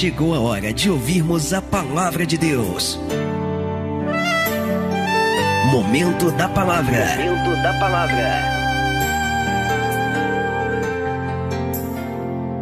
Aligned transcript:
chegou 0.00 0.34
a 0.34 0.40
hora 0.40 0.72
de 0.72 0.90
ouvirmos 0.90 1.52
a 1.52 1.60
palavra 1.60 2.24
de 2.24 2.38
Deus. 2.38 2.98
Momento 5.70 6.30
da 6.30 6.48
palavra. 6.48 7.04
Momento 7.18 7.62
da 7.62 7.78
palavra. 7.78 8.40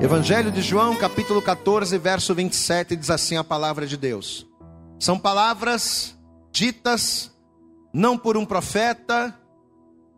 Evangelho 0.02 0.50
de 0.50 0.60
João, 0.60 0.96
capítulo 0.96 1.40
14, 1.40 1.96
verso 1.96 2.34
27, 2.34 2.96
diz 2.96 3.08
assim 3.08 3.36
a 3.36 3.44
palavra 3.44 3.86
de 3.86 3.96
Deus. 3.96 4.44
São 4.98 5.16
palavras 5.16 6.18
ditas 6.50 7.30
não 7.94 8.18
por 8.18 8.36
um 8.36 8.44
profeta, 8.44 9.32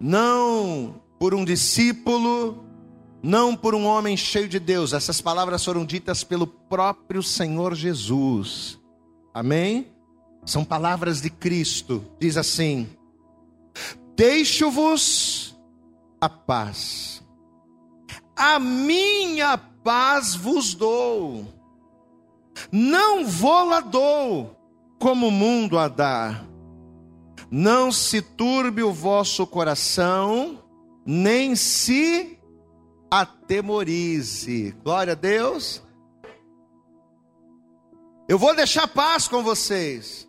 não 0.00 1.02
por 1.18 1.34
um 1.34 1.44
discípulo, 1.44 2.64
não 3.22 3.54
por 3.54 3.74
um 3.74 3.86
homem 3.86 4.16
cheio 4.16 4.48
de 4.48 4.58
Deus. 4.58 4.92
Essas 4.92 5.20
palavras 5.20 5.64
foram 5.64 5.84
ditas 5.84 6.24
pelo 6.24 6.46
próprio 6.46 7.22
Senhor 7.22 7.74
Jesus. 7.74 8.78
Amém? 9.34 9.86
São 10.44 10.64
palavras 10.64 11.20
de 11.20 11.30
Cristo. 11.30 12.04
Diz 12.18 12.36
assim: 12.36 12.88
Deixo-vos 14.16 15.56
a 16.20 16.28
paz. 16.28 17.22
A 18.34 18.58
minha 18.58 19.58
paz 19.58 20.34
vos 20.34 20.74
dou. 20.74 21.46
Não 22.72 23.26
vou-la 23.26 23.80
dou 23.80 24.56
como 24.98 25.28
o 25.28 25.30
mundo 25.30 25.78
a 25.78 25.88
dá. 25.88 26.42
Não 27.50 27.90
se 27.90 28.22
turbe 28.22 28.82
o 28.82 28.92
vosso 28.92 29.46
coração, 29.46 30.62
nem 31.04 31.56
se 31.56 32.38
atemorize. 33.10 34.72
Glória 34.84 35.12
a 35.12 35.16
Deus. 35.16 35.82
Eu 38.28 38.38
vou 38.38 38.54
deixar 38.54 38.86
paz 38.86 39.26
com 39.26 39.42
vocês. 39.42 40.28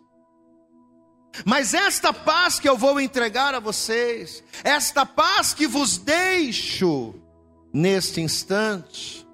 Mas 1.46 1.72
esta 1.72 2.12
paz 2.12 2.58
que 2.58 2.68
eu 2.68 2.76
vou 2.76 3.00
entregar 3.00 3.54
a 3.54 3.60
vocês, 3.60 4.42
esta 4.64 5.06
paz 5.06 5.54
que 5.54 5.66
vos 5.66 5.96
deixo 5.96 7.14
neste 7.72 8.20
instante, 8.20 9.26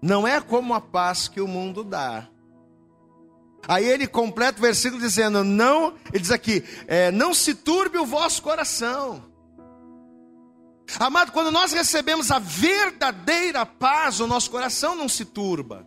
não 0.00 0.28
é 0.28 0.40
como 0.40 0.74
a 0.74 0.80
paz 0.80 1.26
que 1.26 1.40
o 1.40 1.48
mundo 1.48 1.82
dá. 1.82 2.28
Aí 3.66 3.84
ele 3.84 4.06
completa 4.06 4.58
o 4.58 4.62
versículo 4.62 5.00
dizendo: 5.00 5.42
Não, 5.42 5.94
ele 6.12 6.20
diz 6.20 6.30
aqui, 6.30 6.62
é, 6.86 7.10
não 7.10 7.34
se 7.34 7.54
turbe 7.54 7.98
o 7.98 8.06
vosso 8.06 8.42
coração. 8.42 9.24
Amado, 10.98 11.32
quando 11.32 11.50
nós 11.50 11.72
recebemos 11.72 12.30
a 12.30 12.38
verdadeira 12.38 13.66
paz, 13.66 14.20
o 14.20 14.26
nosso 14.26 14.50
coração 14.50 14.94
não 14.94 15.08
se 15.08 15.24
turba. 15.24 15.86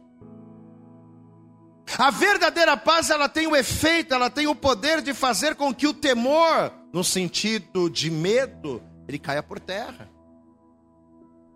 A 1.97 2.11
verdadeira 2.11 2.77
paz, 2.77 3.09
ela 3.09 3.27
tem 3.27 3.47
o 3.47 3.55
efeito, 3.55 4.13
ela 4.13 4.29
tem 4.29 4.45
o 4.45 4.53
poder 4.53 5.01
de 5.01 5.13
fazer 5.13 5.55
com 5.55 5.73
que 5.73 5.87
o 5.87 5.93
temor, 5.93 6.71
no 6.93 7.03
sentido 7.03 7.89
de 7.89 8.11
medo, 8.11 8.83
ele 9.07 9.17
caia 9.17 9.41
por 9.41 9.59
terra. 9.59 10.09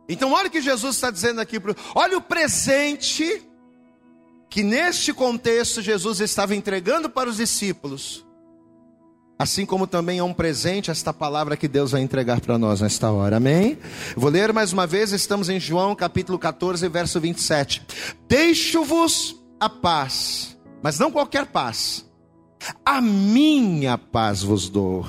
Então, 0.09 0.31
olha 0.31 0.47
o 0.47 0.51
que 0.51 0.61
Jesus 0.61 0.95
está 0.95 1.11
dizendo 1.11 1.39
aqui. 1.39 1.57
Olha 1.93 2.17
o 2.17 2.21
presente 2.21 3.43
que 4.49 4.63
neste 4.63 5.13
contexto 5.13 5.81
Jesus 5.81 6.19
estava 6.19 6.55
entregando 6.55 7.09
para 7.09 7.29
os 7.29 7.37
discípulos. 7.37 8.22
Assim 9.37 9.65
como 9.65 9.87
também 9.87 10.19
é 10.19 10.23
um 10.23 10.33
presente 10.33 10.91
esta 10.91 11.11
palavra 11.11 11.57
que 11.57 11.67
Deus 11.67 11.91
vai 11.91 12.01
entregar 12.01 12.39
para 12.39 12.57
nós 12.57 12.81
nesta 12.81 13.11
hora, 13.11 13.37
amém? 13.37 13.77
Vou 14.15 14.29
ler 14.29 14.53
mais 14.53 14.71
uma 14.71 14.85
vez, 14.85 15.11
estamos 15.11 15.49
em 15.49 15.59
João 15.59 15.95
capítulo 15.95 16.37
14, 16.37 16.87
verso 16.87 17.19
27. 17.19 17.81
Deixo-vos 18.27 19.43
a 19.59 19.67
paz, 19.67 20.57
mas 20.81 20.99
não 20.99 21.11
qualquer 21.11 21.47
paz, 21.47 22.05
a 22.85 23.01
minha 23.01 23.97
paz 23.97 24.43
vos 24.43 24.69
dou. 24.69 25.05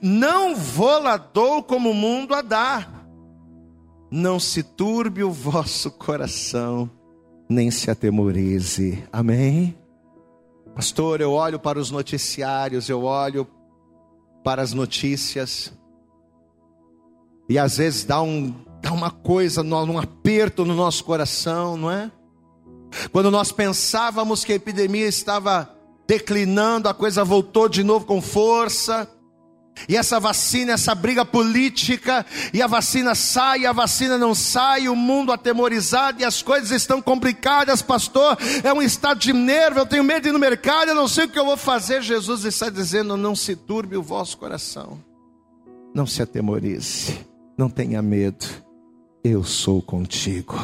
Não 0.00 0.54
vou-la 0.54 1.16
dou 1.16 1.62
como 1.62 1.90
o 1.90 1.94
mundo 1.94 2.34
a 2.34 2.40
dá. 2.40 2.88
Não 4.10 4.38
se 4.38 4.62
turbe 4.62 5.24
o 5.24 5.30
vosso 5.30 5.90
coração, 5.90 6.88
nem 7.48 7.70
se 7.70 7.90
atemorize. 7.90 9.02
Amém? 9.12 9.76
Pastor, 10.74 11.20
eu 11.20 11.32
olho 11.32 11.58
para 11.58 11.78
os 11.78 11.90
noticiários, 11.90 12.88
eu 12.88 13.04
olho 13.04 13.46
para 14.42 14.60
as 14.60 14.72
notícias, 14.72 15.72
e 17.48 17.58
às 17.58 17.76
vezes 17.76 18.04
dá, 18.04 18.20
um, 18.22 18.54
dá 18.80 18.92
uma 18.92 19.10
coisa, 19.10 19.62
um 19.62 19.98
aperto 19.98 20.64
no 20.64 20.74
nosso 20.74 21.04
coração, 21.04 21.76
não 21.76 21.90
é? 21.90 22.10
Quando 23.12 23.30
nós 23.30 23.52
pensávamos 23.52 24.44
que 24.44 24.52
a 24.52 24.56
epidemia 24.56 25.06
estava 25.06 25.70
declinando, 26.06 26.88
a 26.88 26.94
coisa 26.94 27.24
voltou 27.24 27.68
de 27.68 27.82
novo 27.82 28.06
com 28.06 28.20
força. 28.20 29.08
E 29.88 29.96
essa 29.96 30.18
vacina, 30.20 30.72
essa 30.72 30.94
briga 30.94 31.24
política, 31.24 32.24
e 32.52 32.62
a 32.62 32.66
vacina 32.66 33.14
sai, 33.14 33.66
a 33.66 33.72
vacina 33.72 34.16
não 34.16 34.34
sai, 34.34 34.88
o 34.88 34.96
mundo 34.96 35.32
atemorizado, 35.32 36.20
e 36.20 36.24
as 36.24 36.42
coisas 36.42 36.70
estão 36.70 37.02
complicadas, 37.02 37.82
pastor. 37.82 38.38
É 38.62 38.72
um 38.72 38.80
estado 38.80 39.18
de 39.18 39.32
nervo, 39.32 39.80
eu 39.80 39.86
tenho 39.86 40.04
medo 40.04 40.22
de 40.22 40.28
ir 40.28 40.32
no 40.32 40.38
mercado, 40.38 40.88
eu 40.88 40.94
não 40.94 41.08
sei 41.08 41.24
o 41.24 41.28
que 41.28 41.38
eu 41.38 41.44
vou 41.44 41.56
fazer. 41.56 42.02
Jesus 42.02 42.44
está 42.44 42.70
dizendo: 42.70 43.16
não 43.16 43.34
se 43.34 43.56
turbe 43.56 43.96
o 43.96 44.02
vosso 44.02 44.38
coração, 44.38 44.98
não 45.94 46.06
se 46.06 46.22
atemorize, 46.22 47.18
não 47.58 47.68
tenha 47.68 48.00
medo, 48.00 48.46
eu 49.22 49.42
sou 49.44 49.82
contigo. 49.82 50.54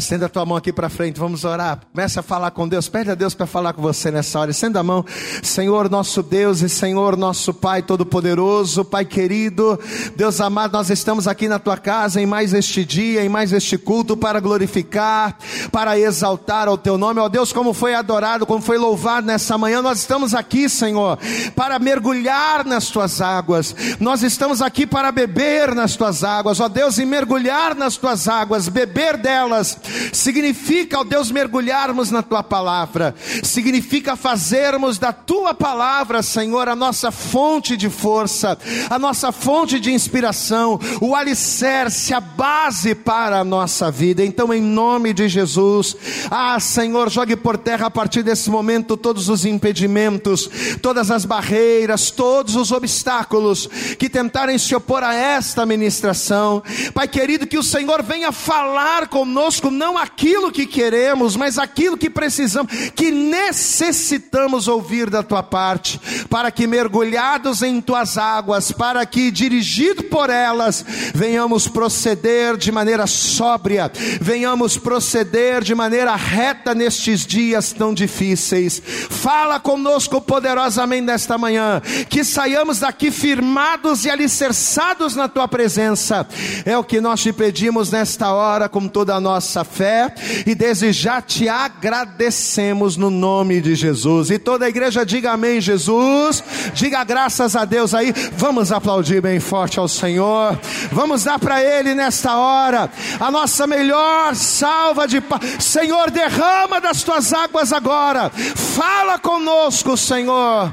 Estenda 0.00 0.26
a 0.26 0.28
tua 0.28 0.46
mão 0.46 0.56
aqui 0.56 0.72
para 0.72 0.88
frente, 0.88 1.18
vamos 1.18 1.42
orar. 1.44 1.80
Começa 1.92 2.20
a 2.20 2.22
falar 2.22 2.52
com 2.52 2.68
Deus, 2.68 2.88
pede 2.88 3.10
a 3.10 3.16
Deus 3.16 3.34
para 3.34 3.48
falar 3.48 3.72
com 3.72 3.82
você 3.82 4.12
nessa 4.12 4.38
hora. 4.38 4.52
Estenda 4.52 4.78
a 4.78 4.82
mão, 4.84 5.04
Senhor 5.42 5.90
nosso 5.90 6.22
Deus 6.22 6.60
e 6.60 6.68
Senhor 6.68 7.16
nosso 7.16 7.52
Pai 7.52 7.82
Todo-Poderoso, 7.82 8.84
Pai 8.84 9.04
querido, 9.04 9.76
Deus 10.14 10.40
amado, 10.40 10.74
nós 10.74 10.88
estamos 10.88 11.26
aqui 11.26 11.48
na 11.48 11.58
tua 11.58 11.76
casa 11.76 12.20
em 12.20 12.26
mais 12.26 12.54
este 12.54 12.84
dia, 12.84 13.24
em 13.24 13.28
mais 13.28 13.52
este 13.52 13.76
culto 13.76 14.16
para 14.16 14.38
glorificar, 14.38 15.36
para 15.72 15.98
exaltar 15.98 16.68
o 16.68 16.78
teu 16.78 16.96
nome. 16.96 17.18
Ó 17.18 17.28
Deus, 17.28 17.52
como 17.52 17.74
foi 17.74 17.92
adorado, 17.92 18.46
como 18.46 18.62
foi 18.62 18.78
louvado 18.78 19.26
nessa 19.26 19.58
manhã, 19.58 19.82
nós 19.82 19.98
estamos 19.98 20.32
aqui, 20.32 20.68
Senhor, 20.68 21.18
para 21.56 21.76
mergulhar 21.80 22.64
nas 22.64 22.86
tuas 22.86 23.20
águas. 23.20 23.74
Nós 23.98 24.22
estamos 24.22 24.62
aqui 24.62 24.86
para 24.86 25.10
beber 25.10 25.74
nas 25.74 25.96
tuas 25.96 26.22
águas, 26.22 26.60
ó 26.60 26.68
Deus, 26.68 26.98
e 26.98 27.04
mergulhar 27.04 27.74
nas 27.74 27.96
tuas 27.96 28.28
águas, 28.28 28.68
beber 28.68 29.16
delas 29.16 29.76
significa, 30.12 31.00
ó 31.00 31.04
Deus, 31.04 31.30
mergulharmos 31.30 32.10
na 32.10 32.22
tua 32.22 32.42
palavra, 32.42 33.14
significa 33.42 34.16
fazermos 34.16 34.98
da 34.98 35.12
tua 35.12 35.54
palavra, 35.54 36.22
Senhor, 36.22 36.68
a 36.68 36.76
nossa 36.76 37.10
fonte 37.10 37.76
de 37.76 37.88
força, 37.88 38.58
a 38.90 38.98
nossa 38.98 39.32
fonte 39.32 39.78
de 39.80 39.92
inspiração, 39.92 40.78
o 41.00 41.14
alicerce, 41.14 42.14
a 42.14 42.20
base 42.20 42.94
para 42.94 43.40
a 43.40 43.44
nossa 43.44 43.90
vida. 43.90 44.24
Então, 44.24 44.52
em 44.52 44.60
nome 44.60 45.12
de 45.12 45.28
Jesus, 45.28 45.96
ah, 46.30 46.58
Senhor, 46.60 47.10
jogue 47.10 47.36
por 47.36 47.56
terra 47.56 47.86
a 47.86 47.90
partir 47.90 48.22
desse 48.22 48.50
momento 48.50 48.96
todos 48.96 49.28
os 49.28 49.44
impedimentos, 49.44 50.48
todas 50.82 51.10
as 51.10 51.24
barreiras, 51.24 52.10
todos 52.10 52.56
os 52.56 52.72
obstáculos 52.72 53.68
que 53.98 54.08
tentarem 54.08 54.58
se 54.58 54.74
opor 54.74 55.02
a 55.02 55.14
esta 55.14 55.64
ministração. 55.66 56.62
Pai 56.94 57.08
querido, 57.08 57.46
que 57.46 57.58
o 57.58 57.62
Senhor 57.62 58.02
venha 58.02 58.32
falar 58.32 59.08
conosco 59.08 59.70
não 59.78 59.96
aquilo 59.96 60.50
que 60.50 60.66
queremos, 60.66 61.36
mas 61.36 61.56
aquilo 61.56 61.96
que 61.96 62.10
precisamos, 62.10 62.72
que 62.94 63.12
necessitamos 63.12 64.66
ouvir 64.66 65.08
da 65.08 65.22
tua 65.22 65.42
parte, 65.42 66.00
para 66.28 66.50
que 66.50 66.66
mergulhados 66.66 67.62
em 67.62 67.80
tuas 67.80 68.18
águas, 68.18 68.72
para 68.72 69.06
que 69.06 69.30
dirigido 69.30 70.02
por 70.04 70.28
elas, 70.28 70.84
venhamos 71.14 71.68
proceder 71.68 72.56
de 72.56 72.72
maneira 72.72 73.06
sóbria, 73.06 73.90
venhamos 74.20 74.76
proceder 74.76 75.62
de 75.62 75.74
maneira 75.74 76.16
reta 76.16 76.74
nestes 76.74 77.24
dias 77.24 77.72
tão 77.72 77.94
difíceis. 77.94 78.82
Fala 78.84 79.60
conosco 79.60 80.20
poderosamente 80.20 81.06
nesta 81.06 81.38
manhã, 81.38 81.80
que 82.08 82.24
saiamos 82.24 82.80
daqui 82.80 83.12
firmados 83.12 84.04
e 84.04 84.10
alicerçados 84.10 85.14
na 85.14 85.28
tua 85.28 85.46
presença. 85.46 86.26
É 86.64 86.76
o 86.76 86.82
que 86.82 87.00
nós 87.00 87.22
te 87.22 87.32
pedimos 87.32 87.92
nesta 87.92 88.32
hora 88.32 88.68
com 88.68 88.88
toda 88.88 89.14
a 89.14 89.20
nossa 89.20 89.67
fé 89.70 90.12
e 90.46 90.54
desde 90.54 90.92
já 90.92 91.20
te 91.20 91.48
agradecemos 91.48 92.96
no 92.96 93.10
nome 93.10 93.60
de 93.60 93.74
Jesus. 93.74 94.30
E 94.30 94.38
toda 94.38 94.66
a 94.66 94.68
igreja 94.68 95.04
diga 95.04 95.32
amém, 95.32 95.60
Jesus. 95.60 96.42
Diga 96.74 97.04
graças 97.04 97.54
a 97.54 97.64
Deus 97.64 97.94
aí. 97.94 98.12
Vamos 98.36 98.72
aplaudir 98.72 99.20
bem 99.20 99.40
forte 99.40 99.78
ao 99.78 99.88
Senhor. 99.88 100.58
Vamos 100.90 101.24
dar 101.24 101.38
para 101.38 101.62
Ele 101.62 101.94
nesta 101.94 102.36
hora 102.36 102.90
a 103.20 103.30
nossa 103.30 103.66
melhor 103.66 104.34
salva 104.34 105.06
de 105.06 105.20
paz. 105.20 105.64
Senhor, 105.64 106.10
derrama 106.10 106.80
das 106.80 107.02
tuas 107.02 107.32
águas 107.32 107.72
agora. 107.72 108.30
Fala 108.30 109.18
conosco, 109.18 109.96
Senhor. 109.96 110.72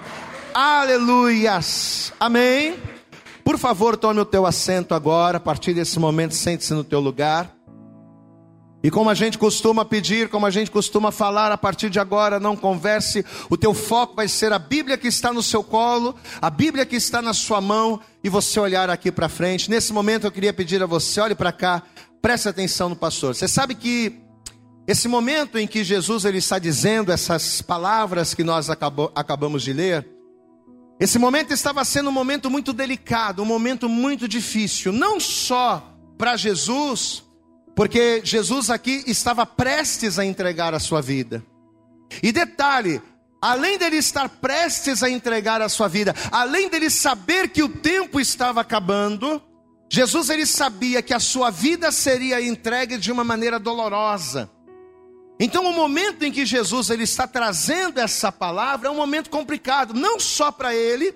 Aleluias. 0.54 2.14
Amém. 2.20 2.76
Por 3.44 3.60
favor, 3.60 3.96
tome 3.96 4.20
o 4.20 4.26
teu 4.26 4.46
assento 4.46 4.96
agora. 4.96 5.38
A 5.38 5.40
partir 5.40 5.74
desse 5.74 6.00
momento, 6.00 6.34
sente-se 6.34 6.74
no 6.74 6.84
teu 6.84 7.00
lugar. 7.00 7.55
E 8.86 8.92
como 8.92 9.10
a 9.10 9.16
gente 9.16 9.40
costuma 9.40 9.84
pedir, 9.84 10.30
como 10.30 10.46
a 10.46 10.52
gente 10.52 10.70
costuma 10.70 11.12
falar, 11.12 11.52
a 11.52 11.58
partir 11.58 11.90
de 11.90 12.00
agora, 12.00 12.40
não 12.40 12.56
converse, 12.56 13.26
o 13.50 13.58
teu 13.58 13.74
foco 13.74 14.16
vai 14.16 14.28
ser 14.28 14.54
a 14.54 14.60
Bíblia 14.60 14.96
que 14.96 15.08
está 15.08 15.34
no 15.34 15.42
seu 15.42 15.64
colo, 15.64 16.14
a 16.40 16.52
Bíblia 16.52 16.86
que 16.86 16.96
está 16.96 17.20
na 17.20 17.34
sua 17.34 17.60
mão, 17.60 18.00
e 18.24 18.30
você 18.30 18.60
olhar 18.60 18.88
aqui 18.92 19.12
para 19.12 19.28
frente. 19.28 19.72
Nesse 19.72 19.92
momento 19.92 20.28
eu 20.28 20.32
queria 20.32 20.54
pedir 20.54 20.84
a 20.84 20.86
você, 20.86 21.20
olhe 21.20 21.34
para 21.34 21.52
cá, 21.52 21.82
preste 22.22 22.48
atenção 22.48 22.88
no 22.88 22.96
pastor. 22.96 23.34
Você 23.34 23.48
sabe 23.48 23.74
que 23.74 24.20
esse 24.86 25.08
momento 25.08 25.58
em 25.58 25.66
que 25.66 25.84
Jesus 25.84 26.24
ele 26.24 26.38
está 26.38 26.60
dizendo 26.60 27.12
essas 27.12 27.64
palavras 27.64 28.36
que 28.36 28.44
nós 28.44 28.70
acabou, 28.70 29.12
acabamos 29.16 29.64
de 29.64 29.74
ler, 29.74 30.08
esse 31.00 31.18
momento 31.18 31.52
estava 31.52 31.84
sendo 31.84 32.10
um 32.10 32.14
momento 32.14 32.52
muito 32.52 32.72
delicado, 32.72 33.42
um 33.42 33.46
momento 33.46 33.90
muito 33.90 34.28
difícil, 34.28 34.94
não 34.94 35.20
só 35.20 35.92
para 36.20 36.38
Jesus, 36.38 37.25
porque 37.76 38.22
Jesus 38.24 38.70
aqui 38.70 39.04
estava 39.06 39.46
prestes 39.46 40.18
a 40.18 40.26
entregar 40.26 40.74
a 40.74 40.80
sua 40.80 41.02
vida. 41.02 41.46
E 42.24 42.32
detalhe, 42.32 43.02
além 43.42 43.78
dele 43.78 43.98
estar 43.98 44.30
prestes 44.30 45.04
a 45.04 45.10
entregar 45.10 45.62
a 45.62 45.68
sua 45.68 45.88
vida, 45.88 46.16
além 46.32 46.70
dele 46.70 46.90
saber 46.90 47.50
que 47.50 47.62
o 47.62 47.70
tempo 47.70 48.20
estava 48.20 48.62
acabando, 48.62 49.42
Jesus 49.90 50.30
ele 50.30 50.46
sabia 50.46 51.02
que 51.02 51.14
a 51.14 51.20
sua 51.20 51.52
vida 51.52 51.92
seria 51.92 52.42
entregue 52.42 52.98
de 52.98 53.12
uma 53.12 53.24
maneira 53.24 53.60
dolorosa. 53.60 54.50
Então, 55.38 55.66
o 55.66 55.74
momento 55.74 56.24
em 56.24 56.32
que 56.32 56.46
Jesus 56.46 56.90
ele 56.90 57.04
está 57.04 57.28
trazendo 57.28 58.00
essa 58.00 58.32
palavra 58.32 58.88
é 58.88 58.92
um 58.92 58.96
momento 58.96 59.30
complicado, 59.30 59.94
não 59.94 60.18
só 60.18 60.50
para 60.50 60.74
ele, 60.74 61.14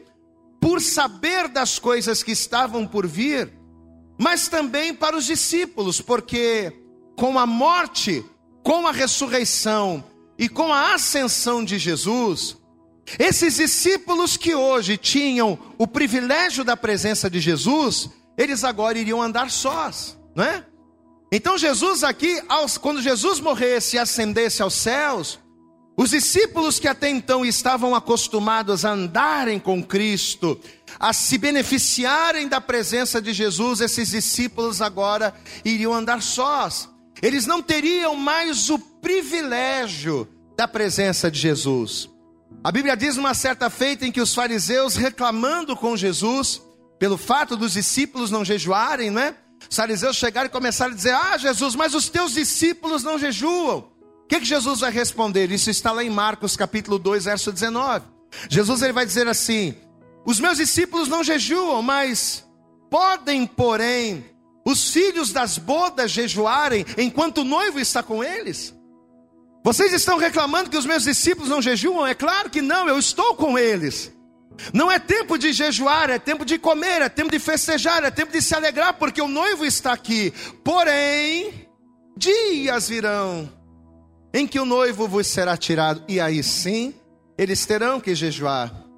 por 0.59 0.81
saber 0.81 1.47
das 1.47 1.79
coisas 1.79 2.21
que 2.21 2.33
estavam 2.33 2.85
por 2.85 3.07
vir, 3.07 3.58
mas 4.19 4.50
também 4.50 4.94
para 4.94 5.16
os 5.16 5.25
discípulos, 5.25 6.01
porque 6.01 6.74
com 7.16 7.39
a 7.39 7.45
morte, 7.45 8.24
com 8.62 8.86
a 8.86 8.92
ressurreição 8.92 10.04
e 10.38 10.50
com 10.50 10.74
a 10.74 10.94
ascensão 10.94 11.63
de 11.63 11.80
Jesus, 11.80 12.57
esses 13.18 13.56
discípulos 13.56 14.36
que 14.36 14.54
hoje 14.54 14.98
tinham 14.98 15.57
o 15.77 15.88
privilégio 15.88 16.66
da 16.66 16.75
presença 16.75 17.30
de 17.30 17.39
Jesus, 17.39 18.10
eles 18.38 18.66
agora 18.66 19.00
iriam 19.00 19.21
andar 19.21 19.50
sós, 19.50 20.19
não 20.36 20.44
é? 20.44 20.66
Então 21.31 21.57
Jesus 21.57 22.04
aqui, 22.04 22.42
quando 22.81 23.01
Jesus 23.01 23.39
morresse 23.39 23.95
e 23.95 24.00
ascendesse 24.00 24.62
aos 24.62 24.74
céus, 24.74 25.39
os 25.95 26.10
discípulos 26.10 26.80
que 26.80 26.88
até 26.88 27.10
então 27.10 27.45
estavam 27.45 27.94
acostumados 27.94 28.83
a 28.86 28.92
andarem 28.92 29.60
com 29.60 29.83
Cristo, 29.83 30.60
a 31.00 31.12
se 31.13 31.38
beneficiarem 31.38 32.47
da 32.47 32.62
presença 32.62 33.21
de 33.21 33.33
Jesus, 33.33 33.81
esses 33.81 34.09
discípulos 34.09 34.81
agora 34.81 35.33
iriam 35.65 35.94
andar 35.94 36.21
sós. 36.21 36.89
Eles 37.21 37.45
não 37.45 37.62
teriam 37.62 38.15
mais 38.15 38.69
o 38.69 38.80
privilégio 38.80 40.27
da 40.56 40.68
presença 40.68 41.30
de 41.30 41.39
Jesus. 41.39 42.09
A 42.63 42.71
Bíblia 42.71 42.95
diz 42.95 43.18
numa 43.18 43.33
certa 43.33 43.69
feita 43.69 44.06
em 44.06 44.12
que 44.12 44.21
os 44.21 44.33
fariseus 44.33 44.95
reclamando 44.95 45.75
com 45.75 45.97
Jesus 45.97 46.62
pelo 46.97 47.18
fato 47.18 47.56
dos 47.56 47.74
discípulos 47.74 48.31
não 48.31 48.44
jejuarem, 48.44 49.09
não 49.09 49.21
é? 49.21 49.35
Os 49.69 49.75
fariseus 49.75 50.15
chegaram 50.15 50.47
e 50.47 50.51
começaram 50.51 50.94
a 50.94 50.95
dizer: 50.95 51.13
"Ah, 51.13 51.38
Jesus, 51.38 51.75
mas 51.75 51.94
os 51.94 52.09
teus 52.09 52.33
discípulos 52.33 53.03
não 53.03 53.19
jejuam" 53.19 53.89
que, 54.30 54.39
que 54.39 54.45
Jesus 54.45 54.81
vai 54.81 54.92
responder? 54.92 55.51
Isso 55.51 55.71
está 55.71 55.92
lá 55.92 56.03
em 56.03 56.09
Marcos 56.09 56.56
capítulo 56.56 57.00
2, 57.00 57.25
verso 57.25 57.51
19. 57.51 58.06
Jesus 58.47 58.83
ele 58.83 58.94
vai 58.94 59.03
dizer 59.03 59.27
assim: 59.27 59.74
Os 60.25 60.39
meus 60.39 60.57
discípulos 60.57 61.07
não 61.07 61.24
jejuam, 61.24 61.81
mas 61.81 62.45
podem, 62.89 63.45
porém, 63.45 64.25
os 64.66 64.92
filhos 64.92 65.31
das 65.31 65.57
bodas 65.57 66.12
jejuarem 66.12 66.86
enquanto 66.98 67.39
o 67.39 67.45
noivo 67.45 67.80
está 67.80 68.04
com 68.04 68.24
eles? 68.24 68.75
Vocês 69.63 69.92
estão 69.94 70.18
reclamando 70.18 70.69
que 70.69 70.77
os 70.77 70.86
meus 70.86 71.04
discípulos 71.04 71.50
não 71.50 71.62
jejuam? 71.62 72.07
É 72.07 72.13
claro 72.13 72.50
que 72.50 72.62
não, 72.62 72.88
eu 72.88 72.98
estou 72.98 73.36
com 73.36 73.57
eles. 73.57 74.12
Não 74.74 74.92
é 74.92 75.00
tempo 75.00 75.38
de 75.38 75.54
jejuar, 75.54 76.10
é 76.10 76.19
tempo 76.19 76.44
de 76.44 76.57
comer, 76.57 77.01
é 77.01 77.10
tempo 77.10 77.31
de 77.31 77.39
festejar, 77.39 78.04
é 78.04 78.12
tempo 78.12 78.31
de 78.31 78.42
se 78.42 78.54
alegrar, 78.54 78.94
porque 78.94 79.21
o 79.21 79.27
noivo 79.27 79.66
está 79.66 79.94
aqui. 79.94 80.33
Porém, 80.63 81.68
dias 82.18 82.89
virão 82.89 83.50
em 84.33 84.45
que 84.45 84.60
o 84.60 84.66
noivo 84.66 85.07
vos 85.07 85.27
será 85.27 85.57
tirado, 85.57 86.04
e 86.07 86.19
aí 86.19 86.44
sim 86.44 86.94
eles 87.38 87.66
terão 87.66 88.00
que 88.00 88.13
jejuar. 88.13 88.88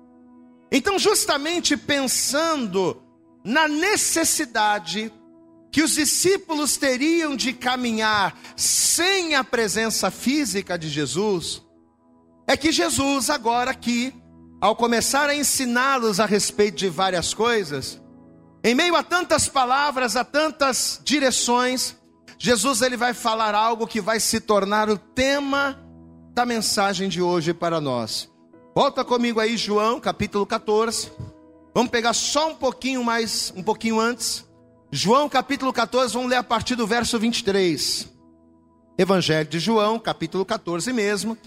Então, 0.71 0.97
justamente 0.97 1.75
pensando 1.75 3.01
na 3.43 3.67
necessidade 3.67 5.11
que 5.71 5.81
os 5.81 5.91
discípulos 5.91 6.77
teriam 6.77 7.35
de 7.35 7.53
caminhar 7.53 8.37
sem 8.55 9.35
a 9.35 9.43
presença 9.43 10.09
física 10.09 10.77
de 10.77 10.89
Jesus, 10.89 11.61
é 12.47 12.55
que 12.55 12.71
Jesus, 12.71 13.29
agora 13.29 13.71
aqui, 13.71 14.13
ao 14.61 14.75
começar 14.75 15.29
a 15.29 15.35
ensiná-los 15.35 16.19
a 16.19 16.25
respeito 16.25 16.77
de 16.77 16.89
várias 16.89 17.33
coisas, 17.33 18.01
em 18.63 18.75
meio 18.75 18.95
a 18.95 19.01
tantas 19.01 19.47
palavras, 19.47 20.15
a 20.15 20.23
tantas 20.23 21.01
direções, 21.03 21.95
Jesus 22.37 22.81
ele 22.81 22.97
vai 22.97 23.13
falar 23.13 23.55
algo 23.55 23.87
que 23.87 23.99
vai 23.99 24.19
se 24.19 24.39
tornar 24.39 24.89
o 24.89 24.97
tema 24.97 25.79
da 26.33 26.45
mensagem 26.45 27.09
de 27.09 27.21
hoje 27.21 27.53
para 27.53 27.81
nós. 27.81 28.29
Volta 28.73 29.03
comigo 29.03 29.39
aí, 29.41 29.57
João, 29.57 29.99
capítulo 29.99 30.45
14. 30.45 31.11
Vamos 31.73 31.91
pegar 31.91 32.13
só 32.13 32.51
um 32.51 32.55
pouquinho 32.55 33.03
mais, 33.03 33.51
um 33.55 33.61
pouquinho 33.61 33.99
antes. 33.99 34.45
João, 34.89 35.27
capítulo 35.27 35.73
14, 35.73 36.13
vamos 36.13 36.29
ler 36.29 36.37
a 36.37 36.43
partir 36.43 36.75
do 36.75 36.87
verso 36.87 37.19
23. 37.19 38.09
Evangelho 38.97 39.49
de 39.49 39.59
João, 39.59 39.99
capítulo 39.99 40.45
14 40.45 40.93
mesmo. 40.93 41.37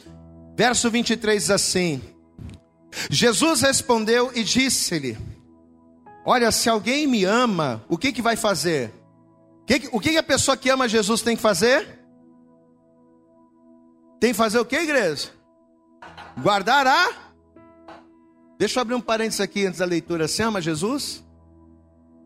Verso 0.54 0.90
23 0.90 1.42
diz 1.42 1.50
assim: 1.50 2.02
Jesus 3.08 3.62
respondeu 3.62 4.30
e 4.34 4.44
disse-lhe: 4.44 5.16
Olha, 6.26 6.52
se 6.52 6.68
alguém 6.68 7.06
me 7.06 7.24
ama, 7.24 7.82
o 7.88 7.96
que 7.96 8.12
que 8.12 8.20
vai 8.20 8.36
fazer? 8.36 8.92
Que, 9.66 9.88
o 9.92 9.98
que 9.98 10.14
a 10.18 10.22
pessoa 10.22 10.58
que 10.58 10.68
ama 10.68 10.86
Jesus 10.86 11.22
tem 11.22 11.36
que 11.36 11.42
fazer? 11.42 12.00
Tem 14.20 14.32
que 14.32 14.36
fazer 14.36 14.58
o 14.58 14.64
que, 14.64 14.76
igreja? 14.76 15.30
Guardar 16.38 16.86
a. 16.86 17.12
Deixa 18.58 18.78
eu 18.78 18.82
abrir 18.82 18.94
um 18.94 19.00
parênteses 19.00 19.40
aqui 19.40 19.66
antes 19.66 19.78
da 19.78 19.84
leitura. 19.84 20.28
Você 20.28 20.42
ama 20.42 20.60
Jesus? 20.60 21.24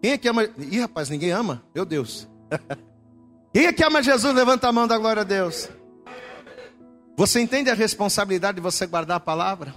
Quem 0.03 0.13
é 0.13 0.19
que 0.19 0.29
ama? 0.29 0.45
Ih, 0.45 0.81
rapaz, 0.81 1.09
ninguém 1.09 1.31
ama? 1.31 1.63
Meu 1.75 1.85
Deus. 1.85 2.29
Quem 3.53 3.67
é 3.67 3.73
que 3.73 3.83
ama 3.83 4.03
Jesus? 4.03 4.35
Levanta 4.35 4.69
a 4.69 4.73
mão 4.73 4.87
da 4.87 4.99
glória 4.99 5.23
a 5.23 5.25
Deus. 5.25 5.69
Você 7.17 7.41
entende 7.41 7.71
a 7.71 7.75
responsabilidade 7.75 8.57
de 8.57 8.63
você 8.63 8.87
guardar 8.87 9.17
a 9.17 9.21
palavra? 9.21 9.75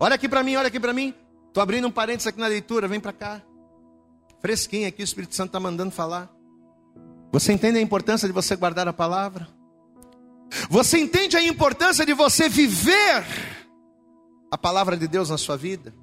Olha 0.00 0.16
aqui 0.16 0.28
para 0.28 0.42
mim, 0.42 0.56
olha 0.56 0.68
aqui 0.68 0.80
para 0.80 0.92
mim. 0.92 1.14
Estou 1.46 1.62
abrindo 1.62 1.86
um 1.86 1.90
parênteses 1.90 2.26
aqui 2.26 2.40
na 2.40 2.48
leitura, 2.48 2.88
vem 2.88 2.98
para 2.98 3.12
cá. 3.12 3.40
Fresquinho 4.40 4.88
aqui, 4.88 5.02
o 5.02 5.04
Espírito 5.04 5.34
Santo 5.34 5.50
está 5.50 5.60
mandando 5.60 5.92
falar. 5.92 6.28
Você 7.30 7.52
entende 7.52 7.78
a 7.78 7.80
importância 7.80 8.26
de 8.26 8.34
você 8.34 8.56
guardar 8.56 8.88
a 8.88 8.92
palavra? 8.92 9.46
Você 10.68 10.98
entende 10.98 11.36
a 11.36 11.42
importância 11.42 12.06
de 12.06 12.14
você 12.14 12.48
viver 12.48 13.24
a 14.50 14.58
palavra 14.58 14.96
de 14.96 15.08
Deus 15.08 15.30
na 15.30 15.38
sua 15.38 15.56
vida? 15.56 15.94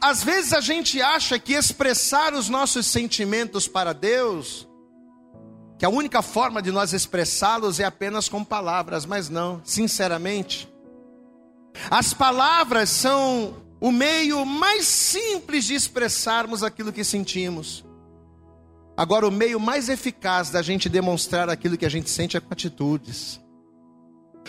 Às 0.00 0.22
vezes 0.22 0.52
a 0.52 0.60
gente 0.60 1.00
acha 1.00 1.38
que 1.38 1.54
expressar 1.54 2.34
os 2.34 2.48
nossos 2.48 2.86
sentimentos 2.86 3.66
para 3.66 3.92
Deus, 3.92 4.68
que 5.78 5.84
a 5.84 5.88
única 5.88 6.22
forma 6.22 6.60
de 6.60 6.70
nós 6.70 6.92
expressá-los 6.92 7.80
é 7.80 7.84
apenas 7.84 8.28
com 8.28 8.44
palavras, 8.44 9.06
mas 9.06 9.28
não, 9.28 9.60
sinceramente. 9.64 10.70
As 11.90 12.12
palavras 12.12 12.90
são 12.90 13.62
o 13.80 13.90
meio 13.90 14.44
mais 14.44 14.86
simples 14.86 15.64
de 15.64 15.74
expressarmos 15.74 16.62
aquilo 16.62 16.92
que 16.92 17.02
sentimos. 17.02 17.84
Agora, 18.96 19.26
o 19.26 19.32
meio 19.32 19.58
mais 19.58 19.88
eficaz 19.88 20.50
da 20.50 20.60
gente 20.62 20.88
demonstrar 20.88 21.48
aquilo 21.48 21.78
que 21.78 21.86
a 21.86 21.88
gente 21.88 22.10
sente 22.10 22.36
é 22.36 22.40
com 22.40 22.52
atitudes. 22.52 23.40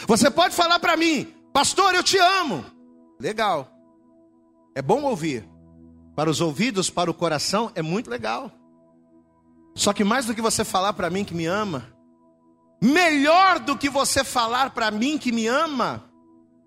Você 0.07 0.29
pode 0.29 0.53
falar 0.53 0.79
para 0.79 0.97
mim, 0.97 1.33
pastor, 1.53 1.95
eu 1.95 2.03
te 2.03 2.17
amo. 2.17 2.65
Legal. 3.19 3.69
É 4.75 4.81
bom 4.81 5.03
ouvir. 5.03 5.47
Para 6.15 6.29
os 6.29 6.41
ouvidos, 6.41 6.89
para 6.89 7.09
o 7.09 7.13
coração, 7.13 7.71
é 7.73 7.81
muito 7.81 8.09
legal. 8.09 8.51
Só 9.75 9.93
que 9.93 10.03
mais 10.03 10.25
do 10.25 10.35
que 10.35 10.41
você 10.41 10.63
falar 10.63 10.93
para 10.93 11.09
mim 11.09 11.23
que 11.23 11.33
me 11.33 11.45
ama, 11.45 11.88
melhor 12.81 13.59
do 13.59 13.77
que 13.77 13.89
você 13.89 14.23
falar 14.23 14.71
para 14.71 14.91
mim 14.91 15.17
que 15.17 15.31
me 15.31 15.47
ama, 15.47 16.03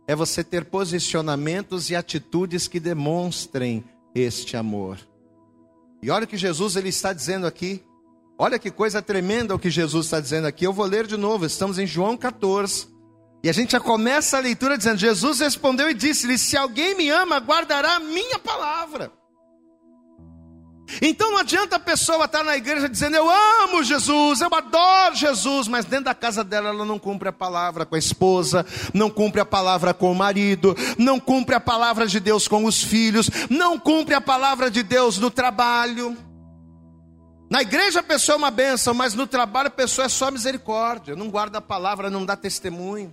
é 0.09 0.17
você 0.17 0.43
ter 0.43 0.65
posicionamentos 0.65 1.91
e 1.91 1.97
atitudes 1.97 2.67
que 2.67 2.81
demonstrem 2.81 3.85
este 4.15 4.57
amor. 4.57 4.99
E 6.07 6.11
olha 6.11 6.23
o 6.23 6.29
que 6.29 6.37
Jesus 6.37 6.77
ele 6.77 6.91
está 6.91 7.13
dizendo 7.13 7.49
aqui. 7.49 7.85
Olha 8.39 8.61
que 8.61 8.71
coisa 8.71 9.03
tremenda 9.03 9.53
o 9.53 9.59
que 9.59 9.69
Jesus 9.69 10.07
está 10.07 10.21
dizendo 10.21 10.47
aqui. 10.47 10.65
Eu 10.65 10.73
vou 10.73 10.87
ler 10.87 11.05
de 11.05 11.17
novo. 11.17 11.45
Estamos 11.45 11.81
em 11.81 11.87
João 11.87 12.17
14. 12.17 12.87
E 13.43 13.51
a 13.51 13.53
gente 13.53 13.73
já 13.73 13.81
começa 13.81 14.37
a 14.37 14.41
leitura 14.41 14.79
dizendo: 14.79 14.99
Jesus 14.99 15.41
respondeu 15.41 15.91
e 15.91 15.95
disse-lhe: 15.95 16.39
Se 16.39 16.57
alguém 16.57 16.95
me 16.95 17.11
ama, 17.11 17.39
guardará 17.39 17.97
a 17.97 17.99
minha 17.99 18.39
palavra. 18.39 19.11
Então 21.03 21.33
não 21.33 21.39
adianta 21.39 21.77
a 21.77 21.81
pessoa 21.81 22.27
estar 22.27 22.45
na 22.45 22.57
igreja 22.57 22.89
dizendo 22.89 23.17
eu 23.17 23.29
amo 23.29 23.83
Jesus, 23.83 24.41
eu 24.41 24.49
adoro 24.53 25.15
Jesus, 25.15 25.67
mas 25.67 25.85
dentro 25.85 26.07
da 26.07 26.15
casa 26.15 26.45
dela 26.45 26.69
ela 26.69 26.85
não 26.85 26.99
cumpre 26.99 27.29
a 27.29 27.33
palavra 27.33 27.85
com 27.85 27.97
a 27.97 27.99
esposa, 27.99 28.65
não 28.95 29.11
cumpre 29.11 29.41
a 29.41 29.45
palavra 29.45 29.93
com 29.93 30.11
o 30.11 30.15
marido, 30.15 30.77
não 30.97 31.19
cumpre 31.19 31.55
a 31.55 31.61
palavra 31.61 32.07
de 32.07 32.21
Deus 32.21 32.47
com 32.47 32.65
os 32.65 32.83
filhos, 32.83 33.29
não 33.51 33.79
cumpre 33.79 34.15
a 34.15 34.21
palavra 34.21 34.71
de 34.71 34.83
Deus 34.83 35.19
no 35.19 35.31
trabalho. 35.31 36.17
Na 37.51 37.63
igreja 37.63 38.01
a 38.01 38.03
pessoa 38.03 38.35
é 38.35 38.39
uma 38.39 38.51
bênção, 38.51 38.95
mas 38.95 39.15
no 39.15 39.27
trabalho 39.27 39.69
a 39.69 39.71
pessoa 39.71 40.07
é 40.07 40.09
só 40.09 40.31
misericórdia, 40.31 41.17
não 41.17 41.31
guarda 41.31 41.59
a 41.59 41.63
palavra, 41.63 42.11
não 42.11 42.25
dá 42.25 42.37
testemunho. 42.37 43.13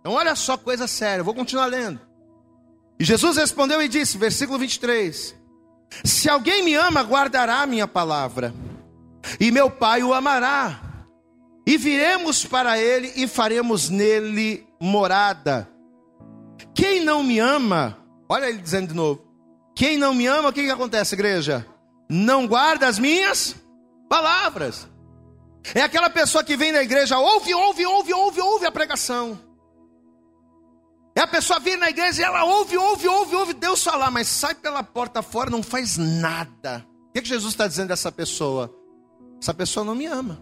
Então 0.00 0.12
olha 0.12 0.34
só 0.34 0.56
coisa 0.56 0.86
séria, 0.86 1.24
vou 1.24 1.34
continuar 1.34 1.66
lendo. 1.66 2.00
E 2.98 3.04
Jesus 3.04 3.36
respondeu 3.36 3.80
e 3.80 3.88
disse, 3.88 4.18
versículo 4.18 4.58
23: 4.58 5.37
Se 6.04 6.28
alguém 6.28 6.62
me 6.62 6.74
ama, 6.74 7.02
guardará 7.02 7.62
a 7.62 7.66
minha 7.66 7.88
palavra, 7.88 8.54
e 9.40 9.50
meu 9.50 9.70
Pai 9.70 10.02
o 10.02 10.14
amará, 10.14 10.80
e 11.66 11.76
viremos 11.76 12.44
para 12.44 12.78
ele 12.78 13.12
e 13.16 13.26
faremos 13.26 13.88
nele 13.88 14.66
morada. 14.80 15.68
Quem 16.74 17.04
não 17.04 17.22
me 17.22 17.38
ama, 17.38 17.98
olha 18.28 18.48
ele 18.48 18.58
dizendo 18.58 18.88
de 18.88 18.94
novo: 18.94 19.22
quem 19.74 19.96
não 19.96 20.14
me 20.14 20.26
ama, 20.26 20.48
o 20.48 20.52
que, 20.52 20.64
que 20.64 20.70
acontece, 20.70 21.14
igreja? 21.14 21.66
não 22.08 22.46
guarda 22.46 22.88
as 22.88 22.98
minhas 22.98 23.54
palavras. 24.08 24.88
É 25.74 25.82
aquela 25.82 26.08
pessoa 26.08 26.42
que 26.42 26.56
vem 26.56 26.72
na 26.72 26.82
igreja, 26.82 27.18
ouve, 27.18 27.52
ouve, 27.52 27.84
ouve, 27.84 28.14
ouve, 28.14 28.40
ouve 28.40 28.66
a 28.66 28.72
pregação. 28.72 29.38
É 31.18 31.22
a 31.22 31.26
pessoa 31.26 31.58
vir 31.58 31.76
na 31.76 31.90
igreja 31.90 32.22
e 32.22 32.24
ela 32.24 32.44
ouve, 32.44 32.78
ouve, 32.78 33.08
ouve, 33.08 33.34
ouve 33.34 33.52
Deus 33.52 33.82
falar, 33.82 34.08
mas 34.08 34.28
sai 34.28 34.54
pela 34.54 34.84
porta 34.84 35.20
fora, 35.20 35.50
não 35.50 35.64
faz 35.64 35.96
nada. 35.96 36.86
O 37.08 37.12
que, 37.12 37.18
é 37.18 37.22
que 37.22 37.26
Jesus 37.26 37.54
está 37.54 37.66
dizendo 37.66 37.88
dessa 37.88 38.12
pessoa? 38.12 38.72
Essa 39.42 39.52
pessoa 39.52 39.84
não 39.84 39.96
me 39.96 40.06
ama. 40.06 40.40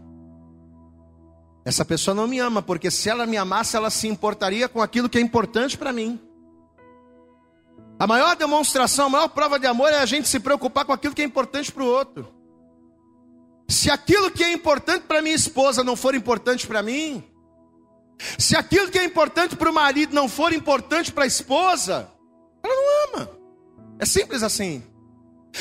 Essa 1.65 1.83
pessoa 1.83 2.15
não 2.15 2.29
me 2.29 2.39
ama, 2.39 2.61
porque 2.61 2.91
se 2.91 3.09
ela 3.09 3.25
me 3.25 3.39
amasse, 3.39 3.75
ela 3.75 3.89
se 3.89 4.07
importaria 4.07 4.69
com 4.69 4.83
aquilo 4.83 5.09
que 5.09 5.17
é 5.17 5.21
importante 5.23 5.79
para 5.79 5.95
mim. 5.95 6.21
A 7.99 8.07
maior 8.07 8.37
demonstração, 8.37 9.07
a 9.07 9.11
maior 9.11 9.29
prova 9.29 9.59
de 9.59 9.67
amor 9.67 9.91
é 9.91 10.01
a 10.01 10.05
gente 10.05 10.29
se 10.29 10.39
preocupar 10.39 10.85
com 10.85 10.93
aquilo 10.93 11.15
que 11.15 11.23
é 11.23 11.25
importante 11.25 11.73
para 11.73 11.85
o 11.85 11.87
outro. 11.87 12.29
Se 13.67 13.91
aquilo 13.91 14.31
que 14.31 14.45
é 14.45 14.53
importante 14.53 15.05
para 15.05 15.23
minha 15.23 15.35
esposa 15.35 15.83
não 15.83 15.97
for 15.97 16.15
importante 16.15 16.67
para 16.67 16.83
mim, 16.83 17.25
se 18.39 18.57
aquilo 18.57 18.91
que 18.91 18.99
é 18.99 19.05
importante 19.05 19.57
para 19.57 19.71
o 19.71 19.75
marido 19.75 20.15
não 20.15 20.29
for 20.29 20.53
importante 20.53 21.13
para 21.13 21.25
a 21.25 21.27
esposa, 21.27 22.11
ela 22.63 22.75
não 22.75 23.21
ama. 23.21 23.31
É 23.99 24.07
simples 24.07 24.43
assim. 24.43 24.83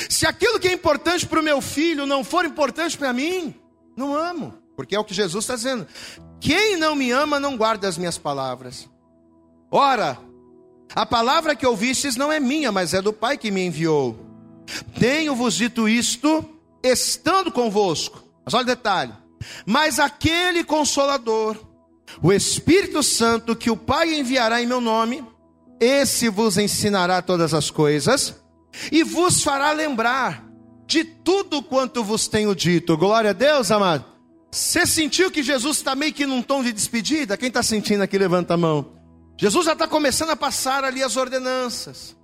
Se 0.09 0.25
aquilo 0.25 0.59
que 0.59 0.67
é 0.67 0.73
importante 0.73 1.25
para 1.25 1.39
o 1.39 1.43
meu 1.43 1.61
filho 1.61 2.05
não 2.05 2.23
for 2.23 2.45
importante 2.45 2.97
para 2.97 3.13
mim, 3.13 3.55
não 3.95 4.15
amo. 4.15 4.53
Porque 4.75 4.95
é 4.95 4.99
o 4.99 5.05
que 5.05 5.13
Jesus 5.13 5.45
está 5.45 5.55
dizendo. 5.55 5.87
Quem 6.39 6.75
não 6.75 6.95
me 6.95 7.11
ama 7.11 7.39
não 7.39 7.55
guarda 7.55 7.87
as 7.87 7.97
minhas 7.97 8.17
palavras. 8.17 8.89
Ora, 9.71 10.17
a 10.93 11.05
palavra 11.05 11.55
que 11.55 11.65
ouvistes 11.65 12.15
não 12.15 12.31
é 12.31 12.39
minha, 12.39 12.71
mas 12.71 12.93
é 12.93 13.01
do 13.01 13.13
Pai 13.13 13.37
que 13.37 13.51
me 13.51 13.65
enviou. 13.65 14.19
Tenho-vos 14.99 15.55
dito 15.55 15.87
isto, 15.87 16.43
estando 16.83 17.51
convosco. 17.51 18.23
Mas 18.43 18.53
olha 18.53 18.63
o 18.63 18.67
detalhe. 18.67 19.13
Mas 19.65 19.99
aquele 19.99 20.63
consolador, 20.63 21.57
o 22.21 22.31
Espírito 22.31 23.01
Santo, 23.03 23.55
que 23.55 23.69
o 23.69 23.77
Pai 23.77 24.13
enviará 24.13 24.61
em 24.61 24.67
meu 24.67 24.79
nome, 24.79 25.23
esse 25.79 26.29
vos 26.29 26.57
ensinará 26.57 27.21
todas 27.21 27.53
as 27.53 27.69
coisas 27.69 28.35
e 28.91 29.03
vos 29.03 29.43
fará 29.43 29.71
lembrar 29.71 30.45
de 30.87 31.03
tudo 31.03 31.61
quanto 31.61 32.03
vos 32.03 32.27
tenho 32.27 32.55
dito. 32.55 32.97
Glória 32.97 33.31
a 33.31 33.33
Deus, 33.33 33.71
amado. 33.71 34.05
Você 34.51 34.85
sentiu 34.85 35.29
que 35.29 35.43
Jesus 35.43 35.77
está 35.77 35.95
meio 35.95 36.13
que 36.13 36.25
num 36.25 36.41
tom 36.41 36.63
de 36.63 36.71
despedida? 36.71 37.35
Quem 37.35 37.49
está 37.49 37.61
sentindo 37.61 38.01
aqui, 38.01 38.17
levanta 38.17 38.53
a 38.53 38.57
mão. 38.57 38.93
Jesus 39.37 39.65
já 39.65 39.73
está 39.73 39.87
começando 39.87 40.29
a 40.29 40.35
passar 40.35 40.83
ali 40.83 41.03
as 41.03 41.17
ordenanças. 41.17 42.15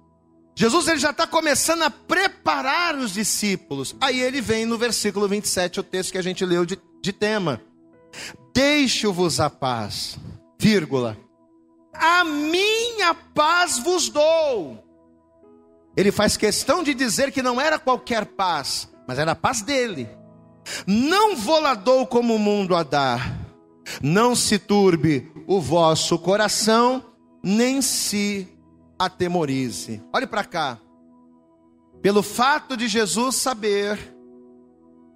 Jesus 0.55 0.88
ele 0.88 1.00
já 1.00 1.09
está 1.09 1.27
começando 1.27 1.81
a 1.81 1.89
preparar 1.89 2.95
os 2.95 3.13
discípulos. 3.13 3.95
Aí 4.00 4.21
ele 4.21 4.39
vem 4.39 4.65
no 4.65 4.77
versículo 4.77 5.27
27, 5.27 5.79
o 5.79 5.83
texto 5.83 6.11
que 6.11 6.17
a 6.17 6.21
gente 6.21 6.45
leu 6.45 6.65
de, 6.65 6.79
de 7.01 7.11
tema. 7.11 7.61
Deixo-vos 8.53 9.39
a 9.39 9.50
paz, 9.50 10.18
vírgula. 10.60 11.18
A 11.94 12.24
minha 12.24 13.13
paz 13.13 13.80
vos 13.80 14.10
dou. 14.10 14.84
Ele 15.96 16.12
faz 16.12 16.38
questão 16.38 16.84
de 16.84 16.94
dizer 16.94 17.32
que 17.32 17.41
não 17.41 17.60
era 17.60 17.77
qualquer 17.77 18.25
paz, 18.25 18.89
mas 19.08 19.20
era 19.20 19.32
a 19.34 19.36
paz 19.36 19.62
dele. 19.62 20.10
Não 20.88 21.36
vou 21.36 21.60
lá 21.60 21.74
dou 21.74 22.08
como 22.08 22.36
o 22.36 22.39
mundo 22.39 22.75
a 22.75 22.84
dar. 22.84 23.39
Não 24.01 24.36
se 24.36 24.58
turbe 24.58 25.32
o 25.48 25.60
vosso 25.60 26.18
coração, 26.18 27.03
nem 27.44 27.82
se 27.82 28.48
atemorize. 28.98 30.01
Olhe 30.13 30.27
para 30.27 30.44
cá. 30.44 30.80
Pelo 32.01 32.24
fato 32.24 32.77
de 32.77 32.88
Jesus 32.88 33.36
saber 33.36 34.15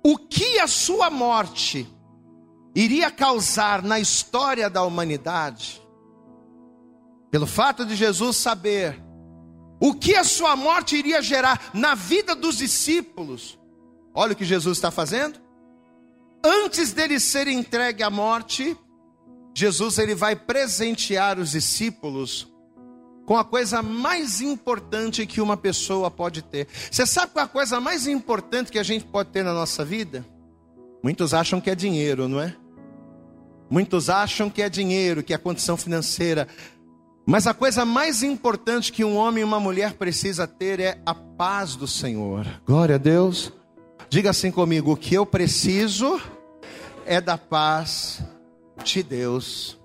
o 0.04 0.18
que 0.18 0.60
a 0.60 0.68
sua 0.68 1.10
morte 1.10 1.88
iria 2.76 3.10
causar 3.10 3.82
na 3.82 4.00
história 4.00 4.70
da 4.70 4.84
humanidade, 4.84 5.82
pelo 7.32 7.48
fato 7.48 7.86
de 7.86 7.96
Jesus 7.96 8.36
saber 8.36 9.02
o 9.80 9.94
que 9.94 10.16
a 10.16 10.24
sua 10.24 10.56
morte 10.56 10.98
iria 10.98 11.22
gerar 11.22 11.72
na 11.74 11.96
vida 11.96 12.36
dos 12.36 12.58
discípulos, 12.58 13.58
olha 14.14 14.34
o 14.34 14.36
que 14.36 14.46
Jesus 14.46 14.78
está 14.78 14.92
fazendo. 14.92 15.40
Antes 16.44 16.92
dele 16.94 17.20
ser 17.20 17.48
entregue 17.48 18.04
à 18.04 18.10
morte, 18.10 18.78
Jesus 19.56 19.98
ele 19.98 20.14
vai 20.14 20.36
presentear 20.36 21.40
os 21.40 21.52
discípulos 21.52 22.48
com 23.26 23.36
a 23.36 23.44
coisa 23.44 23.82
mais 23.82 24.40
importante 24.42 25.26
que 25.26 25.42
uma 25.42 25.58
pessoa 25.58 26.12
pode 26.12 26.42
ter. 26.44 26.68
Você 26.92 27.06
sabe 27.06 27.34
qual 27.34 27.44
é 27.44 27.46
a 27.46 27.50
coisa 27.50 27.80
mais 27.80 28.06
importante 28.06 28.72
que 28.72 28.78
a 28.78 28.84
gente 28.84 29.06
pode 29.06 29.30
ter 29.30 29.44
na 29.44 29.54
nossa 29.54 29.84
vida? 29.84 30.26
Muitos 31.04 31.34
acham 31.34 31.60
que 31.60 31.70
é 31.70 31.76
dinheiro, 31.76 32.28
não 32.28 32.40
é? 32.40 32.56
Muitos 33.70 34.10
acham 34.10 34.50
que 34.50 34.62
é 34.62 34.70
dinheiro, 34.70 35.24
que 35.24 35.34
é 35.34 35.38
condição 35.38 35.76
financeira. 35.76 36.48
Mas 37.26 37.48
a 37.48 37.54
coisa 37.54 37.84
mais 37.84 38.22
importante 38.22 38.92
que 38.92 39.04
um 39.04 39.16
homem 39.16 39.42
e 39.42 39.44
uma 39.44 39.60
mulher 39.60 39.94
precisa 39.94 40.48
ter 40.48 40.80
é 40.80 41.02
a 41.06 41.16
paz 41.16 41.76
do 41.76 41.88
Senhor. 41.88 42.46
Glória 42.66 42.96
a 42.96 43.00
Deus. 43.00 43.52
Diga 44.10 44.30
assim 44.30 44.52
comigo: 44.52 44.92
o 44.92 44.98
que 44.98 45.16
eu 45.16 45.26
preciso 45.26 46.22
é 47.06 47.20
da 47.20 47.38
paz 47.38 48.22
de 48.84 49.02
Deus. 49.02 49.80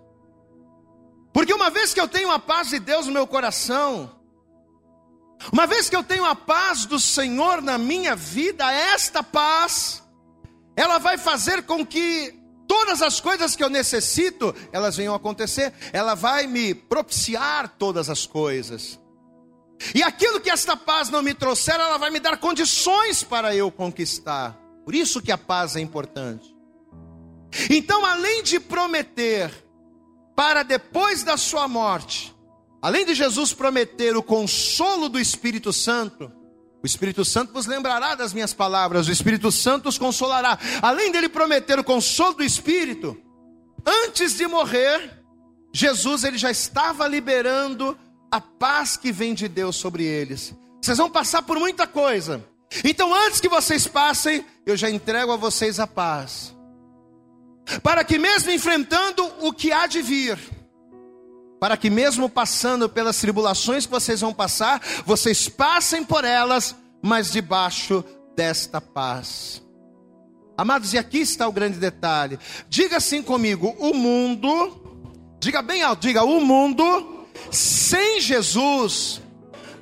Porque 1.32 1.54
uma 1.54 1.70
vez 1.70 1.94
que 1.94 2.00
eu 2.00 2.08
tenho 2.08 2.30
a 2.30 2.38
paz 2.38 2.68
de 2.68 2.78
Deus 2.78 3.06
no 3.06 3.12
meu 3.12 3.26
coração, 3.26 4.10
uma 5.52 5.66
vez 5.66 5.88
que 5.88 5.96
eu 5.96 6.02
tenho 6.02 6.24
a 6.24 6.34
paz 6.34 6.84
do 6.84 7.00
Senhor 7.00 7.62
na 7.62 7.78
minha 7.78 8.14
vida, 8.14 8.70
esta 8.70 9.22
paz, 9.22 10.02
ela 10.76 10.98
vai 10.98 11.16
fazer 11.16 11.62
com 11.62 11.86
que 11.86 12.39
todas 12.70 13.02
as 13.02 13.18
coisas 13.18 13.56
que 13.56 13.64
eu 13.64 13.68
necessito, 13.68 14.54
elas 14.70 14.96
venham 14.96 15.12
acontecer, 15.12 15.72
ela 15.92 16.14
vai 16.14 16.46
me 16.46 16.72
propiciar 16.72 17.68
todas 17.76 18.08
as 18.08 18.26
coisas. 18.26 18.96
E 19.92 20.04
aquilo 20.04 20.40
que 20.40 20.48
esta 20.48 20.76
paz 20.76 21.10
não 21.10 21.20
me 21.20 21.34
trouxer, 21.34 21.74
ela 21.74 21.98
vai 21.98 22.10
me 22.10 22.20
dar 22.20 22.36
condições 22.36 23.24
para 23.24 23.56
eu 23.56 23.72
conquistar. 23.72 24.56
Por 24.84 24.94
isso 24.94 25.20
que 25.20 25.32
a 25.32 25.38
paz 25.38 25.74
é 25.74 25.80
importante. 25.80 26.54
Então, 27.68 28.06
além 28.06 28.44
de 28.44 28.60
prometer 28.60 29.52
para 30.36 30.62
depois 30.62 31.24
da 31.24 31.36
sua 31.36 31.66
morte, 31.66 32.32
além 32.80 33.04
de 33.04 33.16
Jesus 33.16 33.52
prometer 33.52 34.16
o 34.16 34.22
consolo 34.22 35.08
do 35.08 35.18
Espírito 35.18 35.72
Santo, 35.72 36.30
o 36.82 36.86
Espírito 36.86 37.24
Santo 37.24 37.52
vos 37.52 37.66
lembrará 37.66 38.14
das 38.14 38.32
minhas 38.32 38.54
palavras, 38.54 39.06
o 39.06 39.12
Espírito 39.12 39.52
Santo 39.52 39.88
os 39.88 39.98
consolará. 39.98 40.58
Além 40.80 41.12
dele 41.12 41.28
prometer 41.28 41.78
o 41.78 41.84
consolo 41.84 42.34
do 42.34 42.44
Espírito, 42.44 43.16
antes 43.86 44.36
de 44.36 44.46
morrer, 44.46 45.18
Jesus 45.72 46.24
ele 46.24 46.38
já 46.38 46.50
estava 46.50 47.06
liberando 47.06 47.96
a 48.30 48.40
paz 48.40 48.96
que 48.96 49.12
vem 49.12 49.34
de 49.34 49.48
Deus 49.48 49.76
sobre 49.76 50.04
eles. 50.04 50.54
Vocês 50.80 50.98
vão 50.98 51.10
passar 51.10 51.42
por 51.42 51.58
muita 51.58 51.86
coisa. 51.86 52.44
Então, 52.84 53.12
antes 53.12 53.40
que 53.40 53.48
vocês 53.48 53.86
passem, 53.86 54.44
eu 54.64 54.76
já 54.76 54.88
entrego 54.88 55.32
a 55.32 55.36
vocês 55.36 55.80
a 55.80 55.86
paz 55.86 56.54
para 57.82 58.02
que 58.02 58.18
mesmo 58.18 58.50
enfrentando 58.50 59.24
o 59.40 59.52
que 59.52 59.72
há 59.72 59.86
de 59.86 60.02
vir, 60.02 60.38
para 61.60 61.76
que 61.76 61.90
mesmo 61.90 62.28
passando 62.28 62.88
pelas 62.88 63.20
tribulações 63.20 63.84
que 63.84 63.92
vocês 63.92 64.22
vão 64.22 64.32
passar, 64.32 64.80
vocês 65.04 65.48
passem 65.48 66.02
por 66.02 66.24
elas, 66.24 66.74
mas 67.02 67.30
debaixo 67.30 68.02
desta 68.34 68.80
paz. 68.80 69.62
Amados, 70.56 70.92
e 70.92 70.98
aqui 70.98 71.18
está 71.18 71.46
o 71.46 71.52
grande 71.52 71.78
detalhe. 71.78 72.38
Diga 72.68 72.96
assim 72.96 73.22
comigo: 73.22 73.74
o 73.78 73.94
mundo, 73.94 75.36
diga 75.38 75.62
bem 75.62 75.82
alto, 75.82 76.00
diga: 76.00 76.24
o 76.24 76.40
mundo 76.40 77.26
sem 77.50 78.20
Jesus 78.20 79.22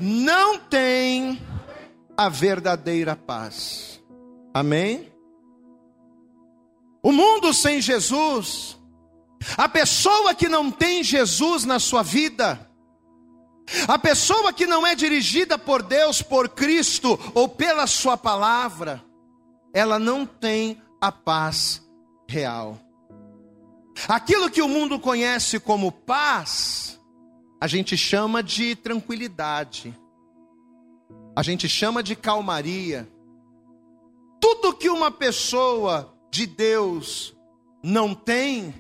não 0.01 0.59
tem 0.59 1.41
a 2.17 2.29
verdadeira 2.29 3.17
paz. 3.17 4.01
Amém? 4.55 5.13
O 7.03 7.13
mundo 7.13 7.53
sem 7.53 7.81
Jesus, 7.81 8.78
a 9.57 9.69
pessoa 9.69 10.35
que 10.35 10.49
não 10.49 10.71
tem 10.71 11.03
Jesus 11.03 11.65
na 11.65 11.79
sua 11.79 12.03
vida, 12.03 12.69
a 13.87 13.99
pessoa 13.99 14.53
que 14.53 14.67
não 14.67 14.87
é 14.87 14.95
dirigida 14.95 15.59
por 15.59 15.83
Deus, 15.83 16.23
por 16.23 16.49
Cristo 16.49 17.19
ou 17.35 17.49
pela 17.49 17.87
Sua 17.87 18.17
palavra, 18.17 19.03
ela 19.75 19.99
não 19.99 20.25
tem 20.25 20.81
a 21.01 21.13
paz 21.13 21.87
real. 22.27 22.79
Aquilo 24.09 24.51
que 24.51 24.63
o 24.63 24.69
mundo 24.69 24.99
conhece 24.99 25.59
como 25.61 25.93
paz, 25.93 27.01
a 27.61 27.67
gente 27.67 27.97
chama 27.97 28.43
de 28.43 28.75
tranquilidade, 28.77 29.95
a 31.37 31.43
gente 31.43 31.69
chama 31.69 32.03
de 32.03 32.17
calmaria. 32.17 33.09
Tudo 34.41 34.73
que 34.73 34.89
uma 34.89 35.11
pessoa 35.11 36.15
de 36.31 36.47
Deus 36.47 37.37
não 37.83 38.15
tem 38.15 38.73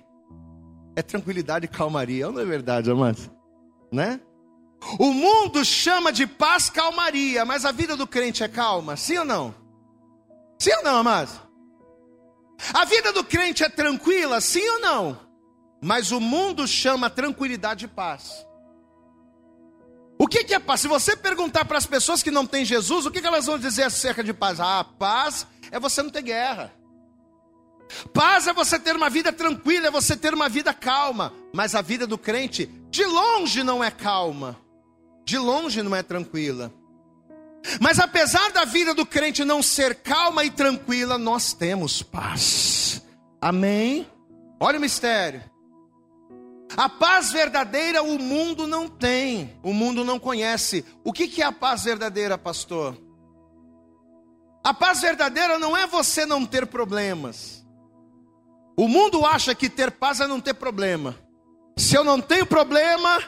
é 0.99 1.03
tranquilidade 1.03 1.65
e 1.65 1.69
calmaria, 1.69 2.29
não 2.29 2.41
é 2.41 2.45
verdade, 2.45 2.91
amados? 2.91 3.31
Né? 3.93 4.21
O 4.99 5.13
mundo 5.13 5.65
chama 5.65 6.13
de 6.13 6.27
paz 6.27 6.69
calmaria, 6.69 7.45
mas 7.45 7.65
a 7.65 7.71
vida 7.71 7.97
do 7.97 8.05
crente 8.05 8.43
é 8.43 8.49
calma, 8.49 8.97
sim 8.97 9.17
ou 9.17 9.25
não? 9.25 9.55
Sim 10.59 10.73
ou 10.79 10.83
não, 10.83 10.97
amados? 10.97 11.41
A 12.75 12.85
vida 12.85 13.13
do 13.13 13.23
crente 13.23 13.63
é 13.63 13.69
tranquila, 13.69 14.41
sim 14.41 14.69
ou 14.71 14.81
não? 14.81 15.21
Mas 15.81 16.11
o 16.11 16.19
mundo 16.19 16.67
chama 16.67 17.09
tranquilidade 17.09 17.85
e 17.85 17.89
paz. 17.89 18.45
O 20.19 20.27
que, 20.27 20.43
que 20.43 20.53
é 20.53 20.59
paz? 20.59 20.81
Se 20.81 20.89
você 20.89 21.17
perguntar 21.17 21.65
para 21.65 21.79
as 21.79 21.87
pessoas 21.87 22.25
que 22.25 22.31
não 22.33 22.45
têm 22.45 22.65
Jesus, 22.65 23.07
o 23.07 23.11
que, 23.13 23.21
que 23.21 23.27
elas 23.27 23.47
vão 23.47 23.57
dizer 23.57 23.85
acerca 23.85 24.25
de 24.25 24.35
paz? 24.35 24.59
Ah, 24.59 24.83
paz 24.83 25.47
é 25.71 25.79
você 25.79 26.03
não 26.03 26.11
ter 26.11 26.23
guerra. 26.23 26.75
Paz 28.13 28.47
é 28.47 28.53
você 28.53 28.79
ter 28.79 28.95
uma 28.95 29.09
vida 29.09 29.33
tranquila, 29.33 29.89
é 29.89 29.91
você 29.91 30.17
ter 30.17 30.35
uma 30.35 30.49
vida 30.49 30.73
calma. 30.75 31.33
Mas 31.53 31.75
a 31.75 31.83
vida 31.83 32.07
do 32.07 32.19
crente, 32.19 32.67
de 32.91 33.05
longe, 33.05 33.63
não 33.63 33.83
é 33.83 33.91
calma 33.91 34.57
de 35.29 35.37
longe 35.37 35.83
não 35.83 35.95
é 35.95 36.03
tranquila. 36.03 36.73
Mas 37.83 37.99
apesar 37.99 38.51
da 38.51 38.65
vida 38.65 38.95
do 38.95 39.05
crente 39.05 39.45
não 39.45 39.63
ser 39.63 39.97
calma 39.97 40.43
e 40.43 40.51
tranquila, 40.51 41.19
nós 41.19 41.53
temos 41.53 42.03
paz. 42.03 43.03
Amém? 43.39 44.11
Olha 44.59 44.79
o 44.79 44.81
mistério. 44.81 45.45
A 46.75 46.89
paz 46.89 47.31
verdadeira 47.31 48.03
o 48.03 48.19
mundo 48.19 48.67
não 48.67 48.89
tem, 48.89 49.55
o 49.63 49.75
mundo 49.75 50.03
não 50.03 50.19
conhece. 50.19 50.83
O 51.05 51.13
que 51.13 51.43
é 51.43 51.45
a 51.45 51.53
paz 51.53 51.85
verdadeira, 51.85 52.39
pastor? 52.39 52.97
A 54.65 54.73
paz 54.73 55.03
verdadeira 55.03 55.59
não 55.59 55.77
é 55.77 55.87
você 55.87 56.25
não 56.25 56.47
ter 56.47 56.67
problemas. 56.67 57.58
O 58.79 58.87
mundo 58.87 59.27
acha 59.27 59.57
que 59.57 59.69
ter 59.69 59.91
paz 59.91 60.21
é 60.21 60.27
não 60.29 60.41
ter 60.41 60.55
problema. 60.55 61.17
Se 61.77 61.97
eu 61.97 62.05
não 62.05 62.21
tenho 62.21 62.47
problema, 62.47 63.19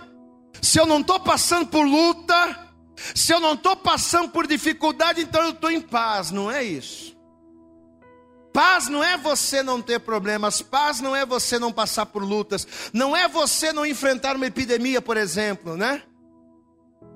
se 0.63 0.79
eu 0.79 0.87
não 0.87 1.01
estou 1.01 1.19
passando 1.19 1.67
por 1.67 1.85
luta, 1.85 2.69
se 3.17 3.33
eu 3.33 3.41
não 3.41 3.55
estou 3.55 3.75
passando 3.75 4.31
por 4.31 4.47
dificuldade, 4.47 5.23
então 5.23 5.43
eu 5.43 5.51
estou 5.51 5.69
em 5.69 5.81
paz, 5.81 6.31
não 6.31 6.49
é 6.49 6.63
isso. 6.63 7.19
Paz 8.53 8.87
não 8.87 9.03
é 9.03 9.17
você 9.17 9.61
não 9.61 9.83
ter 9.83 9.99
problemas, 9.99 10.63
paz 10.63 11.01
não 11.01 11.17
é 11.17 11.27
você 11.27 11.59
não 11.59 11.73
passar 11.73 12.07
por 12.07 12.23
lutas, 12.23 12.65
não 12.93 13.17
é 13.17 13.27
você 13.27 13.73
não 13.73 13.85
enfrentar 13.85 14.37
uma 14.37 14.47
epidemia, 14.47 15.03
por 15.03 15.17
exemplo, 15.17 15.77
né? 15.77 16.05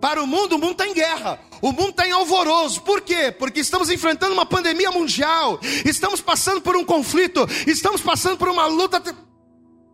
Para 0.01 0.21
o 0.21 0.27
mundo, 0.27 0.57
o 0.57 0.59
mundo 0.59 0.73
está 0.73 0.89
em 0.89 0.95
guerra, 0.95 1.39
o 1.65 1.73
mundo 1.73 1.89
está 1.89 2.07
em 2.07 2.11
alvoroço, 2.11 2.83
por 2.83 3.01
quê? 3.01 3.33
Porque 3.33 3.61
estamos 3.61 3.89
enfrentando 3.89 4.35
uma 4.35 4.45
pandemia 4.45 4.91
mundial, 4.91 5.59
estamos 5.83 6.21
passando 6.21 6.61
por 6.61 6.77
um 6.77 6.85
conflito, 6.85 7.47
estamos 7.67 8.03
passando 8.03 8.37
por 8.37 8.51
uma 8.51 8.67
luta. 8.67 9.03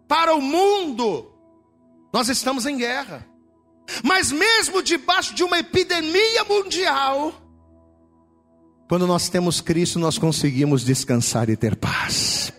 Para 0.08 0.34
o 0.34 0.42
mundo, 0.42 1.32
nós 2.12 2.28
estamos 2.28 2.66
em 2.66 2.76
guerra. 2.76 3.24
Mas 4.02 4.32
mesmo 4.32 4.82
debaixo 4.82 5.32
de 5.32 5.44
uma 5.44 5.60
epidemia 5.60 6.42
mundial, 6.42 7.32
quando 8.88 9.06
nós 9.06 9.28
temos 9.28 9.60
Cristo, 9.60 10.00
nós 10.00 10.18
conseguimos 10.18 10.84
descansar 10.84 11.48
e 11.50 11.56
ter 11.56 11.76
paz. 11.76 12.52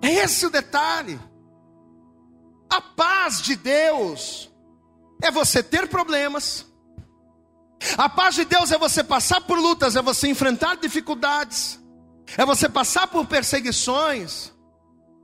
É 0.00 0.12
esse 0.12 0.46
o 0.46 0.50
detalhe. 0.50 1.18
A 2.70 2.80
paz 2.80 3.42
de 3.42 3.56
Deus 3.56 4.48
é 5.20 5.28
você 5.32 5.60
ter 5.60 5.88
problemas. 5.88 6.72
A 7.96 8.08
paz 8.08 8.34
de 8.34 8.44
Deus 8.44 8.72
é 8.72 8.78
você 8.78 9.04
passar 9.04 9.40
por 9.42 9.58
lutas, 9.58 9.96
é 9.96 10.02
você 10.02 10.28
enfrentar 10.28 10.76
dificuldades, 10.76 11.80
é 12.36 12.44
você 12.44 12.68
passar 12.68 13.06
por 13.06 13.26
perseguições, 13.26 14.52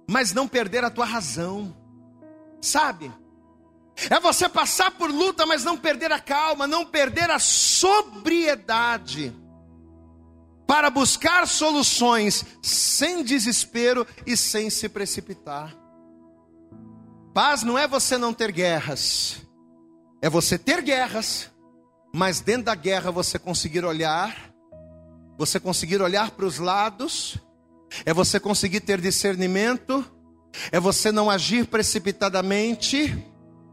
mas 0.09 0.33
não 0.33 0.47
perder 0.47 0.85
a 0.85 0.91
tua 0.91 1.05
razão. 1.05 1.77
Sabe? 2.61 3.11
É 4.09 4.21
você 4.21 4.49
passar 4.49 4.93
por 4.93 5.11
luta, 5.11 5.45
mas 5.45 5.65
não 5.65 5.77
perder 5.77 6.13
a 6.13 6.21
calma, 6.21 6.67
não 6.67 6.87
perder 6.87 7.31
a 7.31 7.39
sobriedade, 7.39 9.35
para 10.67 10.89
buscar 10.89 11.47
soluções 11.47 12.45
sem 12.63 13.23
desespero 13.23 14.07
e 14.25 14.37
sem 14.37 14.71
se 14.71 14.89
precipitar. 14.89 15.77
Paz 17.35 17.63
não 17.63 17.77
é 17.77 17.87
você 17.87 18.17
não 18.17 18.33
ter 18.33 18.53
guerras, 18.53 19.43
é 20.23 20.31
você 20.31 20.57
ter 20.57 20.81
guerras, 20.81 21.50
mas 22.13 22.41
dentro 22.41 22.65
da 22.65 22.75
guerra 22.75 23.11
você 23.11 23.39
conseguir 23.39 23.85
olhar, 23.85 24.53
você 25.39 25.61
conseguir 25.61 26.03
olhar 26.03 26.31
para 26.33 26.45
os 26.45 26.59
lados, 26.59 27.39
é 28.05 28.13
você 28.13 28.39
conseguir 28.39 28.81
ter 28.81 29.01
discernimento, 29.01 30.05
é 30.71 30.79
você 30.79 31.11
não 31.13 31.31
agir 31.31 31.67
precipitadamente, 31.67 33.27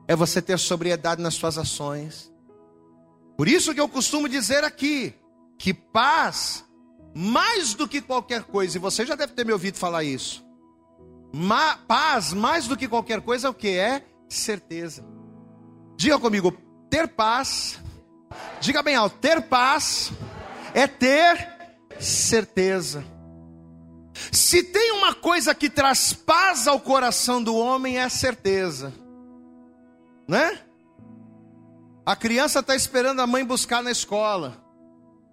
é 0.07 0.15
você 0.15 0.41
ter 0.41 0.57
sobriedade 0.57 1.21
nas 1.21 1.33
suas 1.33 1.57
ações. 1.57 2.31
Por 3.37 3.47
isso 3.47 3.73
que 3.73 3.81
eu 3.81 3.89
costumo 3.89 4.27
dizer 4.27 4.63
aqui 4.63 5.13
que 5.57 5.73
paz, 5.73 6.63
mais 7.15 7.73
do 7.73 7.87
que 7.87 8.01
qualquer 8.01 8.43
coisa, 8.43 8.77
e 8.77 8.81
você 8.81 9.05
já 9.05 9.15
deve 9.15 9.33
ter 9.33 9.45
me 9.45 9.53
ouvido 9.53 9.77
falar 9.77 10.03
isso. 10.03 10.45
Ma, 11.33 11.77
paz, 11.77 12.33
mais 12.33 12.67
do 12.67 12.77
que 12.77 12.87
qualquer 12.87 13.21
coisa, 13.21 13.47
é 13.47 13.49
o 13.49 13.53
que 13.53 13.69
é 13.69 14.03
certeza. 14.29 15.05
Diga 15.97 16.17
comigo, 16.19 16.51
ter 16.89 17.07
paz. 17.07 17.79
Diga 18.59 18.81
bem 18.81 18.95
alto, 18.95 19.17
ter 19.19 19.41
paz 19.41 20.11
é 20.73 20.87
ter 20.87 21.47
certeza. 21.99 23.03
Se 24.31 24.63
tem 24.63 24.91
uma 24.93 25.13
coisa 25.13 25.53
que 25.53 25.69
traz 25.69 26.13
paz 26.13 26.67
ao 26.67 26.79
coração 26.79 27.41
do 27.41 27.55
homem, 27.55 27.97
é 27.97 28.03
a 28.03 28.09
certeza 28.09 28.93
né? 30.27 30.59
A 32.05 32.15
criança 32.15 32.59
está 32.59 32.75
esperando 32.75 33.21
a 33.21 33.27
mãe 33.27 33.45
buscar 33.45 33.81
na 33.81 33.91
escola. 33.91 34.63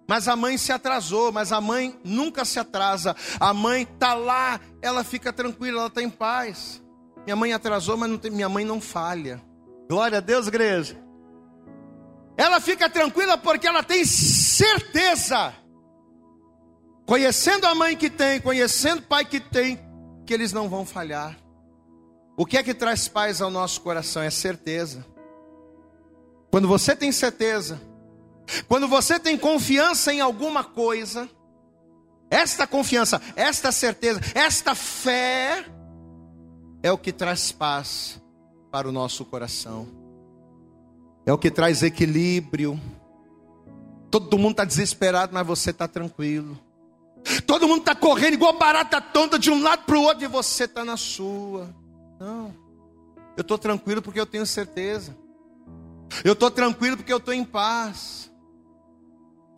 Mas 0.07 0.27
a 0.27 0.35
mãe 0.35 0.57
se 0.57 0.71
atrasou, 0.71 1.31
mas 1.31 1.51
a 1.51 1.59
mãe 1.59 1.99
nunca 2.03 2.45
se 2.45 2.59
atrasa. 2.59 3.15
A 3.39 3.53
mãe 3.53 3.83
está 3.83 4.13
lá, 4.13 4.59
ela 4.81 5.03
fica 5.03 5.33
tranquila, 5.33 5.79
ela 5.79 5.87
está 5.87 6.01
em 6.01 6.09
paz. 6.09 6.81
Minha 7.23 7.35
mãe 7.35 7.53
atrasou, 7.53 7.97
mas 7.97 8.17
tem, 8.19 8.29
minha 8.29 8.49
mãe 8.49 8.63
não 8.63 8.79
falha. 8.79 9.41
Glória 9.89 10.19
a 10.19 10.21
Deus, 10.21 10.47
igreja. 10.47 10.97
Ela 12.37 12.59
fica 12.59 12.89
tranquila 12.89 13.37
porque 13.37 13.67
ela 13.67 13.83
tem 13.83 14.03
certeza. 14.05 15.53
Conhecendo 17.05 17.65
a 17.65 17.75
mãe 17.75 17.95
que 17.95 18.09
tem, 18.09 18.41
conhecendo 18.41 18.99
o 18.99 19.03
pai 19.03 19.23
que 19.25 19.39
tem, 19.39 19.79
que 20.25 20.33
eles 20.33 20.51
não 20.51 20.67
vão 20.67 20.85
falhar. 20.85 21.37
O 22.37 22.45
que 22.45 22.57
é 22.57 22.63
que 22.63 22.73
traz 22.73 23.07
paz 23.07 23.41
ao 23.41 23.49
nosso 23.49 23.79
coração? 23.81 24.21
É 24.21 24.29
certeza. 24.29 25.05
Quando 26.51 26.67
você 26.67 26.95
tem 26.95 27.11
certeza, 27.11 27.79
quando 28.67 28.87
você 28.87 29.19
tem 29.19 29.37
confiança 29.37 30.13
em 30.13 30.19
alguma 30.19 30.63
coisa, 30.63 31.29
esta 32.29 32.65
confiança, 32.65 33.21
esta 33.35 33.71
certeza, 33.71 34.19
esta 34.33 34.75
fé 34.75 35.65
é 36.81 36.91
o 36.91 36.97
que 36.97 37.11
traz 37.11 37.51
paz 37.51 38.21
para 38.71 38.87
o 38.87 38.91
nosso 38.91 39.23
coração, 39.25 39.87
é 41.25 41.33
o 41.33 41.37
que 41.37 41.49
traz 41.49 41.81
equilíbrio. 41.83 42.79
Todo 44.11 44.37
mundo 44.37 44.51
está 44.51 44.65
desesperado, 44.65 45.33
mas 45.33 45.45
você 45.45 45.71
está 45.71 45.87
tranquilo. 45.87 46.59
Todo 47.47 47.67
mundo 47.67 47.79
está 47.79 47.95
correndo 47.95 48.35
igual 48.35 48.53
barata 48.53 49.01
tonta 49.01 49.39
de 49.39 49.49
um 49.49 49.61
lado 49.61 49.83
para 49.85 49.97
o 49.97 50.03
outro 50.03 50.23
e 50.23 50.27
você 50.27 50.65
está 50.65 50.85
na 50.85 50.95
sua. 50.95 51.73
Não. 52.19 52.53
Eu 53.35 53.41
estou 53.41 53.57
tranquilo 53.57 54.01
porque 54.01 54.19
eu 54.19 54.25
tenho 54.25 54.45
certeza. 54.45 55.17
Eu 56.23 56.33
estou 56.33 56.51
tranquilo 56.51 56.95
porque 56.95 57.11
eu 57.11 57.17
estou 57.17 57.33
em 57.33 57.43
paz. 57.43 58.31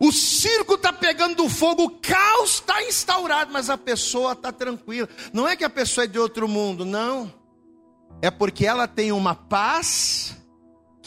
O 0.00 0.12
circo 0.12 0.74
está 0.74 0.92
pegando 0.92 1.48
fogo, 1.48 1.84
o 1.84 1.90
caos 1.90 2.54
está 2.54 2.82
instaurado, 2.84 3.52
mas 3.52 3.68
a 3.68 3.76
pessoa 3.76 4.32
está 4.32 4.52
tranquila. 4.52 5.08
Não 5.32 5.46
é 5.46 5.56
que 5.56 5.64
a 5.64 5.70
pessoa 5.70 6.04
é 6.04 6.06
de 6.06 6.18
outro 6.18 6.48
mundo, 6.48 6.84
não. 6.84 7.32
É 8.22 8.30
porque 8.30 8.64
ela 8.64 8.88
tem 8.88 9.12
uma 9.12 9.34
paz 9.34 10.36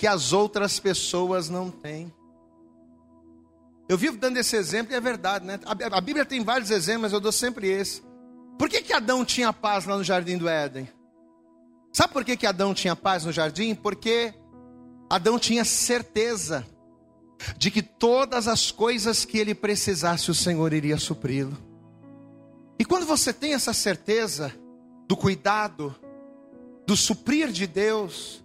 que 0.01 0.07
as 0.07 0.33
outras 0.33 0.79
pessoas 0.79 1.47
não 1.47 1.69
têm. 1.69 2.11
Eu 3.87 3.95
vivo 3.95 4.17
dando 4.17 4.37
esse 4.37 4.55
exemplo 4.55 4.91
e 4.91 4.95
é 4.95 4.99
verdade, 4.99 5.45
né? 5.45 5.59
A 5.63 6.01
Bíblia 6.01 6.25
tem 6.25 6.43
vários 6.43 6.71
exemplos, 6.71 7.03
mas 7.03 7.13
eu 7.13 7.19
dou 7.19 7.31
sempre 7.31 7.67
esse. 7.67 8.01
Por 8.57 8.67
que, 8.67 8.81
que 8.81 8.93
Adão 8.93 9.23
tinha 9.23 9.53
paz 9.53 9.85
lá 9.85 9.95
no 9.95 10.03
jardim 10.03 10.39
do 10.39 10.49
Éden? 10.49 10.89
Sabe 11.93 12.13
por 12.13 12.25
que, 12.25 12.35
que 12.35 12.47
Adão 12.47 12.73
tinha 12.73 12.95
paz 12.95 13.25
no 13.25 13.31
jardim? 13.31 13.75
Porque 13.75 14.33
Adão 15.07 15.37
tinha 15.37 15.63
certeza 15.63 16.65
de 17.55 17.69
que 17.69 17.83
todas 17.83 18.47
as 18.47 18.71
coisas 18.71 19.23
que 19.23 19.37
ele 19.37 19.53
precisasse, 19.53 20.31
o 20.31 20.33
Senhor 20.33 20.73
iria 20.73 20.97
supri-lo. 20.97 21.55
E 22.79 22.83
quando 22.83 23.05
você 23.05 23.31
tem 23.31 23.53
essa 23.53 23.71
certeza 23.71 24.51
do 25.07 25.15
cuidado, 25.15 25.95
do 26.87 26.97
suprir 26.97 27.51
de 27.51 27.67
Deus, 27.67 28.43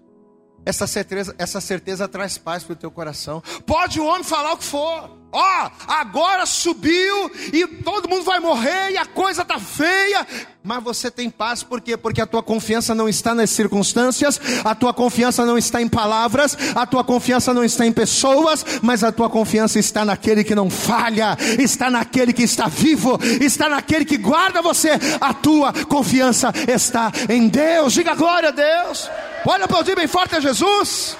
essa 0.66 0.87
certeza, 0.87 1.35
essa 1.38 1.61
certeza 1.61 2.09
traz 2.09 2.37
paz 2.37 2.64
para 2.64 2.72
o 2.72 2.76
teu 2.76 2.90
coração. 2.90 3.40
Pode 3.64 4.00
o 4.00 4.05
homem 4.05 4.24
falar 4.24 4.52
o 4.52 4.59
que 4.59 4.64
for. 4.64 5.15
Ó, 5.32 5.38
oh, 5.66 5.70
agora 5.88 6.46
subiu 6.46 7.30
e 7.52 7.66
todo 7.66 8.08
mundo 8.08 8.24
vai 8.24 8.40
morrer 8.40 8.92
e 8.92 8.96
a 8.96 9.04
coisa 9.04 9.44
tá 9.44 9.58
feia. 9.58 10.26
Mas 10.62 10.82
você 10.82 11.10
tem 11.10 11.28
paz 11.28 11.62
por 11.62 11.80
quê? 11.80 11.96
Porque 11.96 12.20
a 12.20 12.26
tua 12.26 12.42
confiança 12.42 12.94
não 12.94 13.08
está 13.08 13.34
nas 13.34 13.50
circunstâncias, 13.50 14.40
a 14.64 14.74
tua 14.74 14.92
confiança 14.94 15.44
não 15.44 15.56
está 15.58 15.80
em 15.80 15.88
palavras, 15.88 16.56
a 16.74 16.86
tua 16.86 17.04
confiança 17.04 17.52
não 17.52 17.62
está 17.62 17.86
em 17.86 17.92
pessoas, 17.92 18.64
mas 18.82 19.04
a 19.04 19.12
tua 19.12 19.28
confiança 19.28 19.78
está 19.78 20.04
naquele 20.04 20.42
que 20.42 20.54
não 20.54 20.70
falha, 20.70 21.36
está 21.58 21.90
naquele 21.90 22.32
que 22.32 22.42
está 22.42 22.66
vivo, 22.66 23.18
está 23.40 23.68
naquele 23.68 24.04
que 24.04 24.16
guarda 24.16 24.62
você. 24.62 24.90
A 25.20 25.34
tua 25.34 25.72
confiança 25.84 26.52
está 26.66 27.12
em 27.28 27.48
Deus. 27.48 27.92
Diga 27.92 28.14
glória 28.14 28.48
a 28.48 28.52
Deus. 28.52 29.10
Pode 29.44 29.62
aplaudir 29.62 29.94
bem 29.94 30.08
forte 30.08 30.34
a 30.34 30.40
Jesus. 30.40 31.16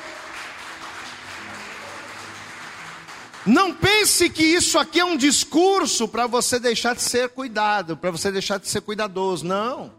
Não 3.46 3.72
pense 3.72 4.28
que 4.28 4.42
isso 4.42 4.76
aqui 4.78 4.98
é 4.98 5.04
um 5.04 5.16
discurso 5.16 6.09
para 6.09 6.26
você 6.26 6.59
deixar 6.59 6.96
de 6.96 7.02
ser 7.02 7.28
cuidado, 7.28 7.96
para 7.96 8.11
você 8.11 8.32
deixar 8.32 8.59
de 8.59 8.68
ser 8.68 8.80
cuidadoso. 8.80 9.46
Não. 9.46 9.92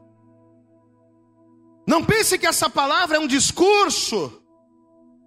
Não 1.87 2.03
pense 2.03 2.37
que 2.37 2.45
essa 2.45 2.69
palavra 2.69 3.15
é 3.15 3.19
um 3.19 3.27
discurso 3.27 4.41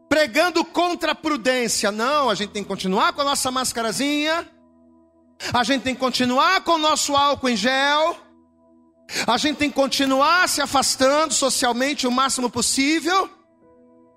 pregando 0.07 0.63
contra 0.63 1.13
a 1.13 1.15
prudência. 1.15 1.91
Não, 1.91 2.29
a 2.29 2.35
gente 2.35 2.51
tem 2.51 2.63
que 2.63 2.69
continuar 2.69 3.15
com 3.15 3.23
a 3.23 3.25
nossa 3.25 3.51
mascarazinha. 3.51 4.47
A 5.55 5.65
gente 5.65 5.83
tem 5.83 5.95
que 5.95 6.01
continuar 6.01 6.63
com 6.63 6.73
o 6.73 6.79
nosso 6.79 7.17
álcool 7.17 7.49
em 7.49 7.57
gel. 7.57 8.19
A 9.27 9.39
gente 9.39 9.57
tem 9.57 9.71
que 9.71 9.77
continuar 9.77 10.47
se 10.47 10.61
afastando 10.61 11.33
socialmente 11.33 12.07
o 12.07 12.13
máximo 12.13 12.51
possível. 12.51 13.31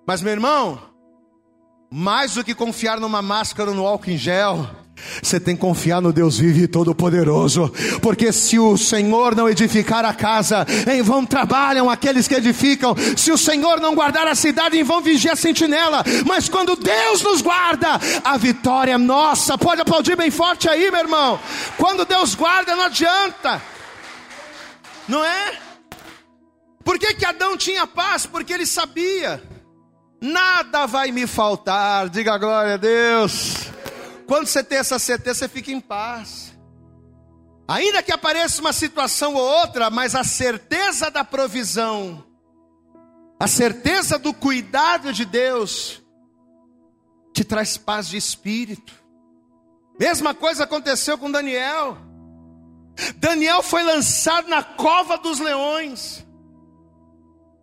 Mas, 0.05 0.21
meu 0.21 0.33
irmão, 0.33 0.92
mais 1.95 2.33
do 2.33 2.43
que 2.43 2.55
confiar 2.55 2.99
numa 2.99 3.21
máscara 3.21 3.69
ou 3.69 3.75
no 3.75 3.85
álcool 3.85 4.09
em 4.09 4.17
gel, 4.17 4.67
você 5.21 5.39
tem 5.39 5.53
que 5.53 5.61
confiar 5.61 6.01
no 6.01 6.11
Deus 6.11 6.39
vivo 6.39 6.57
e 6.57 6.67
todo-poderoso, 6.67 7.71
porque 8.01 8.33
se 8.33 8.57
o 8.57 8.75
Senhor 8.75 9.35
não 9.35 9.47
edificar 9.47 10.03
a 10.03 10.11
casa, 10.11 10.65
em 10.91 11.03
vão 11.03 11.23
trabalham 11.23 11.91
aqueles 11.91 12.27
que 12.27 12.33
edificam. 12.33 12.95
Se 13.15 13.31
o 13.31 13.37
Senhor 13.37 13.79
não 13.79 13.93
guardar 13.93 14.27
a 14.27 14.33
cidade, 14.33 14.75
em 14.75 14.83
vão 14.83 15.01
vigia 15.01 15.33
a 15.33 15.35
sentinela. 15.35 16.03
Mas 16.25 16.49
quando 16.49 16.75
Deus 16.75 17.21
nos 17.21 17.43
guarda, 17.43 17.99
a 18.23 18.37
vitória 18.37 18.93
é 18.93 18.97
nossa. 18.97 19.55
Pode 19.55 19.81
aplaudir 19.81 20.15
bem 20.15 20.31
forte 20.31 20.67
aí, 20.67 20.89
meu 20.89 21.01
irmão. 21.01 21.39
Quando 21.77 22.05
Deus 22.05 22.33
guarda, 22.33 22.75
não 22.75 22.85
adianta. 22.85 23.61
Não 25.07 25.23
é? 25.23 25.59
Por 26.83 26.97
que, 26.97 27.13
que 27.13 27.25
Adão 27.25 27.55
tinha 27.55 27.85
paz? 27.85 28.25
Porque 28.25 28.51
ele 28.51 28.65
sabia, 28.65 29.43
nada 30.23 30.85
vai 30.85 31.11
me 31.11 31.27
faltar, 31.27 32.07
diga 32.09 32.37
glória 32.37 32.75
a 32.75 32.77
Deus. 32.77 33.55
Quando 34.25 34.47
você 34.47 34.63
tem 34.63 34.77
essa 34.77 34.97
certeza, 34.97 35.39
você 35.39 35.47
fica 35.49 35.69
em 35.69 35.81
paz. 35.81 36.57
Ainda 37.67 38.01
que 38.01 38.11
apareça 38.11 38.61
uma 38.61 38.71
situação 38.71 39.35
ou 39.35 39.41
outra, 39.41 39.89
mas 39.89 40.15
a 40.15 40.23
certeza 40.23 41.11
da 41.11 41.25
provisão, 41.25 42.23
a 43.37 43.47
certeza 43.47 44.17
do 44.17 44.33
cuidado 44.33 45.11
de 45.11 45.25
Deus, 45.25 46.01
te 47.33 47.43
traz 47.43 47.75
paz 47.75 48.07
de 48.07 48.15
espírito. 48.15 48.93
Mesma 49.99 50.33
coisa 50.33 50.63
aconteceu 50.63 51.17
com 51.17 51.29
Daniel. 51.29 51.97
Daniel 53.17 53.61
foi 53.61 53.83
lançado 53.83 54.47
na 54.47 54.63
cova 54.63 55.17
dos 55.17 55.39
leões. 55.39 56.25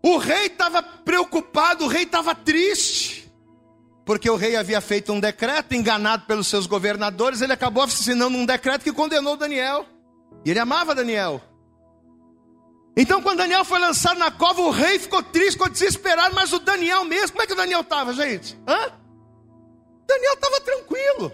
O 0.03 0.17
rei 0.17 0.47
estava 0.47 0.83
preocupado, 0.83 1.85
o 1.85 1.89
rei 1.89 2.05
estava 2.05 2.35
triste, 2.35 3.31
porque 4.05 4.31
o 4.31 4.37
rei 4.37 4.57
havia 4.57 4.81
feito 4.81 5.13
um 5.13 5.21
decreto, 5.21 5.75
enganado 5.75 6.25
pelos 6.27 6.47
seus 6.47 6.67
governadores, 6.67 7.43
ele 7.43 7.53
acabou 7.53 7.83
assinando 7.85 8.37
um 8.37 8.47
decreto 8.47 8.83
que 8.83 8.93
condenou 8.93 9.37
Daniel. 9.37 9.87
E 10.45 10.51
ele 10.51 10.59
amava 10.59 10.95
Daniel. 10.95 11.41
Então, 12.97 13.23
quando 13.23 13.39
Daniel 13.39 13.65
foi 13.65 13.79
lançado 13.79 14.19
na 14.19 14.31
cova, 14.31 14.63
o 14.63 14.71
rei 14.71 14.99
ficou 14.99 15.23
triste, 15.23 15.53
ficou 15.53 15.69
desesperado, 15.69 16.35
mas 16.35 16.53
o 16.53 16.59
Daniel 16.59 17.05
mesmo, 17.05 17.33
como 17.33 17.43
é 17.43 17.47
que 17.47 17.53
o 17.53 17.57
Daniel 17.57 17.83
estava, 17.83 18.13
gente? 18.13 18.59
Hã? 18.67 18.93
Daniel 20.07 20.35
estava 20.35 20.61
tranquilo, 20.61 21.33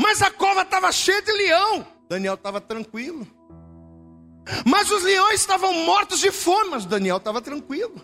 mas 0.00 0.22
a 0.22 0.30
cova 0.30 0.62
estava 0.62 0.90
cheia 0.92 1.20
de 1.20 1.32
leão. 1.32 1.86
Daniel 2.08 2.34
estava 2.34 2.60
tranquilo. 2.60 3.26
Mas 4.64 4.90
os 4.90 5.02
leões 5.02 5.40
estavam 5.40 5.72
mortos 5.84 6.20
de 6.20 6.30
fome, 6.30 6.70
mas 6.70 6.84
Daniel 6.84 7.18
estava 7.18 7.40
tranquilo. 7.40 7.94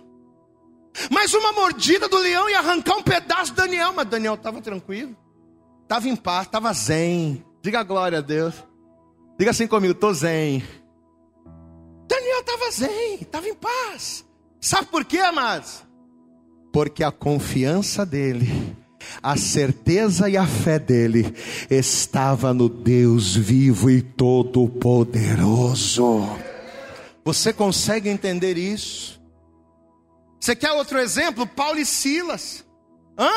Mas 1.11 1.35
uma 1.35 1.53
mordida 1.53 2.09
do 2.09 2.19
leão 2.19 2.49
ia 2.49 2.59
arrancar 2.59 2.97
um 2.97 3.03
pedaço 3.03 3.51
de 3.51 3.57
Daniel, 3.57 3.93
mas 3.93 4.07
Daniel 4.07 4.35
estava 4.35 4.61
tranquilo. 4.61 5.17
Estava 5.83 6.09
em 6.09 6.17
paz, 6.17 6.47
estava 6.47 6.73
zen. 6.73 7.45
Diga 7.63 7.83
glória 7.83 8.19
a 8.19 8.21
Deus. 8.21 8.55
Diga 9.39 9.51
assim 9.51 9.67
comigo, 9.67 9.93
estou 9.93 10.15
zen. 10.15 10.63
Daniel 12.07 12.41
estava 12.41 12.71
zen, 12.71 13.15
estava 13.21 13.49
em 13.49 13.55
paz. 13.55 14.25
Sabe 14.61 14.87
por 14.89 15.05
quê, 15.05 15.19
amados? 15.19 15.83
Porque 16.73 17.03
a 17.03 17.11
confiança 17.11 18.07
dele 18.07 18.77
a 19.23 19.37
certeza 19.37 20.29
e 20.29 20.37
a 20.37 20.47
fé 20.47 20.79
dele 20.79 21.35
estava 21.71 22.55
no 22.55 22.69
Deus 22.69 23.35
vivo 23.35 23.91
e 23.91 24.03
todo-poderoso. 24.03 26.29
Você 27.25 27.53
consegue 27.53 28.09
entender 28.09 28.59
isso? 28.59 29.21
Você 30.39 30.55
quer 30.55 30.71
outro 30.73 30.99
exemplo? 30.99 31.47
Paulo 31.47 31.79
e 31.79 31.87
Silas. 31.87 32.65
Hã? 33.19 33.31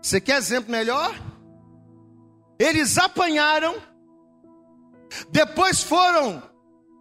Você 0.00 0.20
quer 0.20 0.38
exemplo 0.38 0.70
melhor? 0.70 1.14
Eles 2.58 2.96
apanharam, 2.96 3.76
depois 5.30 5.82
foram, 5.82 6.42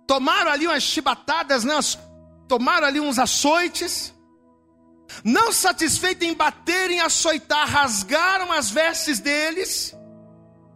tomaram 0.07 0.51
ali 0.51 0.67
umas 0.67 0.83
chibatadas, 0.83 1.63
né? 1.63 1.79
tomaram 2.47 2.87
ali 2.87 2.99
uns 2.99 3.17
açoites, 3.17 4.13
não 5.23 5.51
satisfeito 5.51 6.23
em 6.23 6.33
bater, 6.33 6.91
em 6.91 6.99
açoitar, 6.99 7.67
rasgaram 7.67 8.51
as 8.51 8.69
vestes 8.69 9.19
deles, 9.19 9.95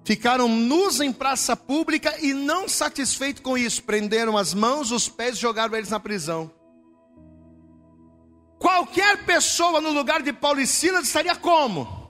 ficaram 0.03 0.47
nus 0.47 0.99
em 0.99 1.11
praça 1.11 1.55
pública 1.55 2.15
e, 2.19 2.33
não 2.33 2.67
satisfeito 2.69 3.41
com 3.41 3.57
isso, 3.57 3.83
prenderam 3.83 4.37
as 4.37 4.53
mãos, 4.53 4.91
os 4.91 5.09
pés 5.09 5.37
e 5.37 5.41
jogaram 5.41 5.75
eles 5.75 5.89
na 5.89 5.99
prisão. 5.99 6.51
Qualquer 8.59 9.25
pessoa 9.25 9.81
no 9.81 9.91
lugar 9.91 10.21
de 10.21 10.31
Paulo 10.31 10.59
e 10.59 10.67
Silas 10.67 11.07
estaria 11.07 11.35
como? 11.35 12.04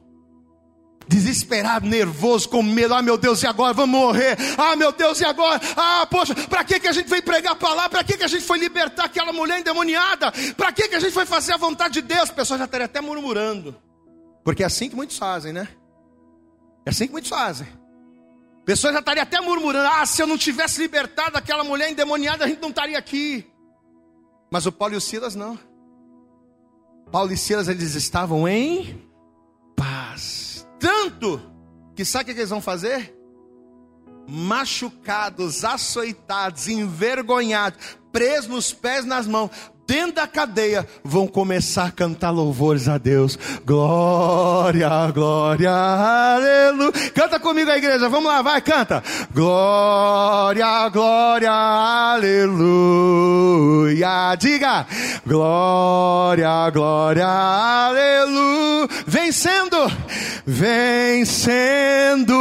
Desesperado, 1.07 1.87
nervoso, 1.87 2.49
com 2.49 2.63
medo. 2.63 2.93
Ah, 2.93 3.01
meu 3.01 3.17
Deus, 3.17 3.43
e 3.43 3.47
agora? 3.47 3.73
Vamos 3.73 3.99
morrer. 3.99 4.37
Ah, 4.57 4.75
meu 4.75 4.91
Deus, 4.91 5.19
e 5.21 5.25
agora? 5.25 5.59
Ah, 5.75 6.07
poxa, 6.09 6.33
para 6.35 6.63
que, 6.63 6.79
que 6.79 6.87
a 6.87 6.91
gente 6.91 7.07
veio 7.07 7.23
pregar 7.23 7.53
a 7.53 7.55
palavra? 7.55 7.89
Para 7.89 8.03
que, 8.03 8.17
que 8.17 8.23
a 8.23 8.27
gente 8.27 8.43
foi 8.43 8.57
libertar 8.57 9.05
aquela 9.05 9.31
mulher 9.31 9.59
endemoniada? 9.59 10.31
Para 10.55 10.71
que, 10.71 10.87
que 10.87 10.95
a 10.95 10.99
gente 10.99 11.13
foi 11.13 11.25
fazer 11.25 11.53
a 11.53 11.57
vontade 11.57 11.95
de 11.95 12.01
Deus? 12.01 12.29
O 12.29 12.33
pessoal 12.33 12.57
já 12.57 12.65
estaria 12.65 12.85
até 12.85 13.01
murmurando. 13.01 13.75
Porque 14.43 14.63
é 14.63 14.65
assim 14.65 14.89
que 14.89 14.95
muitos 14.95 15.17
fazem, 15.17 15.51
né? 15.51 15.67
É 16.85 16.89
assim 16.89 17.07
que 17.07 17.11
muitos 17.11 17.29
fazem. 17.29 17.67
Pessoas 18.65 18.93
já 18.93 18.99
estariam 18.99 19.23
até 19.23 19.39
murmurando: 19.39 19.87
ah, 19.87 20.05
se 20.05 20.21
eu 20.21 20.27
não 20.27 20.37
tivesse 20.37 20.81
libertado 20.81 21.37
aquela 21.37 21.63
mulher 21.63 21.91
endemoniada, 21.91 22.45
a 22.45 22.47
gente 22.47 22.61
não 22.61 22.69
estaria 22.69 22.97
aqui. 22.97 23.45
Mas 24.51 24.65
o 24.65 24.71
Paulo 24.71 24.95
e 24.95 24.97
o 24.97 25.01
Silas 25.01 25.35
não. 25.35 25.57
Paulo 27.11 27.31
e 27.31 27.37
Silas, 27.37 27.67
eles 27.67 27.93
estavam 27.93 28.47
em 28.47 29.01
tanto 30.85 31.41
que 31.95 32.05
sabe 32.05 32.29
o 32.29 32.35
que 32.35 32.39
eles 32.39 32.51
vão 32.51 32.61
fazer? 32.61 33.17
Machucados, 34.27 35.65
açoitados, 35.65 36.67
envergonhados, 36.67 37.97
presos 38.11 38.47
nos 38.47 38.71
pés 38.71 39.03
nas 39.03 39.25
mãos, 39.25 39.49
dentro 39.87 40.15
da 40.15 40.27
cadeia, 40.27 40.85
vão 41.03 41.27
começar 41.27 41.85
a 41.85 41.91
cantar 41.91 42.31
louvores 42.31 42.87
a 42.87 42.97
Deus. 42.97 43.37
Glória, 43.65 44.89
glória, 45.11 45.71
aleluia. 45.71 46.91
Canta 47.13 47.39
comigo 47.39 47.69
a 47.69 47.77
igreja, 47.77 48.09
vamos 48.09 48.25
lá, 48.25 48.41
vai, 48.41 48.61
canta. 48.61 49.03
Glória, 49.33 50.89
glória, 50.89 51.51
aleluia. 52.13 54.35
Diga, 54.39 54.87
glória, 55.25 56.69
glória, 56.71 57.27
aleluia. 57.27 58.55
Vencendo, 59.07 59.77
vencendo, 60.45 62.35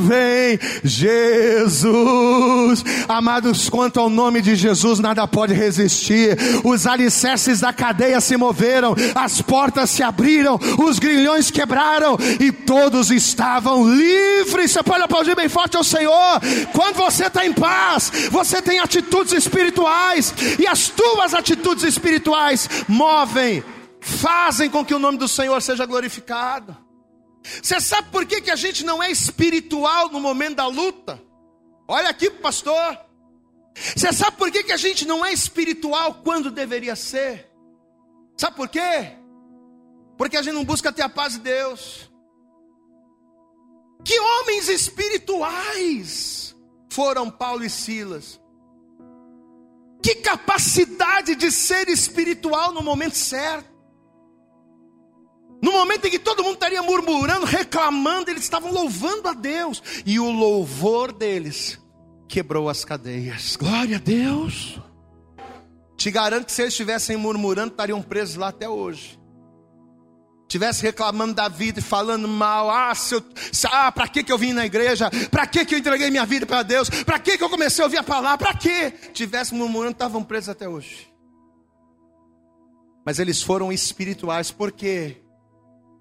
vem 0.00 0.58
Jesus. 0.82 2.84
Amados, 3.08 3.68
quanto 3.68 4.00
ao 4.00 4.08
nome 4.08 4.40
de 4.40 4.56
Jesus, 4.56 4.98
nada 4.98 5.26
pode 5.26 5.52
resistir. 5.54 6.36
Os 6.68 6.86
alicerces 6.86 7.60
da 7.60 7.72
cadeia 7.72 8.20
se 8.20 8.36
moveram, 8.36 8.94
as 9.14 9.40
portas 9.40 9.88
se 9.88 10.02
abriram, 10.02 10.58
os 10.78 10.98
grilhões 10.98 11.50
quebraram 11.50 12.16
e 12.38 12.52
todos 12.52 13.10
estavam 13.10 13.88
livres. 13.88 14.70
Você 14.70 14.82
pode 14.82 15.02
aplaudir 15.02 15.34
bem 15.34 15.48
forte 15.48 15.76
ao 15.76 15.84
Senhor. 15.84 16.40
Quando 16.74 16.96
você 16.96 17.26
está 17.26 17.46
em 17.46 17.54
paz, 17.54 18.12
você 18.30 18.60
tem 18.60 18.80
atitudes 18.80 19.32
espirituais, 19.32 20.34
e 20.58 20.66
as 20.66 20.88
tuas 20.88 21.32
atitudes 21.32 21.84
espirituais 21.84 22.68
movem, 22.86 23.64
fazem 24.00 24.68
com 24.68 24.84
que 24.84 24.94
o 24.94 24.98
nome 24.98 25.16
do 25.16 25.26
Senhor 25.26 25.60
seja 25.62 25.86
glorificado. 25.86 26.76
Você 27.62 27.80
sabe 27.80 28.10
por 28.10 28.26
que, 28.26 28.42
que 28.42 28.50
a 28.50 28.56
gente 28.56 28.84
não 28.84 29.02
é 29.02 29.10
espiritual 29.10 30.10
no 30.10 30.20
momento 30.20 30.56
da 30.56 30.66
luta? 30.66 31.18
Olha 31.86 32.10
aqui, 32.10 32.28
pastor. 32.28 33.07
Você 33.96 34.12
sabe 34.12 34.36
por 34.36 34.50
que, 34.50 34.64
que 34.64 34.72
a 34.72 34.76
gente 34.76 35.06
não 35.06 35.24
é 35.24 35.32
espiritual 35.32 36.14
quando 36.24 36.50
deveria 36.50 36.96
ser? 36.96 37.50
Sabe 38.36 38.56
por 38.56 38.68
quê? 38.68 39.12
Porque 40.16 40.36
a 40.36 40.42
gente 40.42 40.54
não 40.54 40.64
busca 40.64 40.92
ter 40.92 41.02
a 41.02 41.08
paz 41.08 41.34
de 41.34 41.40
Deus. 41.40 42.10
Que 44.04 44.18
homens 44.18 44.68
espirituais 44.68 46.56
foram 46.90 47.30
Paulo 47.30 47.64
e 47.64 47.70
Silas. 47.70 48.40
Que 50.02 50.16
capacidade 50.16 51.34
de 51.34 51.50
ser 51.50 51.88
espiritual 51.88 52.72
no 52.72 52.82
momento 52.82 53.16
certo. 53.16 53.68
No 55.60 55.72
momento 55.72 56.06
em 56.06 56.10
que 56.10 56.20
todo 56.20 56.44
mundo 56.44 56.54
estaria 56.54 56.82
murmurando, 56.82 57.44
reclamando, 57.44 58.30
eles 58.30 58.44
estavam 58.44 58.72
louvando 58.72 59.28
a 59.28 59.34
Deus. 59.34 59.82
E 60.06 60.20
o 60.20 60.30
louvor 60.30 61.12
deles 61.12 61.78
quebrou 62.28 62.68
as 62.68 62.84
cadeias. 62.84 63.56
Glória 63.56 63.96
a 63.96 64.00
Deus. 64.00 64.78
Te 65.96 66.10
garanto 66.10 66.46
que 66.46 66.52
se 66.52 66.62
eles 66.62 66.74
estivessem 66.74 67.16
murmurando, 67.16 67.72
estariam 67.72 68.00
presos 68.02 68.36
lá 68.36 68.48
até 68.48 68.68
hoje. 68.68 69.18
Tivesse 70.46 70.82
reclamando 70.82 71.34
da 71.34 71.48
vida 71.48 71.80
e 71.80 71.82
falando 71.82 72.28
mal, 72.28 72.70
ah, 72.70 72.92
eu, 73.10 73.22
ah 73.70 73.92
para 73.92 74.08
que, 74.08 74.22
que 74.22 74.32
eu 74.32 74.38
vim 74.38 74.52
na 74.52 74.64
igreja? 74.64 75.10
Para 75.30 75.46
que, 75.46 75.64
que 75.64 75.74
eu 75.74 75.78
entreguei 75.78 76.10
minha 76.10 76.24
vida 76.24 76.46
para 76.46 76.62
Deus? 76.62 76.88
Para 76.88 77.18
que, 77.18 77.36
que 77.36 77.44
eu 77.44 77.50
comecei 77.50 77.82
a 77.82 77.86
ouvir 77.86 77.98
a 77.98 78.02
palavra? 78.02 78.38
Para 78.38 78.54
que? 78.54 78.90
Tivesse 79.12 79.54
murmurando, 79.54 79.92
estavam 79.92 80.22
presos 80.22 80.50
até 80.50 80.68
hoje. 80.68 81.12
Mas 83.04 83.18
eles 83.18 83.42
foram 83.42 83.72
espirituais, 83.72 84.50
por 84.50 84.70
quê? 84.70 85.22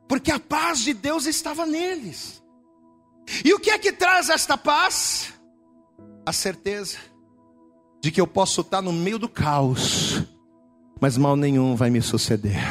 porque 0.07 0.31
a 0.31 0.39
paz 0.39 0.79
de 0.79 0.93
Deus 0.93 1.25
estava 1.25 1.65
neles. 1.65 2.41
E 3.43 3.53
o 3.53 3.59
que 3.59 3.69
é 3.69 3.77
que 3.77 3.91
traz 3.91 4.29
esta 4.29 4.57
paz? 4.57 5.33
A 6.27 6.33
certeza 6.33 6.97
de 8.03 8.11
que 8.11 8.19
eu 8.19 8.27
posso 8.27 8.59
estar 8.59 8.81
no 8.81 8.91
meio 8.91 9.17
do 9.17 9.29
caos, 9.29 10.21
mas 10.99 11.17
mal 11.17 11.37
nenhum 11.37 11.73
vai 11.73 11.89
me 11.89 12.01
suceder. 12.01 12.61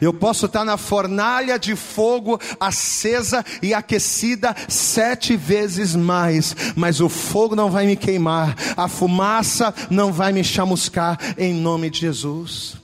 Eu 0.00 0.14
posso 0.14 0.46
estar 0.46 0.64
na 0.64 0.78
fornalha 0.78 1.58
de 1.58 1.76
fogo 1.76 2.40
acesa 2.58 3.44
e 3.62 3.74
aquecida 3.74 4.56
sete 4.70 5.36
vezes 5.36 5.94
mais, 5.94 6.56
mas 6.74 6.98
o 6.98 7.10
fogo 7.10 7.54
não 7.54 7.70
vai 7.70 7.84
me 7.84 7.94
queimar, 7.94 8.56
a 8.74 8.88
fumaça 8.88 9.74
não 9.90 10.10
vai 10.10 10.32
me 10.32 10.42
chamuscar, 10.42 11.18
em 11.36 11.52
nome 11.52 11.90
de 11.90 12.00
Jesus. 12.00 12.78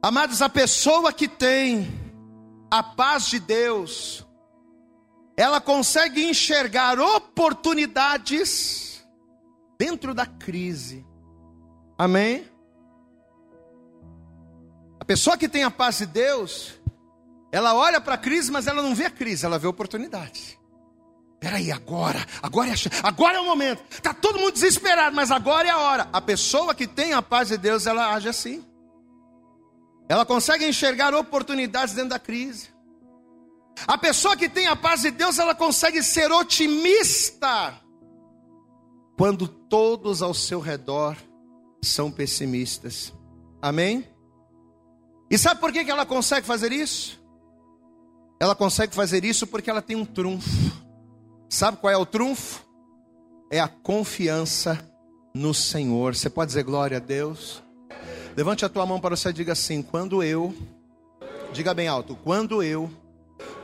Amados, 0.00 0.40
a 0.40 0.48
pessoa 0.48 1.12
que 1.12 1.26
tem 1.26 1.92
a 2.70 2.80
paz 2.80 3.26
de 3.26 3.40
Deus, 3.40 4.24
ela 5.40 5.58
consegue 5.58 6.28
enxergar 6.28 7.00
oportunidades 7.00 9.02
dentro 9.78 10.12
da 10.12 10.26
crise. 10.26 11.02
Amém? 11.96 12.46
A 15.00 15.04
pessoa 15.04 15.38
que 15.38 15.48
tem 15.48 15.64
a 15.64 15.70
paz 15.70 15.96
de 15.96 16.04
Deus, 16.04 16.78
ela 17.50 17.74
olha 17.74 18.02
para 18.02 18.16
a 18.16 18.18
crise, 18.18 18.52
mas 18.52 18.66
ela 18.66 18.82
não 18.82 18.94
vê 18.94 19.06
a 19.06 19.10
crise, 19.10 19.46
ela 19.46 19.58
vê 19.58 19.66
oportunidade. 19.66 20.60
Peraí, 21.40 21.72
agora, 21.72 22.22
agora 22.42 22.68
é, 22.68 22.74
agora 23.02 23.38
é 23.38 23.40
o 23.40 23.46
momento. 23.46 23.82
Está 23.90 24.12
todo 24.12 24.38
mundo 24.38 24.52
desesperado, 24.52 25.16
mas 25.16 25.30
agora 25.30 25.66
é 25.66 25.70
a 25.70 25.78
hora. 25.78 26.06
A 26.12 26.20
pessoa 26.20 26.74
que 26.74 26.86
tem 26.86 27.14
a 27.14 27.22
paz 27.22 27.48
de 27.48 27.56
Deus, 27.56 27.86
ela 27.86 28.12
age 28.12 28.28
assim. 28.28 28.62
Ela 30.06 30.26
consegue 30.26 30.68
enxergar 30.68 31.14
oportunidades 31.14 31.94
dentro 31.94 32.10
da 32.10 32.18
crise. 32.18 32.68
A 33.86 33.98
pessoa 33.98 34.36
que 34.36 34.48
tem 34.48 34.66
a 34.66 34.76
paz 34.76 35.02
de 35.02 35.10
Deus, 35.10 35.38
ela 35.38 35.54
consegue 35.54 36.02
ser 36.02 36.30
otimista 36.30 37.80
quando 39.16 39.46
todos 39.46 40.22
ao 40.22 40.32
seu 40.32 40.60
redor 40.60 41.16
são 41.82 42.10
pessimistas. 42.10 43.12
Amém? 43.60 44.06
E 45.30 45.38
sabe 45.38 45.60
por 45.60 45.72
que 45.72 45.78
ela 45.78 46.06
consegue 46.06 46.46
fazer 46.46 46.72
isso? 46.72 47.20
Ela 48.40 48.54
consegue 48.54 48.94
fazer 48.94 49.24
isso 49.24 49.46
porque 49.46 49.68
ela 49.68 49.82
tem 49.82 49.96
um 49.96 50.04
trunfo. 50.04 50.48
Sabe 51.48 51.76
qual 51.76 51.92
é 51.92 51.96
o 51.96 52.06
trunfo? 52.06 52.64
É 53.50 53.60
a 53.60 53.68
confiança 53.68 54.78
no 55.34 55.52
Senhor. 55.52 56.14
Você 56.14 56.30
pode 56.30 56.48
dizer 56.48 56.62
glória 56.62 56.96
a 56.96 57.00
Deus? 57.00 57.62
Levante 58.36 58.64
a 58.64 58.68
tua 58.68 58.86
mão 58.86 59.00
para 59.00 59.16
você 59.16 59.28
e 59.28 59.32
diga 59.32 59.52
assim: 59.52 59.82
quando 59.82 60.22
eu, 60.22 60.54
diga 61.52 61.74
bem 61.74 61.88
alto, 61.88 62.16
quando 62.24 62.62
eu 62.62 62.90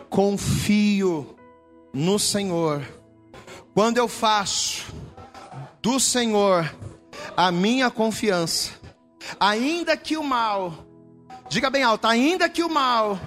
confio 0.09 1.37
no 1.93 2.19
Senhor, 2.19 2.87
quando 3.75 3.99
eu 3.99 4.09
faço 4.09 4.87
do 5.83 6.01
Senhor 6.01 6.71
a 7.37 7.51
minha 7.51 7.91
confiança, 7.91 8.73
ainda 9.39 9.97
que 9.97 10.17
o 10.17 10.23
mal, 10.23 10.75
diga 11.49 11.71
bem 11.71 11.83
alto, 11.83 12.07
ainda 12.07 12.49
que 12.49 12.63
o 12.63 12.69
mal 12.69 13.19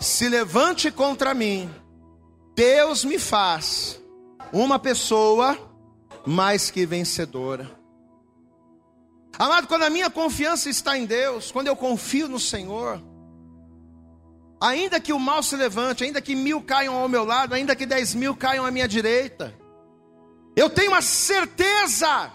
se 0.00 0.28
levante 0.28 0.90
contra 0.90 1.34
mim, 1.34 1.70
Deus 2.54 3.04
me 3.04 3.18
faz 3.18 4.00
uma 4.52 4.78
pessoa 4.78 5.56
mais 6.26 6.70
que 6.70 6.84
vencedora. 6.84 7.70
Amado, 9.38 9.68
quando 9.68 9.84
a 9.84 9.90
minha 9.90 10.10
confiança 10.10 10.68
está 10.68 10.98
em 10.98 11.06
Deus, 11.06 11.52
quando 11.52 11.68
eu 11.68 11.76
confio 11.76 12.28
no 12.28 12.40
Senhor, 12.40 13.00
ainda 14.60 15.00
que 15.00 15.12
o 15.12 15.18
mal 15.18 15.42
se 15.42 15.56
levante, 15.56 16.04
ainda 16.04 16.20
que 16.20 16.34
mil 16.34 16.62
caiam 16.62 16.94
ao 16.96 17.08
meu 17.08 17.24
lado, 17.24 17.54
ainda 17.54 17.76
que 17.76 17.86
dez 17.86 18.14
mil 18.14 18.34
caiam 18.36 18.64
à 18.64 18.70
minha 18.70 18.88
direita, 18.88 19.54
eu 20.56 20.68
tenho 20.68 20.94
a 20.94 21.00
certeza 21.00 22.32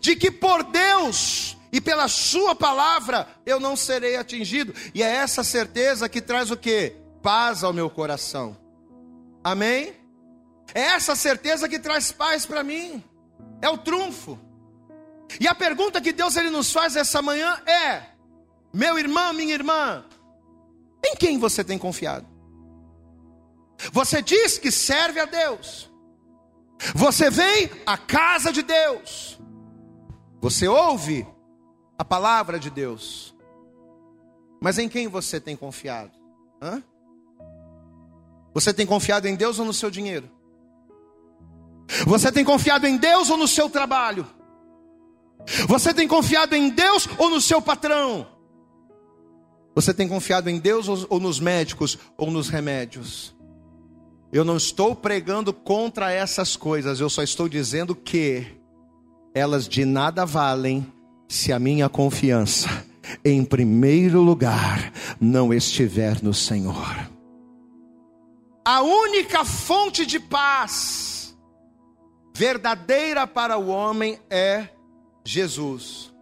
de 0.00 0.16
que 0.16 0.30
por 0.30 0.64
Deus 0.64 1.56
e 1.72 1.80
pela 1.80 2.08
Sua 2.08 2.54
palavra 2.54 3.28
eu 3.46 3.60
não 3.60 3.76
serei 3.76 4.16
atingido, 4.16 4.74
e 4.94 5.02
é 5.02 5.08
essa 5.08 5.44
certeza 5.44 6.08
que 6.08 6.20
traz 6.20 6.50
o 6.50 6.56
que? 6.56 6.96
Paz 7.22 7.62
ao 7.62 7.72
meu 7.72 7.88
coração, 7.90 8.56
amém? 9.44 9.94
É 10.74 10.80
essa 10.80 11.16
certeza 11.16 11.68
que 11.68 11.78
traz 11.78 12.12
paz 12.12 12.44
para 12.44 12.62
mim, 12.62 13.02
é 13.62 13.68
o 13.68 13.78
trunfo. 13.78 14.38
E 15.40 15.46
a 15.46 15.54
pergunta 15.54 16.00
que 16.00 16.12
Deus 16.12 16.36
ele 16.36 16.50
nos 16.50 16.72
faz 16.72 16.96
essa 16.96 17.20
manhã 17.20 17.60
é: 17.66 18.02
meu 18.72 18.98
irmão, 18.98 19.32
minha 19.32 19.54
irmã, 19.54 20.04
em 21.04 21.16
quem 21.16 21.38
você 21.38 21.62
tem 21.64 21.78
confiado? 21.78 22.26
Você 23.92 24.20
diz 24.20 24.58
que 24.58 24.70
serve 24.70 25.20
a 25.20 25.24
Deus. 25.24 25.90
Você 26.94 27.30
vem 27.30 27.70
à 27.86 27.96
casa 27.96 28.52
de 28.52 28.62
Deus. 28.62 29.38
Você 30.40 30.68
ouve 30.68 31.26
a 31.96 32.04
palavra 32.04 32.58
de 32.58 32.70
Deus. 32.70 33.34
Mas 34.60 34.78
em 34.78 34.88
quem 34.88 35.08
você 35.08 35.40
tem 35.40 35.56
confiado? 35.56 36.12
Hã? 36.60 36.82
Você 38.54 38.72
tem 38.72 38.86
confiado 38.86 39.28
em 39.28 39.36
Deus 39.36 39.58
ou 39.58 39.64
no 39.64 39.72
seu 39.72 39.90
dinheiro? 39.90 40.28
Você 42.06 42.30
tem 42.30 42.44
confiado 42.44 42.86
em 42.86 42.96
Deus 42.96 43.30
ou 43.30 43.36
no 43.36 43.48
seu 43.48 43.70
trabalho? 43.70 44.26
Você 45.66 45.94
tem 45.94 46.06
confiado 46.06 46.54
em 46.54 46.68
Deus 46.68 47.08
ou 47.18 47.30
no 47.30 47.40
seu 47.40 47.62
patrão? 47.62 48.26
Você 49.78 49.94
tem 49.94 50.08
confiado 50.08 50.50
em 50.50 50.58
Deus 50.58 50.88
ou 51.08 51.20
nos 51.20 51.38
médicos 51.38 51.96
ou 52.16 52.32
nos 52.32 52.48
remédios? 52.48 53.32
Eu 54.32 54.44
não 54.44 54.56
estou 54.56 54.92
pregando 54.92 55.52
contra 55.52 56.10
essas 56.10 56.56
coisas, 56.56 56.98
eu 56.98 57.08
só 57.08 57.22
estou 57.22 57.48
dizendo 57.48 57.94
que 57.94 58.44
elas 59.32 59.68
de 59.68 59.84
nada 59.84 60.26
valem 60.26 60.84
se 61.28 61.52
a 61.52 61.60
minha 61.60 61.88
confiança, 61.88 62.84
em 63.24 63.44
primeiro 63.44 64.20
lugar, 64.20 64.92
não 65.20 65.54
estiver 65.54 66.20
no 66.24 66.34
Senhor. 66.34 67.08
A 68.64 68.82
única 68.82 69.44
fonte 69.44 70.04
de 70.04 70.18
paz 70.18 71.38
verdadeira 72.34 73.28
para 73.28 73.56
o 73.56 73.68
homem 73.68 74.18
é 74.28 74.70
Jesus. 75.24 76.12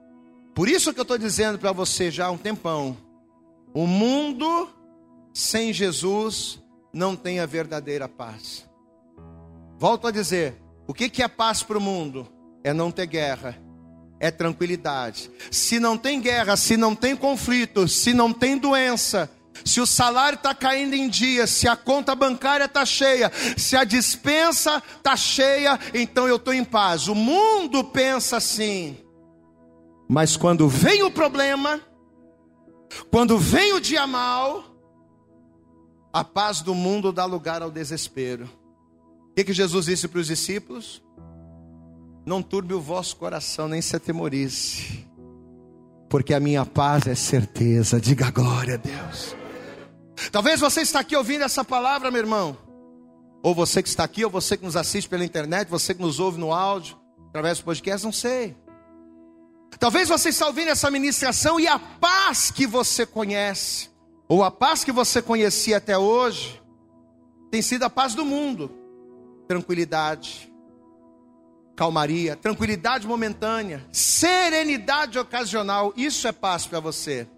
Por 0.55 0.69
isso 0.69 0.92
que 0.92 1.01
eu 1.01 1.05
estou 1.05 1.16
dizendo 1.16 1.59
para 1.59 1.73
você 1.73 2.11
já 2.11 2.27
há 2.27 2.31
um 2.31 2.37
tempão: 2.37 3.06
o 3.77 3.87
mundo 3.87 4.71
sem 5.35 5.71
Jesus 5.71 6.59
não 6.95 7.15
tem 7.15 7.41
a 7.41 7.45
verdadeira 7.45 8.09
paz. 8.09 8.67
Volto 9.79 10.07
a 10.07 10.11
dizer: 10.11 10.57
o 10.87 10.95
que 10.95 11.23
é 11.23 11.29
paz 11.29 11.62
para 11.62 11.77
o 11.77 11.81
mundo? 11.81 12.27
É 12.65 12.73
não 12.73 12.91
ter 12.91 13.05
guerra, 13.05 13.55
é 14.19 14.31
tranquilidade. 14.31 15.31
Se 15.51 15.79
não 15.79 15.99
tem 15.99 16.23
guerra, 16.23 16.57
se 16.57 16.75
não 16.75 16.95
tem 16.95 17.15
conflito, 17.15 17.87
se 17.87 18.15
não 18.15 18.33
tem 18.33 18.57
doença, 18.57 19.31
se 19.62 19.79
o 19.79 19.87
salário 19.87 20.37
está 20.37 20.55
caindo 20.55 20.95
em 20.95 21.07
dia, 21.07 21.47
se 21.47 21.69
a 21.69 21.77
conta 21.77 22.15
bancária 22.15 22.65
está 22.65 22.87
cheia, 22.87 23.31
se 23.59 23.77
a 23.77 23.85
dispensa 23.85 24.83
está 24.97 25.15
cheia, 25.15 25.79
então 25.93 26.27
eu 26.27 26.37
estou 26.37 26.55
em 26.55 26.65
paz. 26.65 27.09
O 27.09 27.15
mundo 27.15 27.85
pensa 27.85 28.39
assim. 28.39 28.97
Mas 30.09 30.35
quando 30.35 30.67
vem 30.67 31.03
o 31.03 31.11
problema, 31.11 31.79
quando 33.11 33.39
vem 33.39 33.73
o 33.73 33.81
dia 33.81 34.07
mal, 34.07 34.65
a 36.13 36.25
paz 36.25 36.61
do 36.61 36.75
mundo 36.75 37.13
dá 37.13 37.25
lugar 37.25 37.63
ao 37.63 37.71
desespero. 37.71 38.49
O 39.31 39.35
que, 39.35 39.45
que 39.45 39.53
Jesus 39.53 39.87
disse 39.87 40.09
para 40.09 40.21
os 40.21 40.27
discípulos? 40.27 41.03
Não 42.25 42.43
turbe 42.43 42.75
o 42.75 42.81
vosso 42.81 43.17
coração, 43.17 43.69
nem 43.69 43.81
se 43.81 43.95
atemorize, 43.95 45.07
porque 46.09 46.35
a 46.35 46.41
minha 46.41 46.65
paz 46.65 47.07
é 47.07 47.15
certeza. 47.15 48.01
Diga 48.01 48.31
glória 48.31 48.75
a 48.75 48.79
Deus. 48.79 49.37
Talvez 50.33 50.59
você 50.59 50.81
está 50.81 51.01
aqui 51.01 51.15
ouvindo 51.15 51.45
essa 51.45 51.65
palavra, 51.65 52.11
meu 52.11 52.21
irmão. 52.21 52.57
Ou 53.43 53.55
você 53.55 53.83
que 53.83 53.89
está 53.89 54.03
aqui, 54.03 54.25
ou 54.25 54.31
você 54.31 54.57
que 54.57 54.65
nos 54.65 54.77
assiste 54.77 55.09
pela 55.09 55.25
internet, 55.25 55.69
você 55.69 55.95
que 55.95 56.03
nos 56.03 56.19
ouve 56.19 56.39
no 56.39 56.53
áudio, 56.53 56.97
através 57.29 57.59
do 57.59 57.65
podcast, 57.65 58.05
não 58.05 58.13
sei. 58.13 58.57
Talvez 59.79 60.09
você 60.09 60.31
está 60.31 60.47
ouvindo 60.47 60.69
essa 60.69 60.91
ministração 60.91 61.61
e 61.61 61.67
a 61.67 61.79
paz 61.79 62.51
que 62.51 62.67
você 62.67 63.05
conhece, 63.05 63.91
ou 64.29 64.43
a 64.43 64.51
paz 64.51 64.85
que 64.85 64.93
você 64.93 65.21
conhecia 65.21 65.77
até 65.77 65.97
hoje, 65.97 66.62
tem 67.51 67.62
sido 67.62 67.85
a 67.85 67.91
paz 67.91 68.15
do 68.15 68.25
mundo. 68.25 68.71
Tranquilidade, 69.47 70.53
calmaria, 71.77 72.35
tranquilidade 72.35 73.07
momentânea, 73.07 73.87
serenidade 73.93 75.19
ocasional, 75.19 75.93
isso 75.97 76.27
é 76.27 76.33
paz 76.33 76.67
para 76.67 76.81
você. 76.81 77.29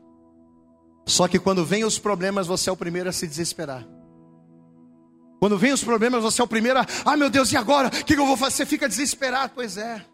Só 1.06 1.26
que 1.26 1.38
quando 1.38 1.64
vem 1.64 1.84
os 1.84 1.98
problemas, 1.98 2.46
você 2.46 2.70
é 2.70 2.72
o 2.72 2.76
primeiro 2.76 3.08
a 3.08 3.12
se 3.12 3.26
desesperar. 3.26 3.86
Quando 5.40 5.56
vem 5.56 5.72
os 5.72 5.82
problemas, 5.82 6.22
você 6.22 6.40
é 6.40 6.44
o 6.44 6.48
primeiro 6.48 6.78
a, 6.78 6.86
ah 7.04 7.16
meu 7.16 7.30
Deus, 7.30 7.52
e 7.52 7.56
agora? 7.56 7.88
O 7.88 7.90
que, 7.90 8.14
eu 8.14 8.26
vou 8.26 8.36
fazer? 8.36 8.56
Você 8.56 8.66
fica 8.66 8.88
desesperado, 8.88 9.52
pois 9.54 9.76
é. 9.76 10.04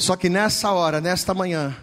Só 0.00 0.16
que 0.16 0.30
nessa 0.30 0.72
hora, 0.72 0.98
nesta 0.98 1.34
manhã, 1.34 1.76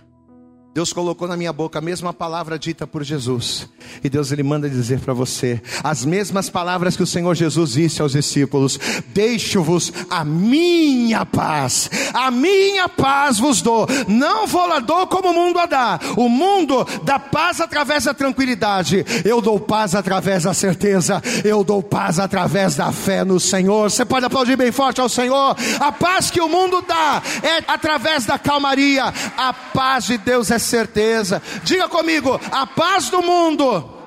Deus 0.78 0.94
colocou 0.94 1.28
na 1.28 1.36
minha 1.36 1.52
boca 1.52 1.80
a 1.80 1.82
mesma 1.82 2.14
palavra 2.14 2.60
dita 2.60 2.86
por 2.86 3.04
Jesus. 3.04 3.68
E 4.04 4.08
Deus 4.08 4.32
ele 4.32 4.44
manda 4.44 4.70
dizer 4.70 5.00
para 5.00 5.12
você 5.12 5.60
as 5.84 6.06
mesmas 6.06 6.52
palavras 6.52 6.96
que 6.96 7.02
o 7.02 7.08
Senhor 7.08 7.34
Jesus 7.34 7.72
disse 7.72 8.00
aos 8.00 8.12
discípulos: 8.12 8.80
Deixo-vos 9.08 9.92
a 10.08 10.24
minha 10.24 11.26
paz. 11.26 11.90
A 12.14 12.30
minha 12.30 12.88
paz 12.88 13.40
vos 13.40 13.60
dou. 13.60 13.88
Não 14.08 14.46
vou 14.46 14.68
lá 14.68 14.78
dou 14.78 15.08
como 15.08 15.32
o 15.32 15.34
mundo 15.34 15.58
a 15.58 15.66
dá. 15.66 16.00
O 16.16 16.30
mundo 16.30 16.88
dá 17.04 17.18
paz 17.18 17.60
através 17.60 18.04
da 18.04 18.14
tranquilidade. 18.14 19.04
Eu 19.26 19.42
dou 19.42 19.60
paz 19.60 19.96
através 19.96 20.44
da 20.44 20.54
certeza. 20.54 21.24
Eu 21.44 21.64
dou 21.64 21.82
paz 21.82 22.20
através 22.20 22.76
da 22.76 22.92
fé 22.92 23.24
no 23.24 23.40
Senhor. 23.40 23.90
Você 23.90 24.06
pode 24.06 24.28
aplaudir 24.28 24.56
bem 24.56 24.72
forte 24.72 25.02
ao 25.02 25.10
Senhor. 25.10 25.58
A 25.80 25.92
paz 25.92 26.30
que 26.30 26.40
o 26.40 26.48
mundo 26.48 26.86
dá 26.88 27.20
é 27.42 27.64
através 27.68 28.28
da 28.28 28.38
calmaria. 28.38 29.12
A 29.36 29.52
paz 29.52 30.06
de 30.06 30.20
Deus 30.20 30.52
é 30.52 30.67
certeza. 30.68 31.42
Diga 31.64 31.88
comigo, 31.90 32.40
a 32.52 32.68
paz 32.68 33.10
do 33.10 33.22
mundo. 33.22 33.98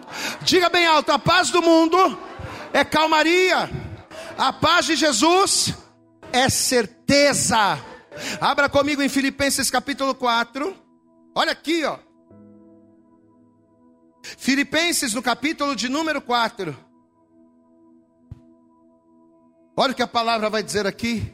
Diga 0.42 0.68
bem 0.68 0.86
alto, 0.86 1.10
a 1.12 1.18
paz 1.18 1.50
do 1.50 1.62
mundo 1.62 2.18
é 2.72 2.84
calmaria. 2.84 3.70
A 4.36 4.52
paz 4.52 4.86
de 4.86 4.96
Jesus 4.96 5.74
é 6.32 6.48
certeza. 6.48 7.78
Abra 8.40 8.68
comigo 8.68 9.02
em 9.02 9.08
Filipenses 9.08 9.70
capítulo 9.70 10.14
4. 10.14 10.76
Olha 11.34 11.52
aqui, 11.52 11.84
ó. 11.84 11.98
Filipenses 14.22 15.14
no 15.14 15.22
capítulo 15.22 15.74
de 15.74 15.88
número 15.88 16.20
4. 16.20 16.76
Olha 19.76 19.92
o 19.92 19.94
que 19.94 20.02
a 20.02 20.06
palavra 20.06 20.50
vai 20.50 20.62
dizer 20.62 20.86
aqui. 20.86 21.32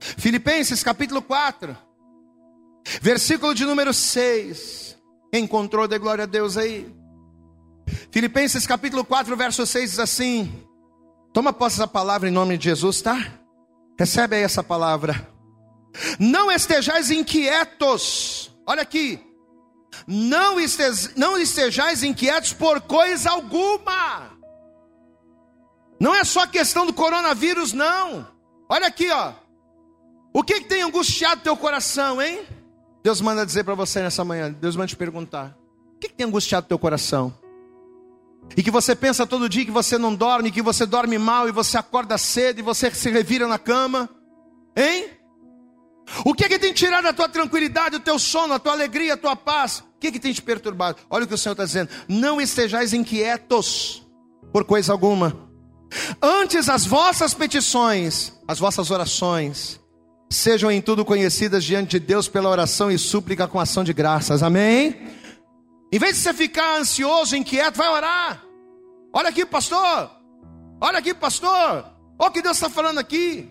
Filipenses 0.00 0.82
capítulo 0.82 1.20
4. 1.20 1.76
Versículo 3.00 3.54
de 3.54 3.64
número 3.64 3.92
6. 3.92 4.98
Encontrou 5.32 5.88
de 5.88 5.98
glória 5.98 6.24
a 6.24 6.26
Deus 6.26 6.56
aí. 6.56 6.92
Filipenses 8.10 8.66
capítulo 8.66 9.04
4, 9.04 9.36
verso 9.36 9.66
6 9.66 9.90
diz 9.90 9.98
assim: 9.98 10.52
Toma 11.32 11.52
posse 11.52 11.76
essa 11.76 11.88
palavra 11.88 12.28
em 12.28 12.32
nome 12.32 12.58
de 12.58 12.64
Jesus, 12.64 13.00
tá? 13.00 13.18
Recebe 13.98 14.36
aí 14.36 14.42
essa 14.42 14.62
palavra. 14.62 15.28
Não 16.18 16.50
estejais 16.50 17.10
inquietos. 17.10 18.54
Olha 18.66 18.82
aqui. 18.82 19.20
Não, 20.06 20.58
estejais, 20.58 21.14
não 21.16 21.38
estejais 21.38 22.02
inquietos 22.02 22.52
por 22.52 22.80
coisa 22.82 23.30
alguma. 23.30 24.30
Não 26.00 26.14
é 26.14 26.24
só 26.24 26.46
questão 26.46 26.84
do 26.86 26.92
coronavírus, 26.92 27.72
não. 27.72 28.26
Olha 28.68 28.86
aqui, 28.86 29.10
ó. 29.10 29.34
O 30.34 30.42
que, 30.42 30.60
que 30.60 30.68
tem 30.68 30.82
angustiado 30.82 31.42
teu 31.42 31.56
coração, 31.56 32.20
hein? 32.20 32.44
Deus 33.02 33.20
manda 33.20 33.44
dizer 33.44 33.64
para 33.64 33.74
você 33.74 34.00
nessa 34.00 34.24
manhã, 34.24 34.52
Deus 34.52 34.76
manda 34.76 34.88
te 34.88 34.96
perguntar: 34.96 35.56
o 35.96 35.98
que, 35.98 36.08
que 36.08 36.14
tem 36.14 36.26
angustiado 36.26 36.66
teu 36.66 36.78
coração? 36.78 37.34
E 38.56 38.62
que 38.62 38.70
você 38.70 38.94
pensa 38.94 39.26
todo 39.26 39.48
dia 39.48 39.64
que 39.64 39.70
você 39.70 39.96
não 39.96 40.14
dorme, 40.14 40.50
que 40.50 40.62
você 40.62 40.84
dorme 40.84 41.16
mal 41.18 41.48
e 41.48 41.52
você 41.52 41.78
acorda 41.78 42.18
cedo 42.18 42.58
e 42.58 42.62
você 42.62 42.90
se 42.90 43.10
revira 43.10 43.46
na 43.46 43.58
cama, 43.58 44.08
hein? 44.76 45.10
O 46.24 46.34
que 46.34 46.44
é 46.44 46.48
que 46.48 46.58
tem 46.58 46.72
tirado 46.72 47.06
a 47.06 47.12
tua 47.12 47.28
tranquilidade, 47.28 47.96
o 47.96 48.00
teu 48.00 48.18
sono, 48.18 48.52
a 48.52 48.58
tua 48.58 48.72
alegria, 48.72 49.14
a 49.14 49.16
tua 49.16 49.36
paz? 49.36 49.78
O 49.78 50.00
que 50.00 50.08
é 50.08 50.12
que 50.12 50.18
tem 50.18 50.32
te 50.32 50.42
perturbado? 50.42 50.98
Olha 51.08 51.24
o 51.24 51.28
que 51.28 51.34
o 51.34 51.38
Senhor 51.38 51.52
está 51.52 51.64
dizendo: 51.64 51.90
não 52.08 52.40
estejais 52.40 52.92
inquietos 52.92 54.06
por 54.52 54.64
coisa 54.64 54.92
alguma, 54.92 55.48
antes 56.20 56.68
as 56.68 56.84
vossas 56.84 57.32
petições, 57.32 58.32
as 58.46 58.58
vossas 58.58 58.90
orações, 58.90 59.80
sejam 60.32 60.70
em 60.70 60.80
tudo 60.80 61.04
conhecidas 61.04 61.62
diante 61.62 61.98
de 61.98 62.00
Deus 62.00 62.28
pela 62.28 62.48
oração 62.48 62.90
e 62.90 62.98
súplica 62.98 63.46
com 63.46 63.60
ação 63.60 63.84
de 63.84 63.92
graças. 63.92 64.42
Amém? 64.42 64.96
Em 65.92 65.98
vez 65.98 66.16
de 66.16 66.22
você 66.22 66.32
ficar 66.32 66.78
ansioso, 66.78 67.36
inquieto, 67.36 67.76
vai 67.76 67.88
orar. 67.88 68.42
Olha 69.12 69.28
aqui, 69.28 69.44
pastor. 69.44 70.10
Olha 70.80 70.98
aqui, 70.98 71.12
pastor. 71.12 71.84
Olha 72.18 72.28
o 72.28 72.32
que 72.32 72.40
Deus 72.40 72.56
está 72.56 72.70
falando 72.70 72.98
aqui. 72.98 73.50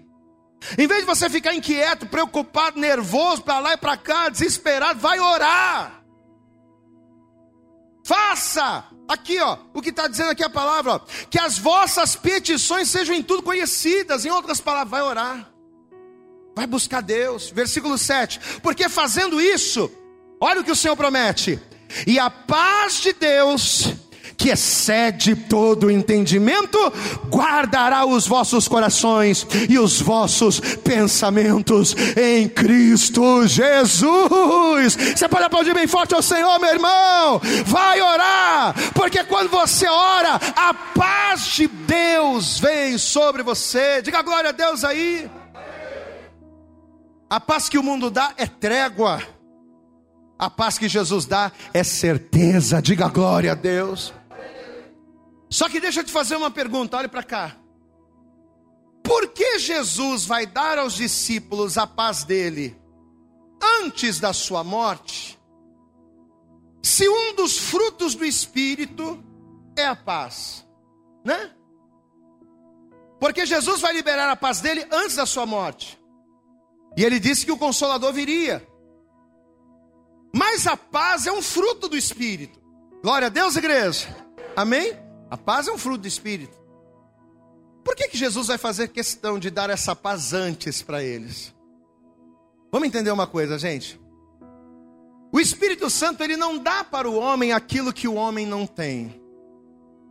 Em 0.78 0.88
vez 0.88 1.02
de 1.02 1.06
você 1.06 1.30
ficar 1.30 1.54
inquieto, 1.54 2.06
preocupado, 2.06 2.80
nervoso, 2.80 3.42
para 3.44 3.60
lá 3.60 3.74
e 3.74 3.78
para 3.78 3.98
cá, 3.98 4.30
desesperado, 4.30 5.00
vai 5.00 5.20
orar. 5.20 6.04
Faça. 8.04 8.86
Aqui, 9.08 9.40
ó, 9.40 9.58
o 9.74 9.82
que 9.82 9.90
está 9.90 10.08
dizendo 10.08 10.32
aqui 10.32 10.44
a 10.44 10.50
palavra, 10.50 10.94
ó, 10.94 11.00
que 11.30 11.38
as 11.38 11.58
vossas 11.58 12.16
petições 12.16 12.90
sejam 12.90 13.16
em 13.16 13.22
tudo 13.22 13.44
conhecidas. 13.44 14.26
Em 14.26 14.30
outras 14.30 14.62
palavras, 14.62 14.90
vai 14.90 15.02
orar. 15.02 15.51
Vai 16.56 16.68
buscar 16.68 17.02
Deus. 17.02 17.50
Versículo 17.50 17.98
7. 17.98 18.40
Porque 18.62 18.90
fazendo 18.90 19.40
isso, 19.40 19.92
olha 20.40 20.62
o 20.62 20.64
que 20.64 20.72
o 20.72 20.76
Senhor 20.76 20.96
promete. 20.96 21.60
E 22.06 22.20
a 22.20 22.30
paz 22.30 23.02
de 23.02 23.14
Deus, 23.14 23.94
que 24.38 24.50
excede 24.50 25.36
todo 25.36 25.92
entendimento, 25.92 26.78
guardará 27.30 28.06
os 28.06 28.26
vossos 28.26 28.68
corações 28.68 29.46
e 29.70 29.78
os 29.78 30.02
vossos 30.02 30.60
pensamentos 30.60 31.96
em 32.18 32.48
Cristo 32.48 33.46
Jesus. 33.46 34.96
Você 34.96 35.28
pode 35.28 35.44
aplaudir 35.44 35.74
bem 35.74 35.88
forte 35.88 36.16
ao 36.16 36.22
Senhor, 36.22 36.60
meu 36.60 36.74
irmão. 36.74 37.42
Vai 37.66 38.02
orar, 38.02 38.74
porque 38.94 39.24
quando 39.24 39.50
você 39.50 39.88
ora, 39.88 40.40
a 40.56 40.74
paz 40.74 41.46
de 41.46 41.68
Deus 41.68 42.60
vem 42.60 42.98
sobre 42.98 43.44
você. 43.44 44.02
Diga 44.02 44.22
glória 44.22 44.50
a 44.50 44.54
Deus 44.54 44.84
aí. 44.84 45.30
A 47.32 47.40
paz 47.40 47.70
que 47.70 47.78
o 47.78 47.84
mundo 47.84 48.12
dá 48.12 48.34
é 48.36 48.46
trégua. 48.46 49.26
A 50.38 50.50
paz 50.50 50.78
que 50.78 50.90
Jesus 50.90 51.26
dá 51.26 51.50
é 51.74 51.82
certeza. 51.82 52.82
Diga 52.82 53.08
glória 53.08 53.54
a 53.54 53.56
Deus. 53.56 54.14
Só 55.50 55.70
que 55.70 55.80
deixa 55.80 56.02
eu 56.02 56.04
te 56.04 56.12
fazer 56.12 56.36
uma 56.36 56.52
pergunta, 56.52 56.98
olhe 56.98 57.08
para 57.08 57.24
cá. 57.24 57.56
Por 59.02 59.30
que 59.30 59.60
Jesus 59.60 60.26
vai 60.26 60.46
dar 60.46 60.78
aos 60.78 60.96
discípulos 60.96 61.78
a 61.78 61.88
paz 61.88 62.26
dele 62.26 62.78
antes 63.80 64.20
da 64.20 64.34
sua 64.34 64.62
morte? 64.62 65.40
Se 66.84 67.08
um 67.08 67.34
dos 67.34 67.58
frutos 67.58 68.14
do 68.14 68.26
Espírito 68.26 69.24
é 69.78 69.86
a 69.86 69.96
paz, 69.96 70.68
né? 71.24 71.50
Porque 73.22 73.46
Jesus 73.46 73.80
vai 73.80 73.94
liberar 73.94 74.30
a 74.30 74.36
paz 74.36 74.60
dele 74.60 74.86
antes 74.92 75.16
da 75.16 75.26
sua 75.26 75.46
morte. 75.46 76.01
E 76.98 77.04
ele 77.04 77.20
disse 77.20 77.46
que 77.46 77.52
o 77.52 77.58
consolador 77.58 78.12
viria. 78.12 78.66
Mas 80.34 80.68
a 80.68 80.78
paz 80.78 81.26
é 81.26 81.32
um 81.32 81.42
fruto 81.42 81.88
do 81.88 81.98
Espírito. 81.98 82.60
Glória 83.02 83.28
a 83.28 83.30
Deus, 83.30 83.56
igreja. 83.56 84.08
Amém? 84.56 84.98
A 85.30 85.38
paz 85.38 85.68
é 85.68 85.72
um 85.72 85.78
fruto 85.78 86.02
do 86.02 86.08
Espírito. 86.08 86.60
Por 87.84 87.96
que, 87.96 88.10
que 88.10 88.18
Jesus 88.18 88.48
vai 88.48 88.58
fazer 88.58 88.90
questão 88.90 89.40
de 89.40 89.50
dar 89.50 89.70
essa 89.70 89.96
paz 89.96 90.34
antes 90.34 90.82
para 90.82 91.04
eles? 91.04 91.54
Vamos 92.72 92.88
entender 92.88 93.12
uma 93.12 93.28
coisa, 93.28 93.58
gente. 93.58 94.00
O 95.32 95.40
Espírito 95.40 95.90
Santo 95.90 96.24
ele 96.24 96.38
não 96.38 96.58
dá 96.58 96.84
para 96.84 97.10
o 97.10 97.16
homem 97.16 97.54
aquilo 97.54 97.94
que 97.94 98.08
o 98.08 98.16
homem 98.16 98.46
não 98.46 98.68
tem. 98.68 99.22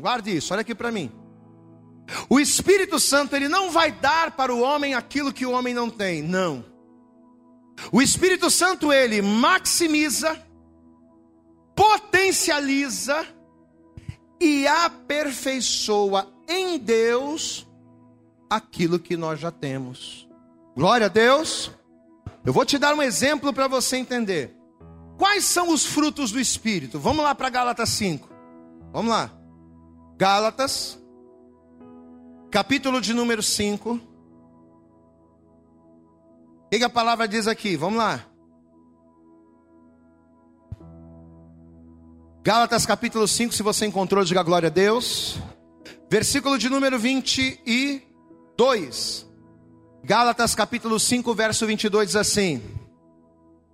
Guarde 0.01 0.35
isso, 0.35 0.53
olha 0.53 0.63
aqui 0.63 0.75
para 0.75 0.91
mim. 0.91 1.13
O 2.29 2.41
Espírito 2.41 2.99
Santo 2.99 3.37
ele 3.37 3.49
não 3.49 3.71
vai 3.71 3.93
dar 3.93 4.33
para 4.33 4.53
o 4.53 4.61
homem 4.61 4.95
aquilo 4.95 5.33
que 5.33 5.47
o 5.47 5.53
homem 5.53 5.75
não 5.75 5.89
tem. 5.89 6.23
Não. 6.23 6.65
O 7.93 8.01
Espírito 8.01 8.51
Santo 8.51 8.93
ele 8.93 9.23
maximiza, 9.23 10.41
potencializa 11.75 13.27
e 14.41 14.67
aperfeiçoa 14.67 16.33
em 16.49 16.79
Deus 16.79 17.67
aquilo 18.49 18.99
que 18.99 19.17
nós 19.17 19.39
já 19.39 19.51
temos. 19.51 20.29
Glória 20.75 21.07
a 21.07 21.11
Deus. 21.11 21.71
Eu 22.45 22.53
vou 22.53 22.65
te 22.65 22.79
dar 22.79 22.95
um 22.95 23.03
exemplo 23.03 23.53
para 23.53 23.69
você 23.69 23.97
entender. 23.97 24.57
Quais 25.19 25.45
são 25.45 25.69
os 25.69 25.85
frutos 25.85 26.33
do 26.33 26.41
Espírito? 26.41 26.99
Vamos 26.99 27.23
lá 27.23 27.35
para 27.35 27.51
Gálatas 27.51 27.91
5. 27.91 28.29
Vamos 28.93 29.11
lá. 29.11 29.31
Gálatas, 30.17 30.99
capítulo 32.51 33.01
de 33.01 33.13
número 33.13 33.43
5. 33.43 34.01
O 36.73 36.79
que 36.79 36.85
a 36.85 36.89
palavra 36.89 37.27
diz 37.27 37.49
aqui? 37.49 37.77
Vamos 37.77 37.99
lá. 37.99 38.25
Gálatas 42.45 42.87
capítulo 42.87 43.27
5, 43.27 43.53
se 43.53 43.61
você 43.61 43.87
encontrou, 43.87 44.25
diga 44.25 44.41
glória 44.45 44.69
a 44.69 44.71
Deus. 44.71 45.37
Versículo 46.09 46.57
de 46.57 46.69
número 46.69 46.97
22. 46.97 49.27
Gálatas 50.05 50.55
capítulo 50.55 51.01
5, 51.01 51.35
verso 51.35 51.67
22 51.67 52.07
diz 52.07 52.17
assim: 52.17 52.63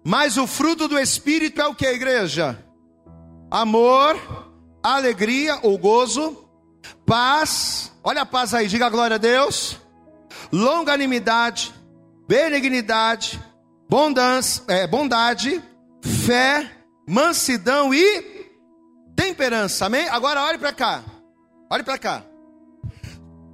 Mas 0.03 0.39
o 0.39 0.47
fruto 0.47 0.89
do 0.89 0.99
Espírito 0.99 1.61
é 1.61 1.67
o 1.67 1.75
que, 1.75 1.85
igreja? 1.85 2.65
Amor, 3.51 4.19
alegria 4.83 5.59
ou 5.63 5.77
gozo, 5.77 6.49
paz, 7.05 7.93
olha 8.03 8.23
a 8.23 8.27
paz 8.27 8.55
aí, 8.55 8.69
diga 8.69 8.89
glória 8.89 9.17
a 9.17 9.19
Deus, 9.19 9.77
longanimidade, 10.51 11.75
benignidade, 12.29 13.41
bondade, 13.89 14.63
é, 14.69 14.87
bondade 14.87 15.63
fé, 16.03 16.71
mansidão 17.09 17.93
e 17.95 18.51
temperança, 19.15 19.87
amém? 19.87 20.09
Agora 20.09 20.43
olhe 20.45 20.59
para 20.59 20.73
cá, 20.73 21.05
olhe 21.71 21.83
para 21.83 21.99
cá. 21.99 22.25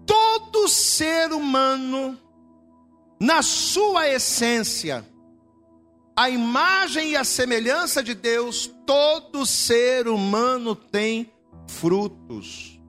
Todo 0.06 0.68
ser 0.68 1.32
humano 1.32 2.18
na 3.20 3.40
sua 3.40 4.08
essência, 4.08 5.06
a 6.16 6.28
imagem 6.28 7.10
e 7.10 7.16
a 7.16 7.24
semelhança 7.24 8.02
de 8.02 8.14
Deus, 8.14 8.70
todo 8.84 9.46
ser 9.46 10.08
humano 10.08 10.74
tem 10.74 11.32
frutos. 11.68 12.80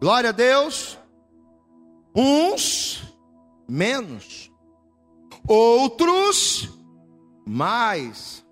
Glória 0.00 0.30
a 0.30 0.32
Deus. 0.32 0.98
Uns 2.14 3.02
menos, 3.68 4.50
outros 5.46 6.68
mais, 7.46 8.44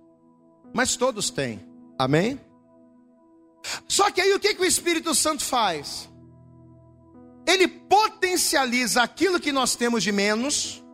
mas 0.72 0.96
todos 0.96 1.30
têm. 1.30 1.60
Amém? 1.98 2.40
Só 3.88 4.10
que 4.10 4.20
aí 4.20 4.32
o 4.34 4.40
que, 4.40 4.54
que 4.54 4.62
o 4.62 4.66
Espírito 4.66 5.14
Santo 5.14 5.42
faz? 5.42 6.10
Ele 7.46 7.68
potencializa 7.68 9.02
aquilo 9.02 9.40
que 9.40 9.52
nós 9.52 9.76
temos 9.76 10.02
de 10.02 10.12
menos 10.12 10.84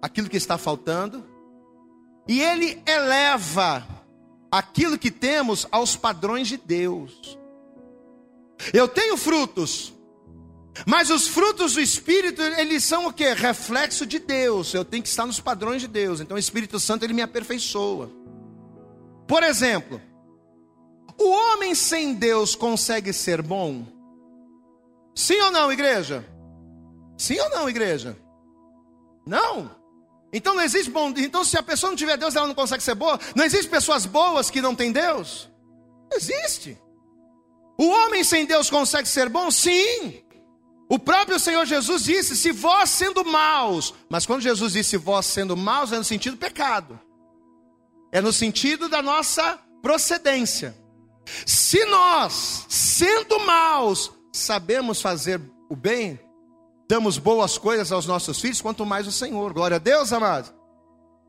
aquilo 0.00 0.28
que 0.28 0.36
está 0.36 0.56
faltando, 0.56 1.24
e 2.28 2.40
ele 2.40 2.82
eleva 2.86 3.86
aquilo 4.50 4.98
que 4.98 5.10
temos 5.10 5.66
aos 5.70 5.96
padrões 5.96 6.48
de 6.48 6.56
Deus. 6.56 7.38
Eu 8.72 8.88
tenho 8.88 9.16
frutos, 9.16 9.92
mas 10.84 11.10
os 11.10 11.28
frutos 11.28 11.74
do 11.74 11.80
Espírito, 11.80 12.42
eles 12.42 12.84
são 12.84 13.06
o 13.06 13.12
que? 13.12 13.32
Reflexo 13.32 14.04
de 14.04 14.18
Deus. 14.18 14.74
Eu 14.74 14.84
tenho 14.84 15.02
que 15.02 15.08
estar 15.08 15.24
nos 15.24 15.40
padrões 15.40 15.80
de 15.80 15.88
Deus. 15.88 16.20
Então 16.20 16.36
o 16.36 16.40
Espírito 16.40 16.78
Santo, 16.78 17.04
ele 17.04 17.14
me 17.14 17.22
aperfeiçoa. 17.22 18.10
Por 19.26 19.42
exemplo, 19.42 20.00
o 21.18 21.30
homem 21.30 21.74
sem 21.74 22.14
Deus 22.14 22.54
consegue 22.54 23.12
ser 23.12 23.40
bom? 23.40 23.86
Sim 25.14 25.40
ou 25.40 25.50
não, 25.50 25.72
igreja? 25.72 26.24
Sim 27.16 27.40
ou 27.40 27.50
não, 27.50 27.68
igreja? 27.68 28.16
Não. 29.26 29.70
Então 30.32 30.54
não 30.54 30.62
existe 30.62 30.90
bom. 30.90 31.12
Então, 31.16 31.42
se 31.42 31.56
a 31.56 31.62
pessoa 31.62 31.90
não 31.90 31.96
tiver 31.96 32.18
Deus, 32.18 32.36
ela 32.36 32.46
não 32.46 32.54
consegue 32.54 32.82
ser 32.82 32.94
boa. 32.94 33.18
Não 33.34 33.44
existe 33.44 33.70
pessoas 33.70 34.04
boas 34.04 34.50
que 34.50 34.60
não 34.60 34.74
têm 34.74 34.92
Deus? 34.92 35.48
Existe. 36.12 36.78
O 37.78 37.88
homem 37.88 38.22
sem 38.22 38.44
Deus 38.44 38.68
consegue 38.68 39.08
ser 39.08 39.28
bom? 39.28 39.50
Sim. 39.50 40.22
O 40.88 40.98
próprio 40.98 41.38
Senhor 41.38 41.66
Jesus 41.66 42.04
disse: 42.04 42.36
se 42.36 42.52
vós 42.52 42.90
sendo 42.90 43.24
maus, 43.24 43.92
mas 44.08 44.24
quando 44.24 44.42
Jesus 44.42 44.72
disse 44.72 44.96
vós 44.96 45.26
sendo 45.26 45.56
maus, 45.56 45.92
é 45.92 45.98
no 45.98 46.04
sentido 46.04 46.36
pecado, 46.36 46.98
é 48.12 48.20
no 48.20 48.32
sentido 48.32 48.88
da 48.88 49.02
nossa 49.02 49.58
procedência. 49.82 50.76
Se 51.44 51.84
nós, 51.86 52.66
sendo 52.68 53.40
maus, 53.40 54.12
sabemos 54.32 55.02
fazer 55.02 55.40
o 55.68 55.74
bem, 55.74 56.20
damos 56.88 57.18
boas 57.18 57.58
coisas 57.58 57.90
aos 57.90 58.06
nossos 58.06 58.40
filhos, 58.40 58.60
quanto 58.60 58.86
mais 58.86 59.08
o 59.08 59.12
Senhor. 59.12 59.52
Glória 59.52 59.76
a 59.76 59.80
Deus, 59.80 60.12
amado. 60.12 60.54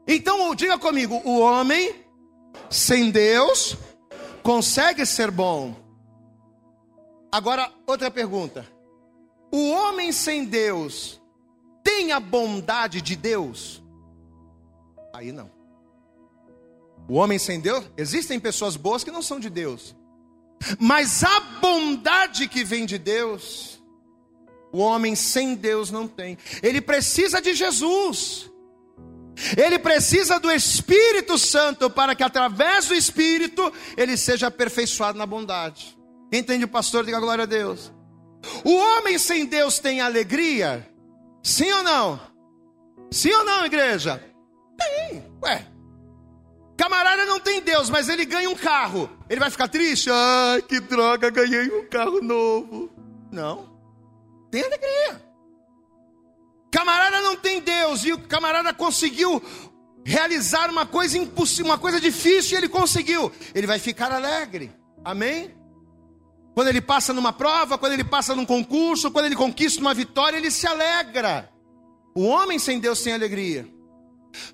Então, 0.07 0.53
diga 0.53 0.77
comigo: 0.77 1.19
o 1.25 1.39
homem 1.39 1.95
sem 2.69 3.09
Deus 3.09 3.75
consegue 4.43 5.03
ser 5.05 5.31
bom. 5.31 5.75
Agora, 7.31 7.71
outra 7.87 8.11
pergunta: 8.11 8.76
o 9.51 9.69
homem 9.69 10.11
sem 10.11 10.45
Deus 10.45 11.21
tem 11.83 12.11
a 12.11 12.19
bondade 12.19 13.01
de 13.01 13.15
Deus? 13.15 13.81
Aí 15.13 15.31
não. 15.31 15.49
O 17.07 17.15
homem 17.15 17.39
sem 17.39 17.59
Deus, 17.59 17.85
existem 17.95 18.39
pessoas 18.39 18.75
boas 18.75 19.03
que 19.03 19.11
não 19.11 19.21
são 19.21 19.39
de 19.39 19.49
Deus, 19.49 19.95
mas 20.77 21.23
a 21.23 21.39
bondade 21.61 22.47
que 22.47 22.63
vem 22.63 22.85
de 22.85 22.97
Deus, 22.97 23.81
o 24.71 24.79
homem 24.79 25.15
sem 25.15 25.55
Deus 25.55 25.89
não 25.89 26.07
tem. 26.07 26.37
Ele 26.61 26.81
precisa 26.81 27.41
de 27.41 27.53
Jesus. 27.53 28.51
Ele 29.55 29.77
precisa 29.77 30.39
do 30.39 30.51
Espírito 30.51 31.37
Santo 31.37 31.89
para 31.89 32.15
que 32.15 32.23
através 32.23 32.87
do 32.87 32.95
Espírito 32.95 33.71
ele 33.95 34.17
seja 34.17 34.47
aperfeiçoado 34.47 35.17
na 35.17 35.25
bondade. 35.25 35.97
Entende 36.33 36.65
pastor, 36.65 37.05
diga 37.05 37.19
glória 37.19 37.43
a 37.43 37.47
Deus. 37.47 37.93
O 38.63 38.73
homem 38.73 39.17
sem 39.17 39.45
Deus 39.45 39.79
tem 39.79 40.01
alegria? 40.01 40.87
Sim 41.43 41.71
ou 41.71 41.83
não? 41.83 42.19
Sim 43.11 43.31
ou 43.31 43.43
não, 43.43 43.65
igreja? 43.65 44.23
Tem. 44.77 45.23
Ué. 45.43 45.65
Camarada 46.77 47.25
não 47.25 47.39
tem 47.39 47.61
Deus, 47.61 47.89
mas 47.89 48.07
ele 48.07 48.25
ganha 48.25 48.49
um 48.49 48.55
carro. 48.55 49.09
Ele 49.29 49.39
vai 49.39 49.49
ficar 49.49 49.67
triste? 49.67 50.09
Ai, 50.11 50.61
que 50.61 50.79
droga, 50.79 51.29
ganhei 51.29 51.69
um 51.71 51.87
carro 51.87 52.21
novo. 52.21 52.91
Não. 53.31 53.77
Tem 54.51 54.63
alegria. 54.63 55.21
Camarada 56.71 57.21
não 57.21 57.35
tem 57.35 57.61
Deus 57.61 58.03
e 58.05 58.13
o 58.13 58.19
camarada 58.19 58.73
conseguiu 58.73 59.41
realizar 60.05 60.69
uma 60.69 60.85
coisa 60.85 61.17
impossível, 61.17 61.65
uma 61.65 61.77
coisa 61.77 61.99
difícil 61.99 62.55
e 62.55 62.57
ele 62.61 62.69
conseguiu. 62.69 63.31
Ele 63.55 63.65
vai 63.65 63.79
ficar 63.79 64.11
alegre. 64.11 64.71
Amém? 65.03 65.55
Quando 66.57 66.69
ele 66.69 66.81
passa 66.81 67.13
numa 67.13 67.31
prova, 67.31 67.77
quando 67.77 67.93
ele 67.93 68.03
passa 68.03 68.33
num 68.33 68.43
concurso, 68.43 69.11
quando 69.11 69.27
ele 69.27 69.35
conquista 69.35 69.79
uma 69.79 69.93
vitória, 69.93 70.37
ele 70.37 70.49
se 70.49 70.65
alegra. 70.65 71.47
O 72.15 72.23
homem 72.23 72.57
sem 72.57 72.79
Deus 72.79 72.99
tem 72.99 73.13
alegria. 73.13 73.71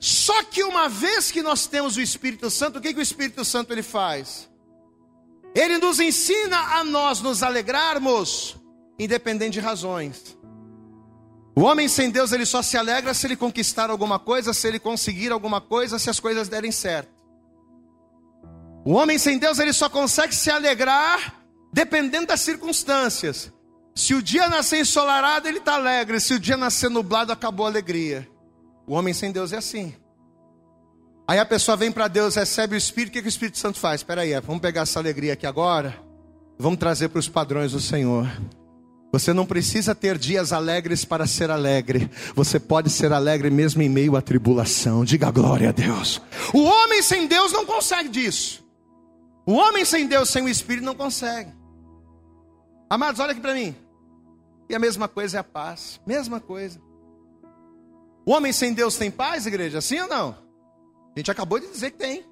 Só 0.01 0.43
que 0.43 0.65
uma 0.65 0.89
vez 0.89 1.31
que 1.31 1.41
nós 1.41 1.65
temos 1.65 1.95
o 1.95 2.01
Espírito 2.01 2.49
Santo, 2.49 2.77
o 2.77 2.81
que, 2.81 2.93
que 2.93 2.99
o 2.99 3.01
Espírito 3.01 3.45
Santo 3.45 3.71
ele 3.71 3.81
faz? 3.81 4.49
Ele 5.55 5.77
nos 5.77 6.01
ensina 6.01 6.57
a 6.77 6.83
nós 6.83 7.21
nos 7.21 7.41
alegrarmos 7.41 8.57
independente 8.99 9.53
de 9.53 9.59
razões. 9.61 10.37
O 11.55 11.61
homem 11.61 11.87
sem 11.87 12.09
Deus, 12.09 12.33
ele 12.33 12.45
só 12.45 12.61
se 12.61 12.75
alegra 12.75 13.13
se 13.13 13.27
ele 13.27 13.37
conquistar 13.37 13.89
alguma 13.89 14.19
coisa, 14.19 14.53
se 14.53 14.67
ele 14.67 14.77
conseguir 14.77 15.31
alguma 15.31 15.61
coisa, 15.61 15.97
se 15.97 16.09
as 16.09 16.19
coisas 16.19 16.49
derem 16.49 16.69
certo. 16.69 17.23
O 18.83 18.91
homem 18.91 19.17
sem 19.17 19.37
Deus, 19.37 19.57
ele 19.57 19.71
só 19.71 19.87
consegue 19.87 20.35
se 20.35 20.51
alegrar 20.51 21.42
dependendo 21.73 22.27
das 22.27 22.39
circunstâncias. 22.41 23.51
Se 23.95 24.13
o 24.13 24.21
dia 24.21 24.47
nascer 24.47 24.79
ensolarado, 24.79 25.47
ele 25.47 25.57
está 25.57 25.73
alegre. 25.73 26.19
Se 26.19 26.35
o 26.35 26.39
dia 26.39 26.55
nascer 26.55 26.89
nublado, 26.89 27.31
acabou 27.31 27.65
a 27.65 27.69
alegria. 27.69 28.29
O 28.87 28.93
homem 28.93 29.13
sem 29.13 29.31
Deus 29.31 29.51
é 29.51 29.57
assim. 29.57 29.93
Aí 31.27 31.39
a 31.39 31.45
pessoa 31.45 31.75
vem 31.75 31.91
para 31.91 32.07
Deus, 32.07 32.35
recebe 32.35 32.75
o 32.75 32.77
Espírito, 32.77 33.09
o 33.09 33.13
que, 33.13 33.21
que 33.21 33.27
o 33.27 33.29
Espírito 33.29 33.57
Santo 33.57 33.79
faz? 33.79 34.01
Espera 34.01 34.21
aí, 34.21 34.39
vamos 34.41 34.61
pegar 34.61 34.81
essa 34.81 34.99
alegria 34.99 35.33
aqui 35.33 35.47
agora, 35.47 35.97
vamos 36.59 36.77
trazer 36.77 37.07
para 37.07 37.19
os 37.19 37.29
padrões 37.29 37.71
do 37.71 37.79
Senhor. 37.79 38.29
Você 39.09 39.31
não 39.31 39.45
precisa 39.45 39.95
ter 39.95 40.17
dias 40.17 40.51
alegres 40.51 41.05
para 41.05 41.27
ser 41.27 41.51
alegre. 41.51 42.09
Você 42.35 42.59
pode 42.59 42.89
ser 42.89 43.13
alegre 43.13 43.51
mesmo 43.51 43.81
em 43.83 43.87
meio 43.87 44.15
à 44.17 44.21
tribulação. 44.23 45.05
Diga 45.05 45.29
glória 45.29 45.69
a 45.69 45.71
Deus. 45.71 46.19
O 46.51 46.63
homem 46.63 47.01
sem 47.03 47.27
Deus 47.27 47.53
não 47.53 47.63
consegue 47.63 48.09
disso. 48.09 48.65
O 49.45 49.53
homem 49.53 49.85
sem 49.85 50.07
Deus, 50.07 50.29
sem 50.29 50.43
o 50.43 50.49
Espírito, 50.49 50.83
não 50.83 50.95
consegue. 50.95 51.51
Amados, 52.93 53.19
olha 53.19 53.31
aqui 53.31 53.41
para 53.41 53.55
mim. 53.55 53.75
E 54.69 54.75
a 54.75 54.77
mesma 54.77 55.07
coisa 55.07 55.37
é 55.37 55.39
a 55.39 55.43
paz. 55.43 55.99
Mesma 56.05 56.39
coisa. 56.39 56.79
O 58.23 58.31
homem 58.31 58.53
sem 58.53 58.71
Deus 58.71 58.97
tem 58.97 59.09
paz, 59.09 59.47
igreja? 59.47 59.81
Sim 59.81 60.01
ou 60.01 60.07
não? 60.07 60.37
A 61.15 61.19
gente 61.19 61.31
acabou 61.31 61.59
de 61.59 61.65
dizer 61.71 61.89
que 61.89 61.97
tem. 61.97 62.23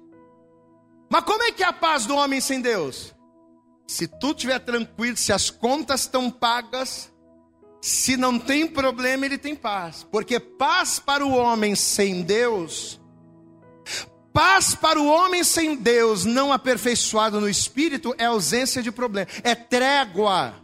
Mas 1.10 1.24
como 1.24 1.42
é 1.42 1.50
que 1.50 1.64
é 1.64 1.66
a 1.66 1.72
paz 1.72 2.06
do 2.06 2.14
homem 2.14 2.40
sem 2.40 2.60
Deus? 2.60 3.12
Se 3.88 4.06
tu 4.06 4.30
estiver 4.30 4.60
tranquilo, 4.60 5.16
se 5.16 5.32
as 5.32 5.50
contas 5.50 6.02
estão 6.02 6.30
pagas, 6.30 7.12
se 7.80 8.16
não 8.16 8.38
tem 8.38 8.64
problema, 8.64 9.26
ele 9.26 9.38
tem 9.38 9.56
paz. 9.56 10.06
Porque 10.12 10.38
paz 10.38 11.00
para 11.00 11.26
o 11.26 11.32
homem 11.34 11.74
sem 11.74 12.22
Deus, 12.22 13.00
paz 14.32 14.74
para 14.74 15.00
o 15.00 15.06
homem 15.06 15.44
sem 15.44 15.76
Deus, 15.76 16.24
não 16.24 16.52
aperfeiçoado 16.52 17.40
no 17.40 17.48
espírito, 17.48 18.14
é 18.18 18.24
ausência 18.24 18.82
de 18.82 18.90
problema, 18.90 19.28
é 19.42 19.54
trégua. 19.54 20.54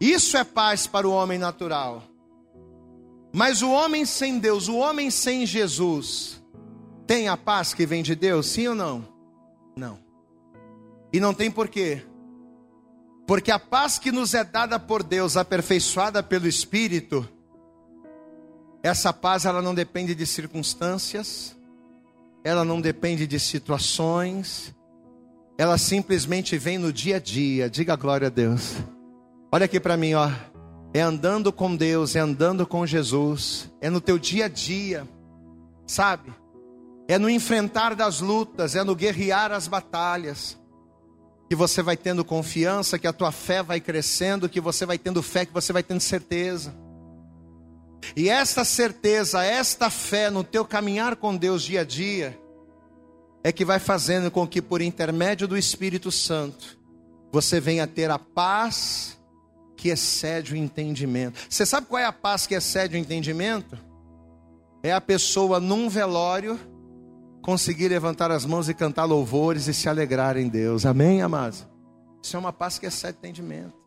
Isso 0.00 0.36
é 0.36 0.44
paz 0.44 0.86
para 0.86 1.08
o 1.08 1.12
homem 1.12 1.38
natural. 1.38 2.02
Mas 3.32 3.62
o 3.62 3.70
homem 3.70 4.04
sem 4.04 4.38
Deus, 4.38 4.68
o 4.68 4.76
homem 4.76 5.10
sem 5.10 5.44
Jesus, 5.46 6.42
tem 7.06 7.28
a 7.28 7.36
paz 7.36 7.74
que 7.74 7.86
vem 7.86 8.02
de 8.02 8.14
Deus, 8.14 8.46
sim 8.46 8.68
ou 8.68 8.74
não? 8.74 9.08
Não. 9.76 9.98
E 11.12 11.18
não 11.18 11.34
tem 11.34 11.50
porquê. 11.50 12.04
Porque 13.26 13.50
a 13.50 13.58
paz 13.58 13.98
que 13.98 14.12
nos 14.12 14.34
é 14.34 14.44
dada 14.44 14.78
por 14.78 15.02
Deus, 15.02 15.36
aperfeiçoada 15.36 16.22
pelo 16.22 16.46
Espírito, 16.46 17.26
essa 18.82 19.12
paz 19.12 19.46
ela 19.46 19.62
não 19.62 19.74
depende 19.74 20.14
de 20.14 20.26
circunstâncias, 20.26 21.56
ela 22.44 22.64
não 22.64 22.78
depende 22.80 23.26
de 23.26 23.40
situações, 23.40 24.74
ela 25.56 25.78
simplesmente 25.78 26.58
vem 26.58 26.76
no 26.76 26.92
dia 26.92 27.16
a 27.16 27.18
dia. 27.18 27.70
Diga 27.70 27.96
glória 27.96 28.26
a 28.26 28.30
Deus. 28.30 28.74
Olha 29.50 29.64
aqui 29.64 29.80
para 29.80 29.96
mim, 29.96 30.12
ó. 30.14 30.30
É 30.92 31.00
andando 31.00 31.52
com 31.52 31.74
Deus, 31.74 32.14
é 32.14 32.20
andando 32.20 32.66
com 32.66 32.86
Jesus, 32.86 33.72
é 33.80 33.90
no 33.90 34.00
teu 34.00 34.16
dia 34.16 34.44
a 34.44 34.48
dia, 34.48 35.08
sabe? 35.86 36.32
É 37.08 37.18
no 37.18 37.28
enfrentar 37.28 37.96
das 37.96 38.20
lutas, 38.20 38.76
é 38.76 38.84
no 38.84 38.94
guerrear 38.94 39.50
as 39.50 39.66
batalhas 39.66 40.56
que 41.48 41.56
você 41.56 41.82
vai 41.82 41.96
tendo 41.96 42.24
confiança, 42.24 42.98
que 42.98 43.06
a 43.06 43.12
tua 43.12 43.32
fé 43.32 43.62
vai 43.62 43.80
crescendo, 43.80 44.48
que 44.48 44.60
você 44.60 44.86
vai 44.86 44.96
tendo 44.96 45.22
fé, 45.22 45.44
que 45.44 45.52
você 45.52 45.72
vai 45.72 45.82
tendo 45.82 46.00
certeza. 46.00 46.74
E 48.16 48.28
esta 48.28 48.64
certeza, 48.64 49.44
esta 49.44 49.90
fé 49.90 50.30
no 50.30 50.44
teu 50.44 50.64
caminhar 50.64 51.16
com 51.16 51.36
Deus 51.36 51.62
dia 51.62 51.82
a 51.82 51.84
dia, 51.84 52.38
é 53.42 53.52
que 53.52 53.64
vai 53.64 53.78
fazendo 53.78 54.30
com 54.30 54.46
que 54.46 54.62
por 54.62 54.80
intermédio 54.80 55.46
do 55.46 55.56
Espírito 55.56 56.10
Santo, 56.10 56.78
você 57.30 57.60
venha 57.60 57.86
ter 57.86 58.10
a 58.10 58.18
paz 58.18 59.18
que 59.76 59.88
excede 59.88 60.54
o 60.54 60.56
entendimento. 60.56 61.38
Você 61.48 61.66
sabe 61.66 61.86
qual 61.86 62.00
é 62.00 62.06
a 62.06 62.12
paz 62.12 62.46
que 62.46 62.54
excede 62.54 62.96
o 62.96 62.98
entendimento? 62.98 63.76
É 64.82 64.92
a 64.92 65.00
pessoa 65.00 65.60
num 65.60 65.88
velório 65.88 66.58
conseguir 67.42 67.88
levantar 67.88 68.30
as 68.30 68.46
mãos 68.46 68.70
e 68.70 68.74
cantar 68.74 69.04
louvores 69.04 69.66
e 69.66 69.74
se 69.74 69.88
alegrar 69.88 70.38
em 70.38 70.48
Deus. 70.48 70.86
Amém, 70.86 71.20
amados? 71.20 71.66
Isso 72.22 72.34
é 72.36 72.38
uma 72.38 72.52
paz 72.52 72.78
que 72.78 72.86
excede 72.86 73.18
o 73.18 73.20
entendimento. 73.20 73.83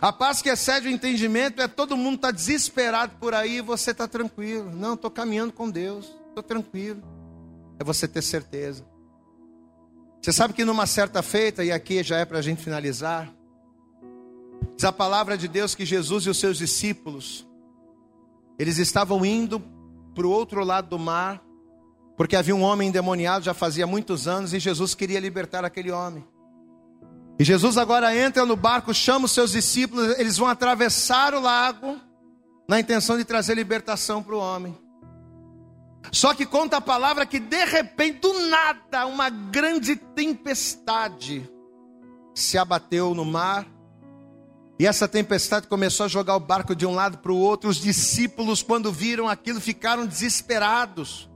A 0.00 0.12
paz 0.12 0.40
que 0.40 0.48
excede 0.48 0.88
o 0.88 0.90
entendimento 0.90 1.60
é 1.60 1.68
todo 1.68 1.96
mundo 1.96 2.16
está 2.16 2.30
desesperado 2.30 3.16
por 3.18 3.34
aí 3.34 3.56
e 3.56 3.60
você 3.60 3.90
está 3.90 4.06
tranquilo. 4.06 4.70
Não, 4.72 4.94
estou 4.94 5.10
caminhando 5.10 5.52
com 5.52 5.68
Deus, 5.68 6.12
estou 6.28 6.42
tranquilo. 6.42 7.02
É 7.78 7.84
você 7.84 8.06
ter 8.06 8.22
certeza. 8.22 8.84
Você 10.20 10.32
sabe 10.32 10.54
que 10.54 10.64
numa 10.64 10.86
certa 10.86 11.20
feita, 11.20 11.64
e 11.64 11.72
aqui 11.72 12.02
já 12.02 12.18
é 12.18 12.24
para 12.24 12.38
a 12.38 12.42
gente 12.42 12.62
finalizar, 12.62 13.32
diz 14.76 14.84
a 14.84 14.92
palavra 14.92 15.36
de 15.36 15.48
Deus 15.48 15.74
que 15.74 15.84
Jesus 15.84 16.26
e 16.26 16.30
os 16.30 16.38
seus 16.38 16.58
discípulos, 16.58 17.44
eles 18.56 18.78
estavam 18.78 19.26
indo 19.26 19.60
para 20.14 20.24
o 20.24 20.30
outro 20.30 20.62
lado 20.62 20.90
do 20.90 20.98
mar, 20.98 21.42
porque 22.16 22.36
havia 22.36 22.54
um 22.54 22.62
homem 22.62 22.88
endemoniado 22.88 23.44
já 23.44 23.52
fazia 23.52 23.86
muitos 23.86 24.28
anos 24.28 24.52
e 24.52 24.60
Jesus 24.60 24.94
queria 24.94 25.18
libertar 25.18 25.64
aquele 25.64 25.90
homem. 25.90 26.24
E 27.38 27.44
Jesus 27.44 27.76
agora 27.76 28.16
entra 28.16 28.44
no 28.44 28.56
barco, 28.56 28.92
chama 28.94 29.24
os 29.24 29.32
seus 29.32 29.52
discípulos, 29.52 30.18
eles 30.18 30.36
vão 30.36 30.48
atravessar 30.48 31.34
o 31.34 31.40
lago 31.40 31.98
na 32.68 32.78
intenção 32.78 33.16
de 33.16 33.24
trazer 33.24 33.54
libertação 33.54 34.22
para 34.22 34.34
o 34.34 34.38
homem. 34.38 34.76
Só 36.10 36.34
que 36.34 36.44
conta 36.44 36.78
a 36.78 36.80
palavra 36.80 37.24
que 37.26 37.38
de 37.38 37.64
repente, 37.64 38.20
do 38.20 38.48
nada, 38.48 39.06
uma 39.06 39.30
grande 39.30 39.96
tempestade 39.96 41.48
se 42.34 42.58
abateu 42.58 43.14
no 43.14 43.24
mar. 43.24 43.66
E 44.78 44.86
essa 44.86 45.06
tempestade 45.06 45.68
começou 45.68 46.04
a 46.04 46.08
jogar 46.08 46.34
o 46.34 46.40
barco 46.40 46.74
de 46.74 46.84
um 46.84 46.94
lado 46.94 47.18
para 47.18 47.30
o 47.30 47.38
outro. 47.38 47.70
Os 47.70 47.76
discípulos, 47.76 48.62
quando 48.62 48.90
viram 48.90 49.28
aquilo, 49.28 49.60
ficaram 49.60 50.06
desesperados. 50.06 51.30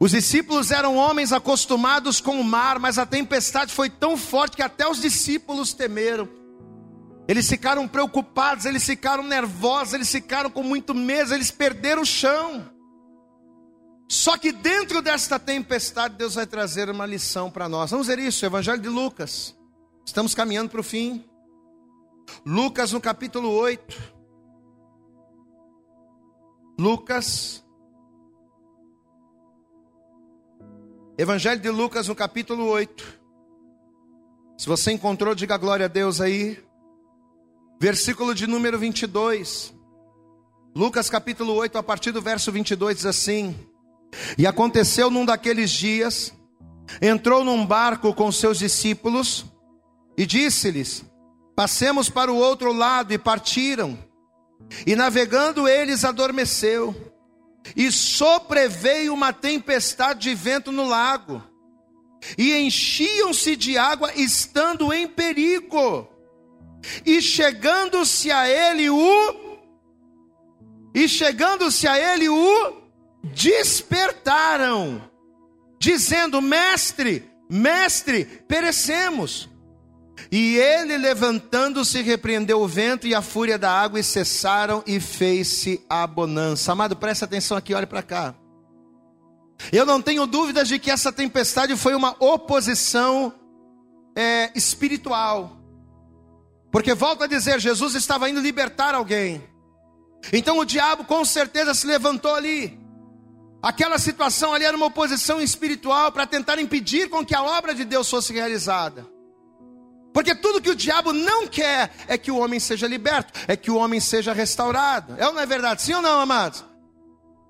Os 0.00 0.12
discípulos 0.12 0.70
eram 0.70 0.96
homens 0.96 1.30
acostumados 1.30 2.22
com 2.22 2.40
o 2.40 2.44
mar, 2.44 2.78
mas 2.78 2.96
a 2.98 3.04
tempestade 3.04 3.70
foi 3.70 3.90
tão 3.90 4.16
forte 4.16 4.56
que 4.56 4.62
até 4.62 4.88
os 4.88 4.98
discípulos 4.98 5.74
temeram. 5.74 6.26
Eles 7.28 7.46
ficaram 7.46 7.86
preocupados, 7.86 8.64
eles 8.64 8.82
ficaram 8.82 9.22
nervosos, 9.22 9.92
eles 9.92 10.10
ficaram 10.10 10.48
com 10.48 10.62
muito 10.62 10.94
medo, 10.94 11.34
eles 11.34 11.50
perderam 11.50 12.00
o 12.00 12.06
chão. 12.06 12.70
Só 14.08 14.38
que 14.38 14.50
dentro 14.50 15.02
desta 15.02 15.38
tempestade, 15.38 16.16
Deus 16.16 16.34
vai 16.34 16.46
trazer 16.46 16.88
uma 16.88 17.04
lição 17.04 17.50
para 17.50 17.68
nós. 17.68 17.90
Vamos 17.90 18.06
ver 18.06 18.18
isso, 18.18 18.44
Evangelho 18.46 18.80
de 18.80 18.88
Lucas. 18.88 19.54
Estamos 20.04 20.34
caminhando 20.34 20.70
para 20.70 20.80
o 20.80 20.82
fim. 20.82 21.24
Lucas 22.44 22.90
no 22.90 23.02
capítulo 23.02 23.50
8. 23.50 23.96
Lucas 26.78 27.62
Evangelho 31.20 31.60
de 31.60 31.68
Lucas, 31.68 32.08
no 32.08 32.14
capítulo 32.14 32.64
8. 32.64 33.20
Se 34.56 34.66
você 34.66 34.90
encontrou, 34.90 35.34
diga 35.34 35.58
glória 35.58 35.84
a 35.84 35.88
Deus 35.88 36.18
aí. 36.18 36.58
Versículo 37.78 38.34
de 38.34 38.46
número 38.46 38.78
22. 38.78 39.74
Lucas 40.74 41.10
capítulo 41.10 41.52
8, 41.52 41.76
a 41.76 41.82
partir 41.82 42.10
do 42.10 42.22
verso 42.22 42.50
22, 42.50 42.96
diz 42.96 43.04
assim: 43.04 43.54
E 44.38 44.46
aconteceu 44.46 45.10
num 45.10 45.26
daqueles 45.26 45.70
dias, 45.70 46.32
entrou 47.02 47.44
num 47.44 47.66
barco 47.66 48.14
com 48.14 48.32
seus 48.32 48.58
discípulos 48.58 49.44
e 50.16 50.24
disse-lhes: 50.24 51.04
Passemos 51.54 52.08
para 52.08 52.32
o 52.32 52.36
outro 52.38 52.72
lado, 52.72 53.12
e 53.12 53.18
partiram. 53.18 53.98
E 54.86 54.96
navegando 54.96 55.68
eles 55.68 56.02
adormeceu. 56.02 57.09
E 57.76 57.92
sobreveio 57.92 59.12
uma 59.12 59.32
tempestade 59.32 60.20
de 60.20 60.34
vento 60.34 60.72
no 60.72 60.86
lago, 60.86 61.42
e 62.36 62.54
enchiam-se 62.54 63.56
de 63.56 63.78
água, 63.78 64.12
estando 64.14 64.92
em 64.92 65.06
perigo. 65.06 66.08
E 67.04 67.20
chegando-se 67.20 68.30
a 68.30 68.48
ele 68.48 68.88
o 68.88 69.50
e 70.94 71.08
chegando-se 71.08 71.86
a 71.86 71.98
ele 71.98 72.28
o 72.28 72.82
despertaram, 73.22 75.02
dizendo: 75.78 76.40
Mestre, 76.40 77.30
mestre, 77.48 78.24
perecemos. 78.48 79.49
E 80.30 80.56
ele, 80.56 80.96
levantando-se, 80.96 82.02
repreendeu 82.02 82.60
o 82.60 82.68
vento 82.68 83.06
e 83.06 83.14
a 83.14 83.22
fúria 83.22 83.58
da 83.58 83.70
água, 83.70 84.00
e 84.00 84.04
cessaram, 84.04 84.82
e 84.86 84.98
fez-se 84.98 85.84
a 85.88 86.06
bonança. 86.06 86.72
Amado, 86.72 86.96
presta 86.96 87.24
atenção 87.24 87.56
aqui, 87.56 87.74
olhe 87.74 87.86
para 87.86 88.02
cá. 88.02 88.34
Eu 89.72 89.84
não 89.84 90.00
tenho 90.00 90.26
dúvidas 90.26 90.68
de 90.68 90.78
que 90.78 90.90
essa 90.90 91.12
tempestade 91.12 91.76
foi 91.76 91.94
uma 91.94 92.16
oposição 92.18 93.32
é, 94.16 94.50
espiritual. 94.54 95.58
Porque, 96.72 96.94
volto 96.94 97.24
a 97.24 97.26
dizer, 97.26 97.60
Jesus 97.60 97.94
estava 97.94 98.30
indo 98.30 98.40
libertar 98.40 98.94
alguém. 98.94 99.42
Então 100.32 100.58
o 100.58 100.64
diabo 100.64 101.04
com 101.04 101.24
certeza 101.24 101.74
se 101.74 101.86
levantou 101.86 102.34
ali. 102.34 102.78
Aquela 103.62 103.98
situação 103.98 104.54
ali 104.54 104.64
era 104.64 104.76
uma 104.76 104.86
oposição 104.86 105.40
espiritual 105.40 106.12
para 106.12 106.26
tentar 106.26 106.58
impedir 106.58 107.08
com 107.10 107.24
que 107.24 107.34
a 107.34 107.42
obra 107.42 107.74
de 107.74 107.84
Deus 107.84 108.08
fosse 108.08 108.32
realizada. 108.32 109.06
Porque 110.12 110.34
tudo 110.34 110.60
que 110.60 110.70
o 110.70 110.74
diabo 110.74 111.12
não 111.12 111.46
quer 111.46 111.92
é 112.08 112.18
que 112.18 112.30
o 112.30 112.38
homem 112.38 112.58
seja 112.58 112.86
liberto, 112.86 113.32
é 113.46 113.56
que 113.56 113.70
o 113.70 113.76
homem 113.76 114.00
seja 114.00 114.32
restaurado. 114.32 115.14
É 115.16 115.26
ou 115.26 115.32
não 115.32 115.40
é 115.40 115.46
verdade? 115.46 115.82
Sim 115.82 115.94
ou 115.94 116.02
não, 116.02 116.20
amados? 116.20 116.64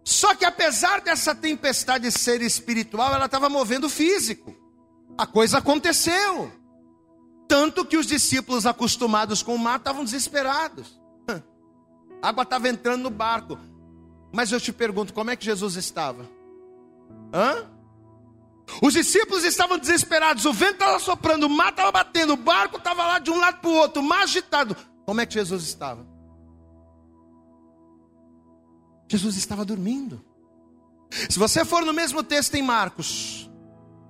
Só 0.04 0.34
que 0.34 0.44
apesar 0.44 1.00
dessa 1.00 1.34
tempestade 1.34 2.10
ser 2.10 2.42
espiritual, 2.42 3.14
ela 3.14 3.26
estava 3.26 3.48
movendo 3.48 3.86
o 3.86 3.90
físico. 3.90 4.54
A 5.16 5.26
coisa 5.26 5.58
aconteceu. 5.58 6.52
Tanto 7.48 7.84
que 7.84 7.96
os 7.96 8.06
discípulos, 8.06 8.66
acostumados 8.66 9.42
com 9.42 9.54
o 9.54 9.58
mar, 9.58 9.78
estavam 9.78 10.04
desesperados. 10.04 11.00
A 12.22 12.28
água 12.28 12.44
estava 12.44 12.68
entrando 12.68 13.02
no 13.02 13.10
barco. 13.10 13.58
Mas 14.32 14.52
eu 14.52 14.60
te 14.60 14.72
pergunto, 14.72 15.12
como 15.12 15.30
é 15.30 15.36
que 15.36 15.44
Jesus 15.44 15.76
estava? 15.76 16.28
Hã? 17.32 17.66
Os 18.82 18.92
discípulos 18.92 19.44
estavam 19.44 19.78
desesperados, 19.78 20.44
o 20.44 20.52
vento 20.52 20.74
estava 20.74 20.98
soprando, 20.98 21.46
o 21.46 21.50
mar 21.50 21.70
estava 21.70 21.90
batendo, 21.90 22.34
o 22.34 22.36
barco 22.36 22.76
estava 22.76 23.06
lá 23.06 23.18
de 23.18 23.30
um 23.30 23.38
lado 23.38 23.60
para 23.60 23.70
o 23.70 23.74
outro, 23.74 24.02
mar 24.02 24.22
agitado. 24.22 24.76
Como 25.04 25.20
é 25.20 25.26
que 25.26 25.34
Jesus 25.34 25.64
estava? 25.64 26.06
Jesus 29.08 29.36
estava 29.36 29.64
dormindo. 29.64 30.24
Se 31.28 31.38
você 31.38 31.64
for 31.64 31.84
no 31.84 31.92
mesmo 31.92 32.22
texto 32.22 32.54
em 32.54 32.62
Marcos, 32.62 33.50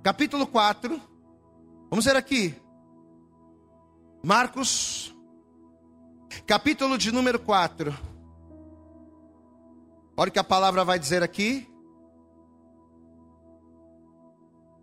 capítulo 0.03 0.47
4, 0.47 1.01
vamos 1.89 2.05
ver 2.05 2.17
aqui. 2.17 2.55
Marcos, 4.23 5.17
capítulo 6.47 6.99
de 6.99 7.11
número 7.11 7.39
4. 7.39 7.97
Olha 10.17 10.29
o 10.29 10.33
que 10.33 10.39
a 10.39 10.45
palavra 10.45 10.85
vai 10.85 10.99
dizer 10.99 11.23
aqui. 11.23 11.70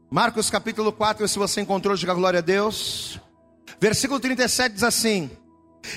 Marcos 0.09 0.49
capítulo 0.49 0.93
4, 0.93 1.27
se 1.27 1.37
você 1.37 1.59
encontrou, 1.59 1.93
diga 1.93 2.13
glória 2.13 2.37
a 2.37 2.41
Deus. 2.41 3.19
Versículo 3.77 4.21
37 4.21 4.73
diz 4.73 4.83
assim: 4.83 5.29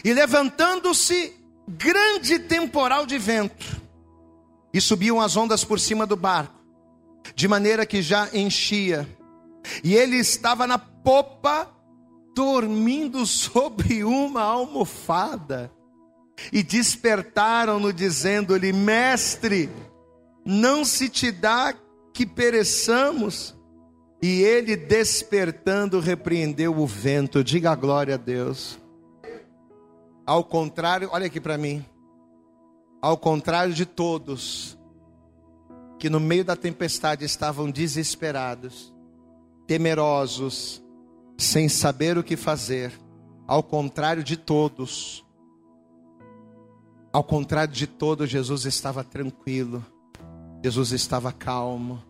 E 0.05 0.13
levantando-se 0.13 1.33
grande 1.69 2.41
temporal 2.41 3.07
de 3.07 3.17
vento, 3.19 3.81
e 4.75 4.81
subiam 4.81 5.21
as 5.21 5.37
ondas 5.37 5.63
por 5.63 5.79
cima 5.79 6.07
do 6.07 6.17
barco, 6.17 6.59
de 7.37 7.47
maneira 7.47 7.87
que 7.87 8.03
já 8.03 8.29
enchia. 8.33 9.09
E 9.85 9.95
ele 9.95 10.17
estava 10.17 10.67
na 10.67 10.79
popa, 10.79 11.71
dormindo 12.35 13.25
sobre 13.25 14.03
uma 14.03 14.43
almofada. 14.43 15.71
E 16.53 16.65
despertaram-no, 16.65 17.93
dizendo-lhe: 17.93 18.73
Mestre, 18.73 19.71
não 20.45 20.85
se 20.85 21.09
te 21.09 21.31
dá 21.31 21.73
que 22.13 22.27
pereçamos? 22.27 23.60
E 24.23 24.43
ele, 24.43 24.77
despertando, 24.77 25.99
repreendeu 25.99 26.77
o 26.77 26.87
vento. 26.87 27.43
Diga 27.43 27.73
a 27.73 27.75
glória 27.75 28.15
a 28.15 28.19
Deus. 28.19 28.79
Ao 30.27 30.45
contrário, 30.45 31.09
olha 31.13 31.27
aqui 31.27 31.41
para 31.41 31.57
mim 31.57 31.85
ao 33.01 33.17
contrário 33.17 33.73
de 33.73 33.87
todos 33.87 34.79
que 35.99 36.11
no 36.11 36.21
meio 36.21 36.45
da 36.45 36.57
tempestade 36.57 37.25
estavam 37.25 37.71
desesperados, 37.71 38.93
temerosos, 39.67 40.83
sem 41.37 41.69
saber 41.69 42.17
o 42.17 42.25
que 42.25 42.37
fazer, 42.37 42.93
ao 43.47 43.63
contrário 43.63 44.23
de 44.23 44.37
todos, 44.37 45.25
ao 47.13 47.23
contrário 47.25 47.75
de 47.75 47.87
todos, 47.87 48.31
Jesus 48.31 48.65
estava 48.65 49.05
tranquilo, 49.05 49.85
Jesus 50.65 50.93
estava 50.93 51.33
calmo, 51.33 52.03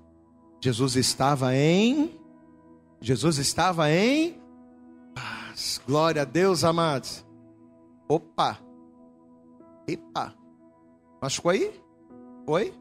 Jesus 0.61 0.97
estava 0.97 1.55
em 1.55 2.21
Jesus 3.01 3.39
estava 3.39 3.91
em 3.91 4.39
paz. 5.15 5.81
Glória 5.87 6.23
a 6.23 6.25
Deus, 6.25 6.65
amados. 6.65 7.25
Opa. 8.07 8.59
Epa. 9.89 10.35
Machucou 11.21 11.51
aí? 11.51 11.73
Foi? 12.45 12.75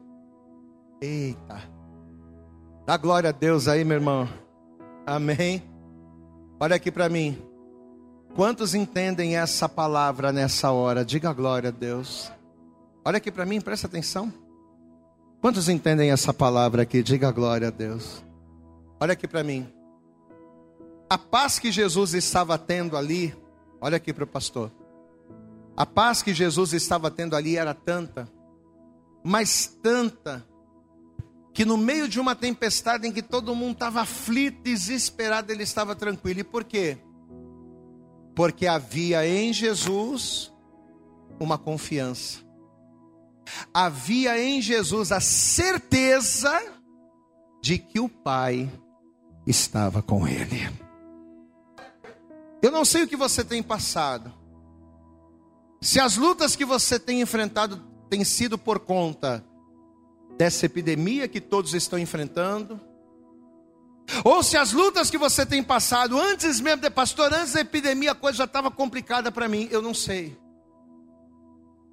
Eita. 1.00 1.62
Dá 2.86 2.96
glória 2.98 3.30
a 3.30 3.32
Deus 3.32 3.66
aí, 3.66 3.82
meu 3.82 3.96
irmão. 3.96 4.28
Amém. 5.06 5.62
Olha 6.58 6.76
aqui 6.76 6.90
para 6.90 7.08
mim. 7.08 7.38
Quantos 8.34 8.74
entendem 8.74 9.36
essa 9.36 9.68
palavra 9.68 10.30
nessa 10.30 10.70
hora? 10.70 11.04
Diga 11.04 11.32
glória 11.32 11.68
a 11.68 11.72
Deus. 11.72 12.30
Olha 13.02 13.16
aqui 13.16 13.30
para 13.30 13.46
mim, 13.46 13.60
presta 13.60 13.86
atenção. 13.86 14.32
Quantos 15.40 15.70
entendem 15.70 16.10
essa 16.10 16.34
palavra 16.34 16.82
aqui? 16.82 17.02
Diga 17.02 17.30
glória 17.30 17.68
a 17.68 17.70
Deus. 17.70 18.22
Olha 19.00 19.14
aqui 19.14 19.26
para 19.26 19.42
mim. 19.42 19.66
A 21.08 21.16
paz 21.16 21.58
que 21.58 21.72
Jesus 21.72 22.12
estava 22.12 22.58
tendo 22.58 22.94
ali, 22.94 23.34
olha 23.80 23.96
aqui 23.96 24.12
para 24.12 24.24
o 24.24 24.26
pastor. 24.26 24.70
A 25.74 25.86
paz 25.86 26.22
que 26.22 26.34
Jesus 26.34 26.74
estava 26.74 27.10
tendo 27.10 27.34
ali 27.34 27.56
era 27.56 27.72
tanta, 27.72 28.30
mas 29.24 29.66
tanta, 29.82 30.46
que 31.54 31.64
no 31.64 31.78
meio 31.78 32.06
de 32.06 32.20
uma 32.20 32.34
tempestade 32.34 33.06
em 33.06 33.12
que 33.12 33.22
todo 33.22 33.54
mundo 33.54 33.72
estava 33.72 34.02
aflito, 34.02 34.62
desesperado, 34.62 35.50
ele 35.50 35.62
estava 35.62 35.96
tranquilo. 35.96 36.40
E 36.40 36.44
por 36.44 36.64
quê? 36.64 36.98
Porque 38.34 38.66
havia 38.66 39.26
em 39.26 39.54
Jesus 39.54 40.52
uma 41.40 41.56
confiança. 41.56 42.49
Havia 43.72 44.42
em 44.42 44.60
Jesus 44.60 45.12
a 45.12 45.20
certeza 45.20 46.60
de 47.62 47.78
que 47.78 48.00
o 48.00 48.08
Pai 48.08 48.70
estava 49.46 50.02
com 50.02 50.26
ele. 50.26 50.68
Eu 52.62 52.70
não 52.70 52.84
sei 52.84 53.04
o 53.04 53.08
que 53.08 53.16
você 53.16 53.44
tem 53.44 53.62
passado. 53.62 54.32
Se 55.80 55.98
as 55.98 56.16
lutas 56.16 56.54
que 56.54 56.64
você 56.64 56.98
tem 56.98 57.20
enfrentado 57.20 57.76
têm 58.08 58.24
sido 58.24 58.58
por 58.58 58.80
conta 58.80 59.44
dessa 60.36 60.66
epidemia 60.66 61.28
que 61.28 61.40
todos 61.40 61.74
estão 61.74 61.98
enfrentando, 61.98 62.80
ou 64.24 64.42
se 64.42 64.56
as 64.56 64.72
lutas 64.72 65.10
que 65.10 65.18
você 65.18 65.46
tem 65.46 65.62
passado 65.62 66.18
antes 66.18 66.60
mesmo 66.60 66.82
de 66.82 66.90
pastor, 66.90 67.32
antes 67.32 67.52
da 67.52 67.60
epidemia 67.60 68.12
a 68.12 68.14
coisa 68.14 68.38
já 68.38 68.44
estava 68.44 68.70
complicada 68.70 69.30
para 69.30 69.48
mim, 69.48 69.68
eu 69.70 69.80
não 69.80 69.94
sei. 69.94 70.36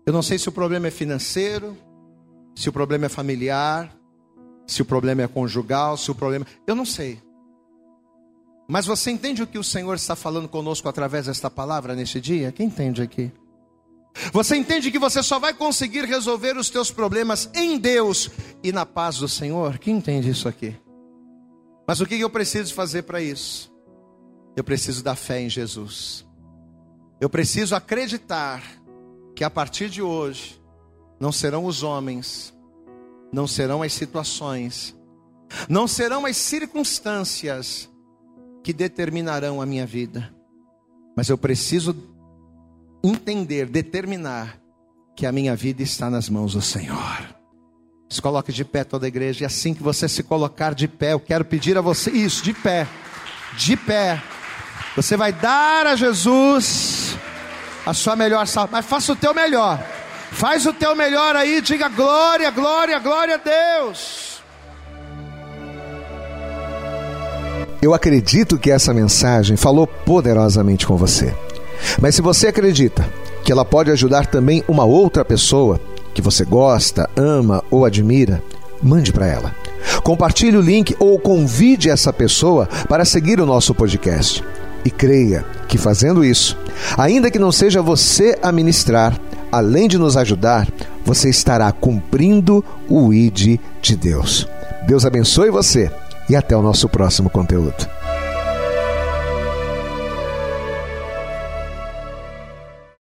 Eu 0.07 0.13
não 0.13 0.21
sei 0.21 0.39
se 0.39 0.47
o 0.47 0.53
problema 0.53 0.87
é 0.87 0.91
financeiro, 0.91 1.77
se 2.55 2.69
o 2.69 2.71
problema 2.71 3.07
é 3.07 3.09
familiar, 3.09 3.93
se 4.65 4.81
o 4.81 4.85
problema 4.85 5.23
é 5.23 5.27
conjugal, 5.27 5.97
se 5.97 6.09
o 6.09 6.15
problema, 6.15 6.47
eu 6.65 6.73
não 6.73 6.85
sei. 6.85 7.21
Mas 8.69 8.85
você 8.85 9.11
entende 9.11 9.43
o 9.43 9.47
que 9.47 9.59
o 9.59 9.63
Senhor 9.65 9.93
está 9.95 10.15
falando 10.15 10.47
conosco 10.47 10.87
através 10.87 11.25
desta 11.25 11.49
palavra 11.49 11.93
neste 11.93 12.21
dia? 12.21 12.53
Quem 12.53 12.67
entende 12.67 13.01
aqui? 13.01 13.29
Você 14.31 14.55
entende 14.55 14.91
que 14.91 14.97
você 14.97 15.21
só 15.21 15.39
vai 15.39 15.53
conseguir 15.53 16.05
resolver 16.05 16.55
os 16.55 16.69
teus 16.69 16.89
problemas 16.89 17.49
em 17.53 17.77
Deus 17.77 18.31
e 18.63 18.71
na 18.71 18.85
paz 18.85 19.17
do 19.17 19.27
Senhor? 19.27 19.77
Quem 19.77 19.97
entende 19.97 20.29
isso 20.29 20.47
aqui? 20.47 20.73
Mas 21.85 21.99
o 21.99 22.05
que 22.05 22.17
eu 22.17 22.29
preciso 22.29 22.73
fazer 22.73 23.01
para 23.01 23.21
isso? 23.21 23.69
Eu 24.55 24.63
preciso 24.63 25.03
da 25.03 25.15
fé 25.15 25.41
em 25.41 25.49
Jesus. 25.49 26.25
Eu 27.19 27.29
preciso 27.29 27.75
acreditar 27.75 28.63
que 29.38 29.43
a 29.43 29.51
partir 29.51 29.88
de 29.88 30.01
hoje 30.01 30.59
não 31.19 31.31
serão 31.31 31.65
os 31.65 31.83
homens, 31.83 32.51
não 33.31 33.45
serão 33.45 33.83
as 33.83 33.93
situações, 33.93 34.95
não 35.69 35.88
serão 35.88 36.25
as 36.25 36.35
circunstâncias 36.35 37.88
que 38.63 38.73
determinarão 38.73 39.61
a 39.61 39.65
minha 39.65 39.85
vida, 39.85 40.33
mas 41.15 41.29
eu 41.29 41.38
preciso 41.38 41.95
entender, 43.03 43.67
determinar 43.67 44.59
que 45.15 45.27
a 45.27 45.31
minha 45.31 45.55
vida 45.55 45.83
está 45.83 46.09
nas 46.09 46.29
mãos 46.29 46.53
do 46.53 46.61
Senhor. 46.61 47.35
Se 48.09 48.19
coloque 48.19 48.51
de 48.51 48.65
pé 48.65 48.83
toda 48.83 49.05
a 49.05 49.07
igreja, 49.07 49.43
e 49.43 49.45
assim 49.45 49.71
que 49.71 49.83
você 49.83 50.09
se 50.09 50.23
colocar 50.23 50.73
de 50.73 50.88
pé, 50.88 51.13
eu 51.13 51.19
quero 51.19 51.45
pedir 51.45 51.77
a 51.77 51.81
você 51.81 52.09
isso, 52.09 52.43
de 52.43 52.53
pé, 52.53 52.88
de 53.55 53.77
pé. 53.77 54.19
Você 54.95 55.15
vai 55.15 55.31
dar 55.31 55.85
a 55.85 55.95
Jesus 55.95 57.06
a 57.88 57.93
sua 57.93 58.17
melhor 58.17 58.45
salva, 58.45 58.69
mas 58.73 58.85
faça 58.85 59.13
o 59.13 59.15
teu 59.15 59.33
melhor. 59.33 59.81
Faz 60.31 60.65
o 60.65 60.73
teu 60.73 60.93
melhor 60.93 61.38
aí, 61.38 61.61
diga 61.61 61.88
glória, 61.88 62.51
glória, 62.51 62.99
glória 62.99 63.35
a 63.35 63.79
Deus. 63.79 64.41
Eu 67.81 67.93
acredito 67.93 68.57
que 68.57 68.71
essa 68.71 68.93
mensagem 68.93 69.55
falou 69.55 69.88
poderosamente 69.88 70.85
com 70.85 70.97
você. 70.97 71.33
Mas 72.01 72.15
se 72.15 72.21
você 72.21 72.47
acredita 72.47 73.07
que 73.41 73.53
ela 73.53 73.63
pode 73.63 73.89
ajudar 73.89 74.25
também 74.25 74.61
uma 74.67 74.83
outra 74.83 75.23
pessoa 75.23 75.79
que 76.13 76.21
você 76.21 76.43
gosta, 76.43 77.09
ama 77.15 77.63
ou 77.71 77.85
admira, 77.85 78.43
mande 78.83 79.13
para 79.13 79.27
ela. 79.27 79.55
Compartilhe 80.03 80.57
o 80.57 80.61
link 80.61 80.93
ou 80.99 81.17
convide 81.17 81.89
essa 81.89 82.11
pessoa 82.11 82.67
para 82.89 83.05
seguir 83.05 83.39
o 83.39 83.45
nosso 83.45 83.73
podcast. 83.73 84.43
E 84.86 84.89
creia 84.89 85.45
que 85.67 85.78
fazendo 85.78 86.23
isso, 86.23 86.57
ainda 86.97 87.30
que 87.30 87.39
não 87.39 87.51
seja 87.51 87.82
você 87.82 88.38
a 88.41 88.51
ministrar, 88.51 89.19
além 89.51 89.88
de 89.88 89.97
nos 89.97 90.15
ajudar, 90.15 90.67
você 91.05 91.30
estará 91.30 91.71
cumprindo 91.71 92.63
o 92.88 93.13
ID 93.13 93.59
de 93.82 93.95
Deus. 93.95 94.47
Deus 94.88 95.05
abençoe 95.05 95.49
você 95.49 95.91
e 96.30 96.36
até 96.36 96.55
o 96.55 96.61
nosso 96.61 96.88
próximo 96.88 97.30
conteúdo. 97.30 97.88